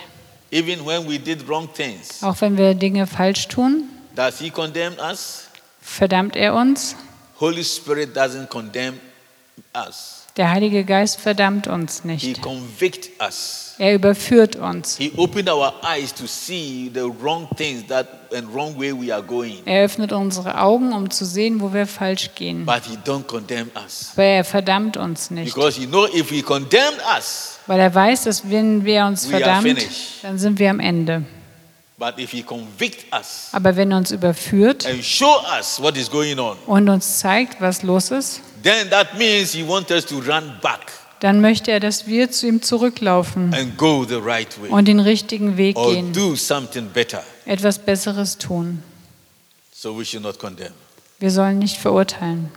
Even 0.50 0.84
when 0.84 1.08
we 1.08 1.18
did 1.18 1.46
wrong 1.48 1.68
things, 1.72 2.22
Auch 2.22 2.40
wenn 2.40 2.56
wir 2.56 2.74
Dinge 2.74 3.06
falsch 3.06 3.48
tun, 3.48 3.88
does 4.14 4.38
he 4.38 4.50
condemn 4.50 4.94
us? 4.98 5.48
verdammt 5.80 6.36
er 6.36 6.54
uns. 6.54 6.94
Holy 7.40 7.64
Spirit 7.64 8.16
doesn't 8.16 8.48
condemn 8.48 9.00
us. 9.74 10.21
Der 10.38 10.50
Heilige 10.50 10.84
Geist 10.84 11.20
verdammt 11.20 11.66
uns 11.66 12.02
He 12.02 12.08
nicht. 12.08 12.40
Er 13.78 13.94
überführt 13.94 14.56
uns. 14.56 14.96
He 14.96 15.12
opened 15.16 15.50
our 15.50 15.74
eyes 15.82 16.14
to 16.14 16.26
see 16.26 16.90
the 16.94 17.02
wrong 17.22 17.48
things 17.56 17.86
that 17.88 18.06
and 18.34 18.48
wrong 18.54 18.78
way 18.78 18.92
we 18.92 19.12
are 19.12 19.22
going. 19.22 19.58
Er 19.66 19.84
öffnet 19.84 20.12
unsere 20.12 20.58
Augen, 20.58 20.92
um 20.92 21.10
zu 21.10 21.26
sehen, 21.26 21.60
wo 21.60 21.72
wir 21.74 21.86
falsch 21.86 22.30
gehen. 22.34 22.64
But 22.64 22.82
he 22.88 22.96
don't 23.04 23.24
condemn 23.24 23.70
us. 23.84 24.12
Aber 24.14 24.24
er 24.24 24.44
verdammt 24.44 24.96
uns 24.96 25.30
nicht. 25.30 25.54
Because 25.54 25.78
he 25.78 25.86
know 25.86 26.06
if 26.06 26.30
he 26.30 26.40
condemned 26.40 27.00
us, 27.16 27.58
Weil 27.66 27.80
er 27.80 27.94
weiß, 27.94 28.24
dass 28.24 28.48
wenn 28.48 28.84
wer 28.84 29.06
uns 29.06 29.26
verdammt, 29.26 29.86
dann 30.22 30.38
sind 30.38 30.58
wir 30.58 30.70
am 30.70 30.80
Ende. 30.80 31.24
Aber 33.52 33.76
wenn 33.76 33.90
er 33.90 33.96
uns 33.96 34.10
überführt 34.10 34.86
and 34.86 35.04
show 35.04 35.40
us 35.58 35.80
what 35.80 35.96
is 35.96 36.10
going 36.10 36.38
on, 36.38 36.56
und 36.66 36.88
uns 36.88 37.18
zeigt, 37.18 37.60
was 37.60 37.82
los 37.82 38.10
ist, 38.10 38.40
then 38.62 38.90
that 38.90 39.16
means 39.18 39.52
he 39.52 39.66
wants 39.66 39.90
us 39.90 40.04
to 40.04 40.18
run 40.18 40.52
back 40.60 40.92
dann 41.22 41.40
möchte 41.40 41.70
er, 41.70 41.78
dass 41.78 42.08
wir 42.08 42.32
zu 42.32 42.48
ihm 42.48 42.62
zurücklaufen 42.62 43.54
and 43.54 43.78
go 43.78 44.04
the 44.04 44.16
right 44.16 44.60
way 44.60 44.70
und 44.70 44.88
den 44.88 44.98
richtigen 44.98 45.56
Weg 45.56 45.76
or 45.76 45.92
gehen, 45.92 46.12
do 46.12 46.34
something 46.34 46.88
better. 46.88 47.22
etwas 47.46 47.78
Besseres 47.78 48.38
tun. 48.38 48.82
So 49.72 49.96
we 49.96 50.04
should 50.04 50.24
not 50.24 50.38
condemn. 50.38 50.72
Wir 51.20 51.30
sollen 51.30 51.60
nicht 51.60 51.76
verurteilen. 51.76 52.50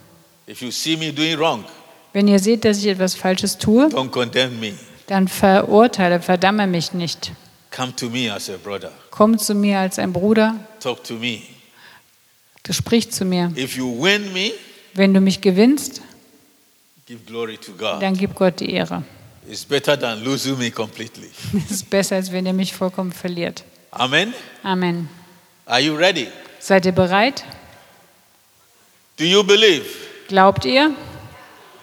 If 0.50 0.62
you 0.62 0.72
see 0.72 0.98
me 0.98 1.14
doing 1.14 1.38
wrong, 1.38 1.64
Wenn 2.14 2.28
ihr 2.28 2.40
seht, 2.40 2.66
dass 2.66 2.80
ich 2.80 2.88
etwas 2.88 3.14
Falsches 3.14 3.60
tue, 3.60 3.86
don't 3.86 4.10
condemn 4.10 4.60
me. 4.60 4.74
dann 5.08 5.28
verurteile, 5.28 6.20
verdamme 6.20 6.66
mich 6.66 6.94
nicht. 6.94 7.34
Come 7.76 7.94
to 7.98 8.10
me 8.10 8.32
as 8.32 8.50
a 8.50 8.58
brother. 8.58 8.92
Komm 9.12 9.38
zu 9.38 9.54
mir 9.54 9.80
als 9.80 10.00
ein 10.00 10.14
Bruder, 10.14 10.56
Talk 10.80 11.04
to 11.04 11.16
me. 11.16 11.42
du 12.64 12.74
sprich 12.74 13.12
zu 13.12 13.26
mir. 13.26 13.52
If 13.58 13.76
you 13.76 14.02
win 14.02 14.32
me, 14.34 14.52
Wenn 14.94 15.14
du 15.14 15.20
mich 15.20 15.42
gewinnst, 15.42 16.02
give 17.06 17.20
glory 17.26 17.58
to 17.58 17.74
God. 17.74 18.02
dann 18.02 18.16
gib 18.16 18.34
Gott 18.36 18.60
die 18.62 18.72
Ehre. 18.72 19.04
It's 19.48 19.66
better 19.66 20.00
than 20.00 20.24
losing 20.24 20.58
me 20.58 20.72
completely. 20.72 21.30
Es 21.66 21.72
ist 21.72 21.90
besser, 21.90 22.16
als 22.16 22.32
wenn 22.32 22.46
ihr 22.46 22.54
mich 22.54 22.74
vollkommen 22.74 23.12
verliert. 23.12 23.64
Amen. 23.92 24.34
Amen. 24.64 25.10
Are 25.66 25.82
you 25.82 25.96
ready? 25.96 26.28
Seid 26.60 26.86
ihr 26.86 26.92
bereit? 26.94 27.44
Do 29.18 29.26
you 29.26 29.44
believe? 29.44 29.86
Glaubt 30.30 30.66
ihr? 30.66 30.96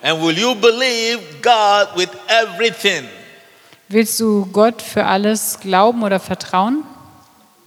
And 0.03 0.21
will 0.23 0.37
you 0.37 0.55
believe 0.55 1.21
God 1.43 1.89
with 1.97 2.09
everything? 2.29 3.05
Willst 3.93 4.19
du 4.21 4.47
Gott 4.47 4.81
für 4.81 5.05
alles 5.05 5.59
glauben 5.61 6.03
oder 6.03 6.19
vertrauen? 6.19 6.83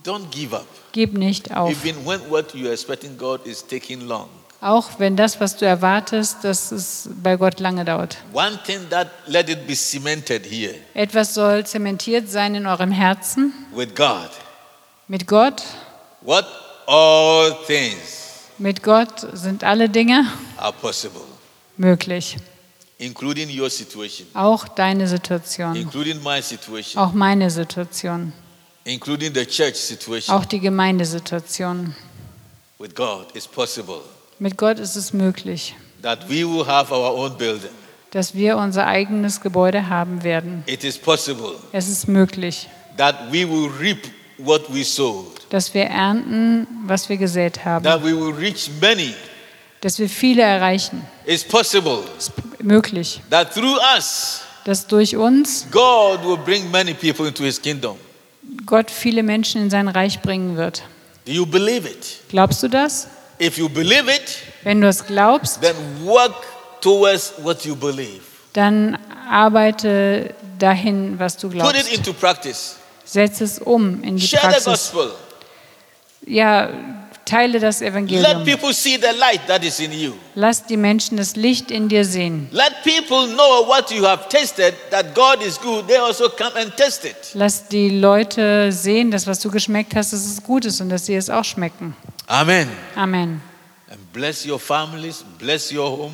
Don't 0.04 0.28
give 0.32 0.56
up. 0.56 0.66
Gib 0.92 1.14
nicht 1.14 1.56
auf. 1.56 1.70
Even 1.70 2.04
when 2.04 2.20
what 2.30 2.52
you're 2.56 2.72
expecting 2.72 3.16
God 3.16 3.46
is 3.46 3.64
taking 3.66 4.02
long. 4.02 4.28
Auch 4.60 4.90
wenn 4.98 5.16
das, 5.16 5.40
was 5.40 5.56
du 5.56 5.66
erwartest, 5.68 6.44
dass 6.44 6.72
es 6.72 7.08
bei 7.22 7.36
Gott 7.36 7.60
lange 7.60 7.86
dauert. 7.86 8.18
One 8.34 8.58
thing 8.66 8.80
that 8.90 9.10
let 9.28 9.50
it 9.50 9.68
be 9.68 9.76
cemented 9.76 10.44
here 10.50 10.74
Etwas 10.96 11.36
soll 11.36 11.64
zementiert 11.68 12.28
sein 12.28 12.56
in 12.56 12.66
eurem 12.66 12.92
Herzen 12.92 13.54
with 13.76 13.94
God. 13.94 14.32
mit 15.08 15.28
Gott. 15.28 15.62
What 16.22 16.48
all 16.88 17.54
things 17.68 18.48
Mit 18.58 18.82
Gott 18.82 19.28
sind 19.34 19.64
alle 19.64 19.90
Dinge 19.90 20.26
are 20.58 20.74
possible, 20.74 21.22
möglich. 21.78 22.38
Including 22.98 23.50
your 23.50 23.70
situation, 23.70 24.28
Auch 24.34 24.68
deine 24.68 25.08
Situation. 25.08 25.76
including 25.76 26.22
my 26.24 26.42
situation, 26.42 27.02
Auch 27.02 27.14
meine 27.14 27.50
Situation. 27.50 28.34
including 28.86 29.34
the 29.34 29.46
church 29.46 29.76
situation. 29.76 30.36
Auch 30.36 30.46
die 30.46 30.60
Gemeindesituation. 30.60 31.96
With 32.80 32.94
God, 32.96 33.28
it's 33.34 33.48
possible 33.48 34.02
Mit 34.40 34.58
Gott 34.58 34.80
ist 34.80 34.96
es 34.96 35.14
möglich, 35.14 35.76
that 36.02 36.28
we 36.30 36.46
will 36.48 36.66
have 36.68 36.94
our 36.94 37.14
own 37.16 37.38
building. 37.38 37.70
dass 38.12 38.34
wir 38.34 38.58
unser 38.58 38.86
eigenes 38.88 39.42
Gebäude 39.42 39.90
haben 39.90 40.24
werden. 40.24 40.64
It 40.68 40.84
is 40.84 40.98
possible 40.98 41.56
Es 41.72 41.88
ist 41.90 42.08
möglich, 42.08 42.70
that 42.98 43.32
we 43.32 43.50
will 43.50 43.70
reap 43.80 44.00
what 44.38 44.74
we 44.74 44.84
sowed, 44.84 45.32
dass 45.50 45.74
wir 45.74 45.84
ernten, 45.86 46.68
was 46.86 47.08
wir 47.10 47.18
gesät 47.18 47.64
haben. 47.66 47.84
that 47.84 48.04
we 48.04 48.14
will 48.16 48.34
reach 48.34 48.70
many. 48.82 49.14
Dass 49.82 50.00
wir 50.00 50.10
viele 50.10 50.42
erreichen. 50.42 51.06
It's 51.26 51.44
possible 51.44 52.00
Es 52.18 52.28
ist 52.28 52.64
möglich, 52.64 53.22
that 53.30 53.54
through 53.54 53.78
us, 53.96 54.42
dass 54.64 54.88
durch 54.88 55.16
uns 55.16 55.68
God 55.72 56.24
will 56.24 56.38
bring 56.38 56.70
many 56.72 56.94
people 56.94 57.28
into 57.28 57.44
his 57.44 57.62
kingdom. 57.62 57.98
Gott 58.66 58.90
viele 58.90 59.22
Menschen 59.24 59.62
in 59.64 59.70
sein 59.70 59.88
Reich 59.88 60.22
bringen 60.22 60.58
wird. 60.58 60.84
Do 61.26 61.32
you 61.32 61.46
believe 61.46 61.88
it? 61.88 62.20
Glaubst 62.30 62.64
du 62.64 62.68
das? 62.68 63.08
If 63.42 63.58
you 63.58 63.68
believe 63.70 64.10
it, 64.12 64.38
Wenn 64.64 64.82
du 64.82 64.88
es 64.88 65.06
glaubst, 65.06 65.62
then 65.62 65.76
work 66.04 66.34
towards 66.82 67.34
what 67.44 67.66
you 67.66 67.76
believe. 67.76 68.22
dann 68.54 68.98
arbeite 69.30 70.34
dahin, 70.58 71.20
was 71.20 71.36
du 71.38 71.50
Put 71.50 71.58
it 71.58 71.62
glaubst. 71.64 71.92
into 71.94 72.14
practice. 72.14 72.78
Setz 73.04 73.42
es 73.42 73.60
um 73.60 74.02
in 74.04 74.18
die 74.18 74.26
Share 74.28 74.42
the 74.44 74.64
Praxis. 74.64 74.92
gospel. 74.92 75.12
Ja, 76.26 76.70
teile 77.26 77.60
das 77.60 77.80
Let 77.80 77.90
Evangelium. 77.90 78.44
people 78.46 78.74
see 78.74 78.98
the 78.98 79.18
light 79.18 79.46
that 79.48 79.64
is 79.64 79.80
in 79.80 79.92
you. 79.92 80.14
Lass 80.36 80.66
die 80.66 80.78
Menschen 80.78 81.18
das 81.18 81.36
Licht 81.36 81.72
in 81.72 81.90
dir 81.90 82.06
sehen. 82.06 82.48
Let 82.52 82.84
people 82.84 83.28
know 83.34 83.68
what 83.68 83.92
you 83.92 84.06
have 84.06 84.30
tasted, 84.30 84.74
that 84.92 85.14
God 85.16 85.42
is 85.42 85.60
good. 85.60 85.88
They 85.88 85.98
also 85.98 86.30
come 86.30 86.56
and 86.56 86.76
test 86.78 87.04
it. 87.04 87.16
Lass 87.34 87.68
die 87.68 87.90
Leute 87.90 88.72
sehen, 88.72 89.12
dass 89.12 89.26
was 89.28 89.40
du 89.40 89.50
geschmeckt 89.50 89.96
hast, 89.96 90.14
dass 90.14 90.26
es 90.26 90.42
gut 90.44 90.66
ist 90.66 90.80
und 90.82 90.90
dass 90.90 91.08
sie 91.08 91.16
es 91.16 91.30
auch 91.30 91.44
schmecken. 91.44 91.96
Amen. 92.28 92.70
Amen. 92.96 93.42
And 93.90 94.14
bless 94.14 94.46
your 94.46 94.60
families, 94.60 95.24
bless 95.40 95.72
your 95.72 95.90
home, 95.90 96.14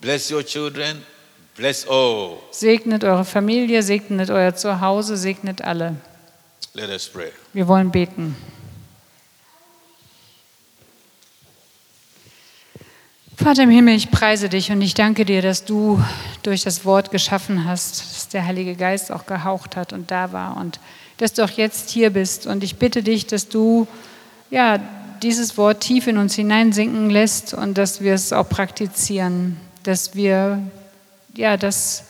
bless 0.00 0.30
your 0.30 0.44
children, 0.44 1.02
bless 1.56 1.86
all. 1.88 2.38
Segnet 2.50 3.04
eure 3.04 3.24
Familie, 3.24 3.82
segnet 3.82 4.30
euer 4.30 4.54
Zuhause, 4.54 5.16
segnet 5.16 5.62
alle. 5.62 5.96
Let 6.74 6.90
us 6.90 7.08
pray. 7.08 7.32
Wir 7.52 7.66
wollen 7.66 7.90
beten. 7.90 8.36
Vater 13.42 13.62
im 13.62 13.70
Himmel, 13.70 13.94
ich 13.94 14.10
preise 14.10 14.50
dich 14.50 14.70
und 14.70 14.82
ich 14.82 14.92
danke 14.92 15.24
dir, 15.24 15.40
dass 15.40 15.64
du 15.64 15.98
durch 16.42 16.62
das 16.62 16.84
Wort 16.84 17.10
geschaffen 17.10 17.64
hast, 17.64 18.00
dass 18.00 18.28
der 18.28 18.44
Heilige 18.44 18.74
Geist 18.74 19.10
auch 19.10 19.24
gehaucht 19.24 19.76
hat 19.76 19.94
und 19.94 20.10
da 20.10 20.32
war 20.32 20.58
und 20.58 20.78
dass 21.16 21.32
du 21.32 21.42
auch 21.42 21.50
jetzt 21.50 21.88
hier 21.88 22.10
bist. 22.10 22.46
Und 22.46 22.62
ich 22.62 22.76
bitte 22.76 23.02
dich, 23.02 23.26
dass 23.26 23.48
du 23.48 23.88
ja, 24.50 24.78
dieses 25.22 25.56
Wort 25.56 25.80
tief 25.80 26.06
in 26.06 26.18
uns 26.18 26.34
hineinsinken 26.34 27.08
lässt 27.08 27.54
und 27.54 27.78
dass 27.78 28.02
wir 28.02 28.12
es 28.12 28.34
auch 28.34 28.46
praktizieren, 28.46 29.56
dass 29.84 30.14
wir 30.14 30.62
ja, 31.34 31.56
das 31.56 32.04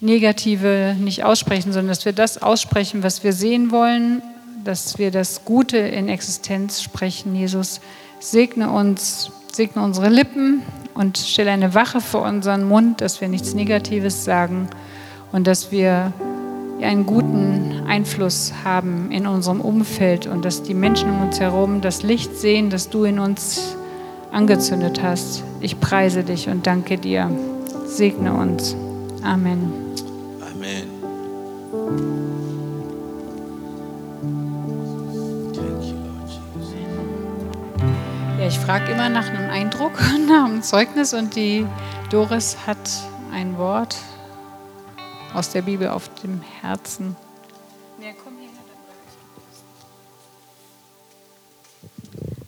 Negative 0.00 0.96
nicht 0.98 1.22
aussprechen, 1.22 1.74
sondern 1.74 1.88
dass 1.88 2.06
wir 2.06 2.14
das 2.14 2.40
aussprechen, 2.40 3.02
was 3.02 3.22
wir 3.22 3.34
sehen 3.34 3.70
wollen, 3.70 4.22
dass 4.64 4.96
wir 4.96 5.10
das 5.10 5.44
Gute 5.44 5.76
in 5.76 6.08
Existenz 6.08 6.80
sprechen. 6.80 7.36
Jesus, 7.36 7.82
segne 8.20 8.70
uns, 8.70 9.32
segne 9.52 9.82
unsere 9.82 10.08
Lippen 10.08 10.62
und 10.94 11.18
stelle 11.18 11.50
eine 11.50 11.74
Wache 11.74 12.00
vor 12.00 12.22
unseren 12.22 12.68
Mund, 12.68 13.00
dass 13.00 13.20
wir 13.20 13.28
nichts 13.28 13.54
Negatives 13.54 14.24
sagen 14.24 14.68
und 15.32 15.46
dass 15.46 15.72
wir 15.72 16.12
einen 16.82 17.06
guten 17.06 17.84
Einfluss 17.86 18.52
haben 18.64 19.10
in 19.10 19.26
unserem 19.26 19.60
Umfeld 19.60 20.26
und 20.26 20.44
dass 20.44 20.62
die 20.62 20.74
Menschen 20.74 21.10
um 21.10 21.22
uns 21.22 21.40
herum 21.40 21.80
das 21.80 22.02
Licht 22.02 22.36
sehen, 22.36 22.70
das 22.70 22.88
du 22.88 23.04
in 23.04 23.18
uns 23.18 23.76
angezündet 24.32 25.02
hast. 25.02 25.42
Ich 25.60 25.80
preise 25.80 26.24
dich 26.24 26.48
und 26.48 26.66
danke 26.66 26.96
dir. 26.96 27.30
Segne 27.86 28.32
uns. 28.32 28.76
Amen. 29.22 29.72
Amen. 30.40 32.19
Ich 38.50 38.58
frage 38.58 38.90
immer 38.90 39.08
nach 39.08 39.28
einem 39.28 39.48
Eindruck, 39.48 39.92
nach 40.28 40.46
einem 40.46 40.60
Zeugnis 40.64 41.14
und 41.14 41.36
die 41.36 41.64
Doris 42.10 42.56
hat 42.66 42.78
ein 43.32 43.56
Wort 43.56 43.94
aus 45.32 45.50
der 45.50 45.62
Bibel 45.62 45.86
auf 45.86 46.12
dem 46.16 46.40
Herzen. 46.60 47.14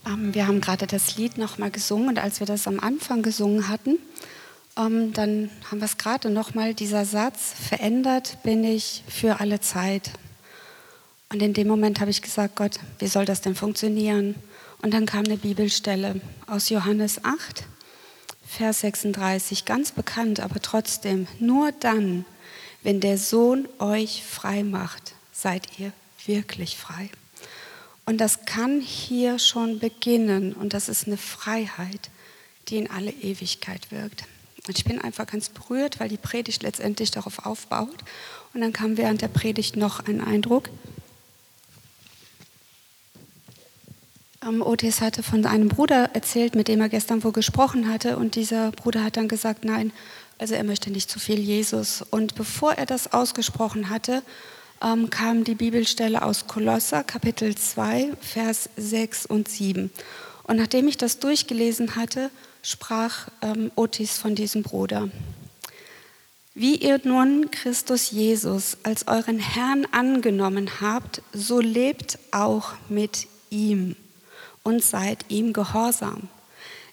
Ähm, 0.04 0.34
wir 0.34 0.48
haben 0.48 0.60
gerade 0.60 0.88
das 0.88 1.16
Lied 1.16 1.38
nochmal 1.38 1.70
gesungen 1.70 2.08
und 2.08 2.18
als 2.18 2.40
wir 2.40 2.48
das 2.48 2.66
am 2.66 2.80
Anfang 2.80 3.22
gesungen 3.22 3.68
hatten, 3.68 3.96
ähm, 4.76 5.12
dann 5.12 5.50
haben 5.70 5.78
wir 5.78 5.84
es 5.84 5.98
gerade 5.98 6.30
nochmal, 6.30 6.74
dieser 6.74 7.04
Satz, 7.04 7.54
verändert 7.68 8.38
bin 8.42 8.64
ich 8.64 9.04
für 9.06 9.38
alle 9.38 9.60
Zeit. 9.60 10.10
Und 11.32 11.40
in 11.42 11.54
dem 11.54 11.68
Moment 11.68 12.00
habe 12.00 12.10
ich 12.10 12.22
gesagt, 12.22 12.56
Gott, 12.56 12.80
wie 12.98 13.06
soll 13.06 13.24
das 13.24 13.40
denn 13.40 13.54
funktionieren? 13.54 14.34
Und 14.82 14.92
dann 14.92 15.06
kam 15.06 15.24
eine 15.24 15.36
Bibelstelle 15.36 16.20
aus 16.46 16.68
Johannes 16.68 17.24
8, 17.24 17.64
Vers 18.46 18.80
36, 18.80 19.64
ganz 19.64 19.92
bekannt, 19.92 20.40
aber 20.40 20.60
trotzdem, 20.60 21.28
nur 21.38 21.72
dann, 21.72 22.24
wenn 22.82 23.00
der 23.00 23.16
Sohn 23.16 23.68
euch 23.78 24.24
frei 24.24 24.64
macht, 24.64 25.14
seid 25.32 25.78
ihr 25.78 25.92
wirklich 26.26 26.76
frei. 26.76 27.10
Und 28.04 28.18
das 28.20 28.44
kann 28.44 28.80
hier 28.80 29.38
schon 29.38 29.78
beginnen 29.78 30.52
und 30.52 30.74
das 30.74 30.88
ist 30.88 31.06
eine 31.06 31.16
Freiheit, 31.16 32.10
die 32.68 32.76
in 32.78 32.90
alle 32.90 33.12
Ewigkeit 33.12 33.90
wirkt. 33.92 34.24
Und 34.66 34.76
ich 34.78 34.84
bin 34.84 35.00
einfach 35.00 35.26
ganz 35.26 35.48
berührt, 35.48 36.00
weil 36.00 36.08
die 36.08 36.16
Predigt 36.16 36.62
letztendlich 36.62 37.10
darauf 37.10 37.46
aufbaut. 37.46 37.98
Und 38.54 38.60
dann 38.60 38.72
kam 38.72 38.96
während 38.96 39.22
der 39.22 39.28
Predigt 39.28 39.76
noch 39.76 40.06
ein 40.06 40.20
Eindruck. 40.20 40.70
Ähm, 44.42 44.62
Otis 44.62 45.00
hatte 45.00 45.22
von 45.22 45.44
einem 45.46 45.68
Bruder 45.68 46.10
erzählt, 46.14 46.54
mit 46.54 46.68
dem 46.68 46.80
er 46.80 46.88
gestern 46.88 47.22
wohl 47.22 47.32
gesprochen 47.32 47.88
hatte. 47.88 48.16
Und 48.16 48.34
dieser 48.34 48.72
Bruder 48.72 49.04
hat 49.04 49.16
dann 49.16 49.28
gesagt, 49.28 49.64
nein, 49.64 49.92
also 50.38 50.54
er 50.54 50.64
möchte 50.64 50.90
nicht 50.90 51.10
zu 51.10 51.18
viel 51.18 51.38
Jesus. 51.38 52.02
Und 52.10 52.34
bevor 52.34 52.72
er 52.72 52.86
das 52.86 53.12
ausgesprochen 53.12 53.90
hatte, 53.90 54.22
ähm, 54.82 55.10
kam 55.10 55.44
die 55.44 55.54
Bibelstelle 55.54 56.22
aus 56.22 56.46
Kolosser, 56.46 57.04
Kapitel 57.04 57.54
2, 57.54 58.12
Vers 58.20 58.68
6 58.76 59.26
und 59.26 59.48
7. 59.48 59.90
Und 60.44 60.56
nachdem 60.56 60.88
ich 60.88 60.96
das 60.96 61.20
durchgelesen 61.20 61.94
hatte, 61.94 62.30
sprach 62.62 63.28
ähm, 63.42 63.70
Otis 63.76 64.18
von 64.18 64.34
diesem 64.34 64.62
Bruder. 64.62 65.08
Wie 66.54 66.76
ihr 66.76 67.00
nun 67.04 67.50
Christus 67.50 68.10
Jesus 68.10 68.76
als 68.82 69.08
euren 69.08 69.38
Herrn 69.38 69.86
angenommen 69.90 70.68
habt, 70.80 71.22
so 71.32 71.60
lebt 71.60 72.18
auch 72.30 72.74
mit 72.90 73.26
ihm 73.48 73.96
und 74.62 74.82
seid 74.82 75.24
ihm 75.28 75.52
gehorsam. 75.52 76.28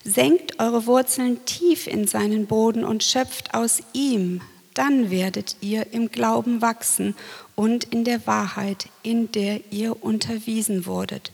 Senkt 0.03 0.59
eure 0.59 0.85
Wurzeln 0.85 1.43
tief 1.45 1.87
in 1.87 2.07
seinen 2.07 2.47
Boden 2.47 2.83
und 2.83 3.03
schöpft 3.03 3.53
aus 3.53 3.81
ihm, 3.93 4.41
dann 4.73 5.11
werdet 5.11 5.57
ihr 5.59 5.91
im 5.91 6.09
Glauben 6.09 6.61
wachsen 6.61 7.15
und 7.55 7.83
in 7.83 8.05
der 8.05 8.25
Wahrheit, 8.25 8.87
in 9.03 9.31
der 9.31 9.59
ihr 9.71 10.03
unterwiesen 10.03 10.85
wurdet, 10.85 11.33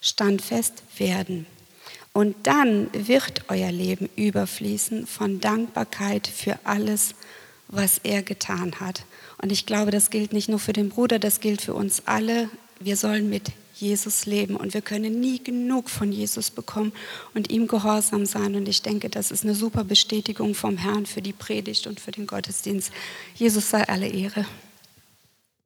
standfest 0.00 0.84
werden. 0.96 1.46
Und 2.12 2.36
dann 2.44 2.88
wird 2.92 3.46
euer 3.48 3.72
Leben 3.72 4.08
überfließen 4.14 5.08
von 5.08 5.40
Dankbarkeit 5.40 6.28
für 6.28 6.60
alles, 6.62 7.16
was 7.66 7.98
er 8.04 8.22
getan 8.22 8.78
hat. 8.78 9.04
Und 9.42 9.50
ich 9.50 9.66
glaube, 9.66 9.90
das 9.90 10.10
gilt 10.10 10.32
nicht 10.32 10.48
nur 10.48 10.60
für 10.60 10.72
den 10.72 10.90
Bruder, 10.90 11.18
das 11.18 11.40
gilt 11.40 11.60
für 11.62 11.74
uns 11.74 12.02
alle. 12.06 12.48
Wir 12.78 12.96
sollen 12.96 13.28
mit 13.28 13.50
Jesus 13.84 14.24
leben 14.24 14.56
und 14.56 14.72
wir 14.74 14.80
können 14.80 15.20
nie 15.20 15.42
genug 15.42 15.90
von 15.90 16.10
Jesus 16.10 16.50
bekommen 16.50 16.92
und 17.34 17.50
ihm 17.50 17.66
gehorsam 17.66 18.24
sein. 18.24 18.54
Und 18.56 18.68
ich 18.68 18.82
denke, 18.82 19.10
das 19.10 19.30
ist 19.30 19.44
eine 19.44 19.54
super 19.54 19.84
Bestätigung 19.84 20.54
vom 20.54 20.78
Herrn 20.78 21.06
für 21.06 21.20
die 21.20 21.34
Predigt 21.34 21.86
und 21.86 22.00
für 22.00 22.10
den 22.10 22.26
Gottesdienst. 22.26 22.90
Jesus 23.34 23.70
sei 23.70 23.86
alle 23.86 24.08
Ehre. 24.08 24.46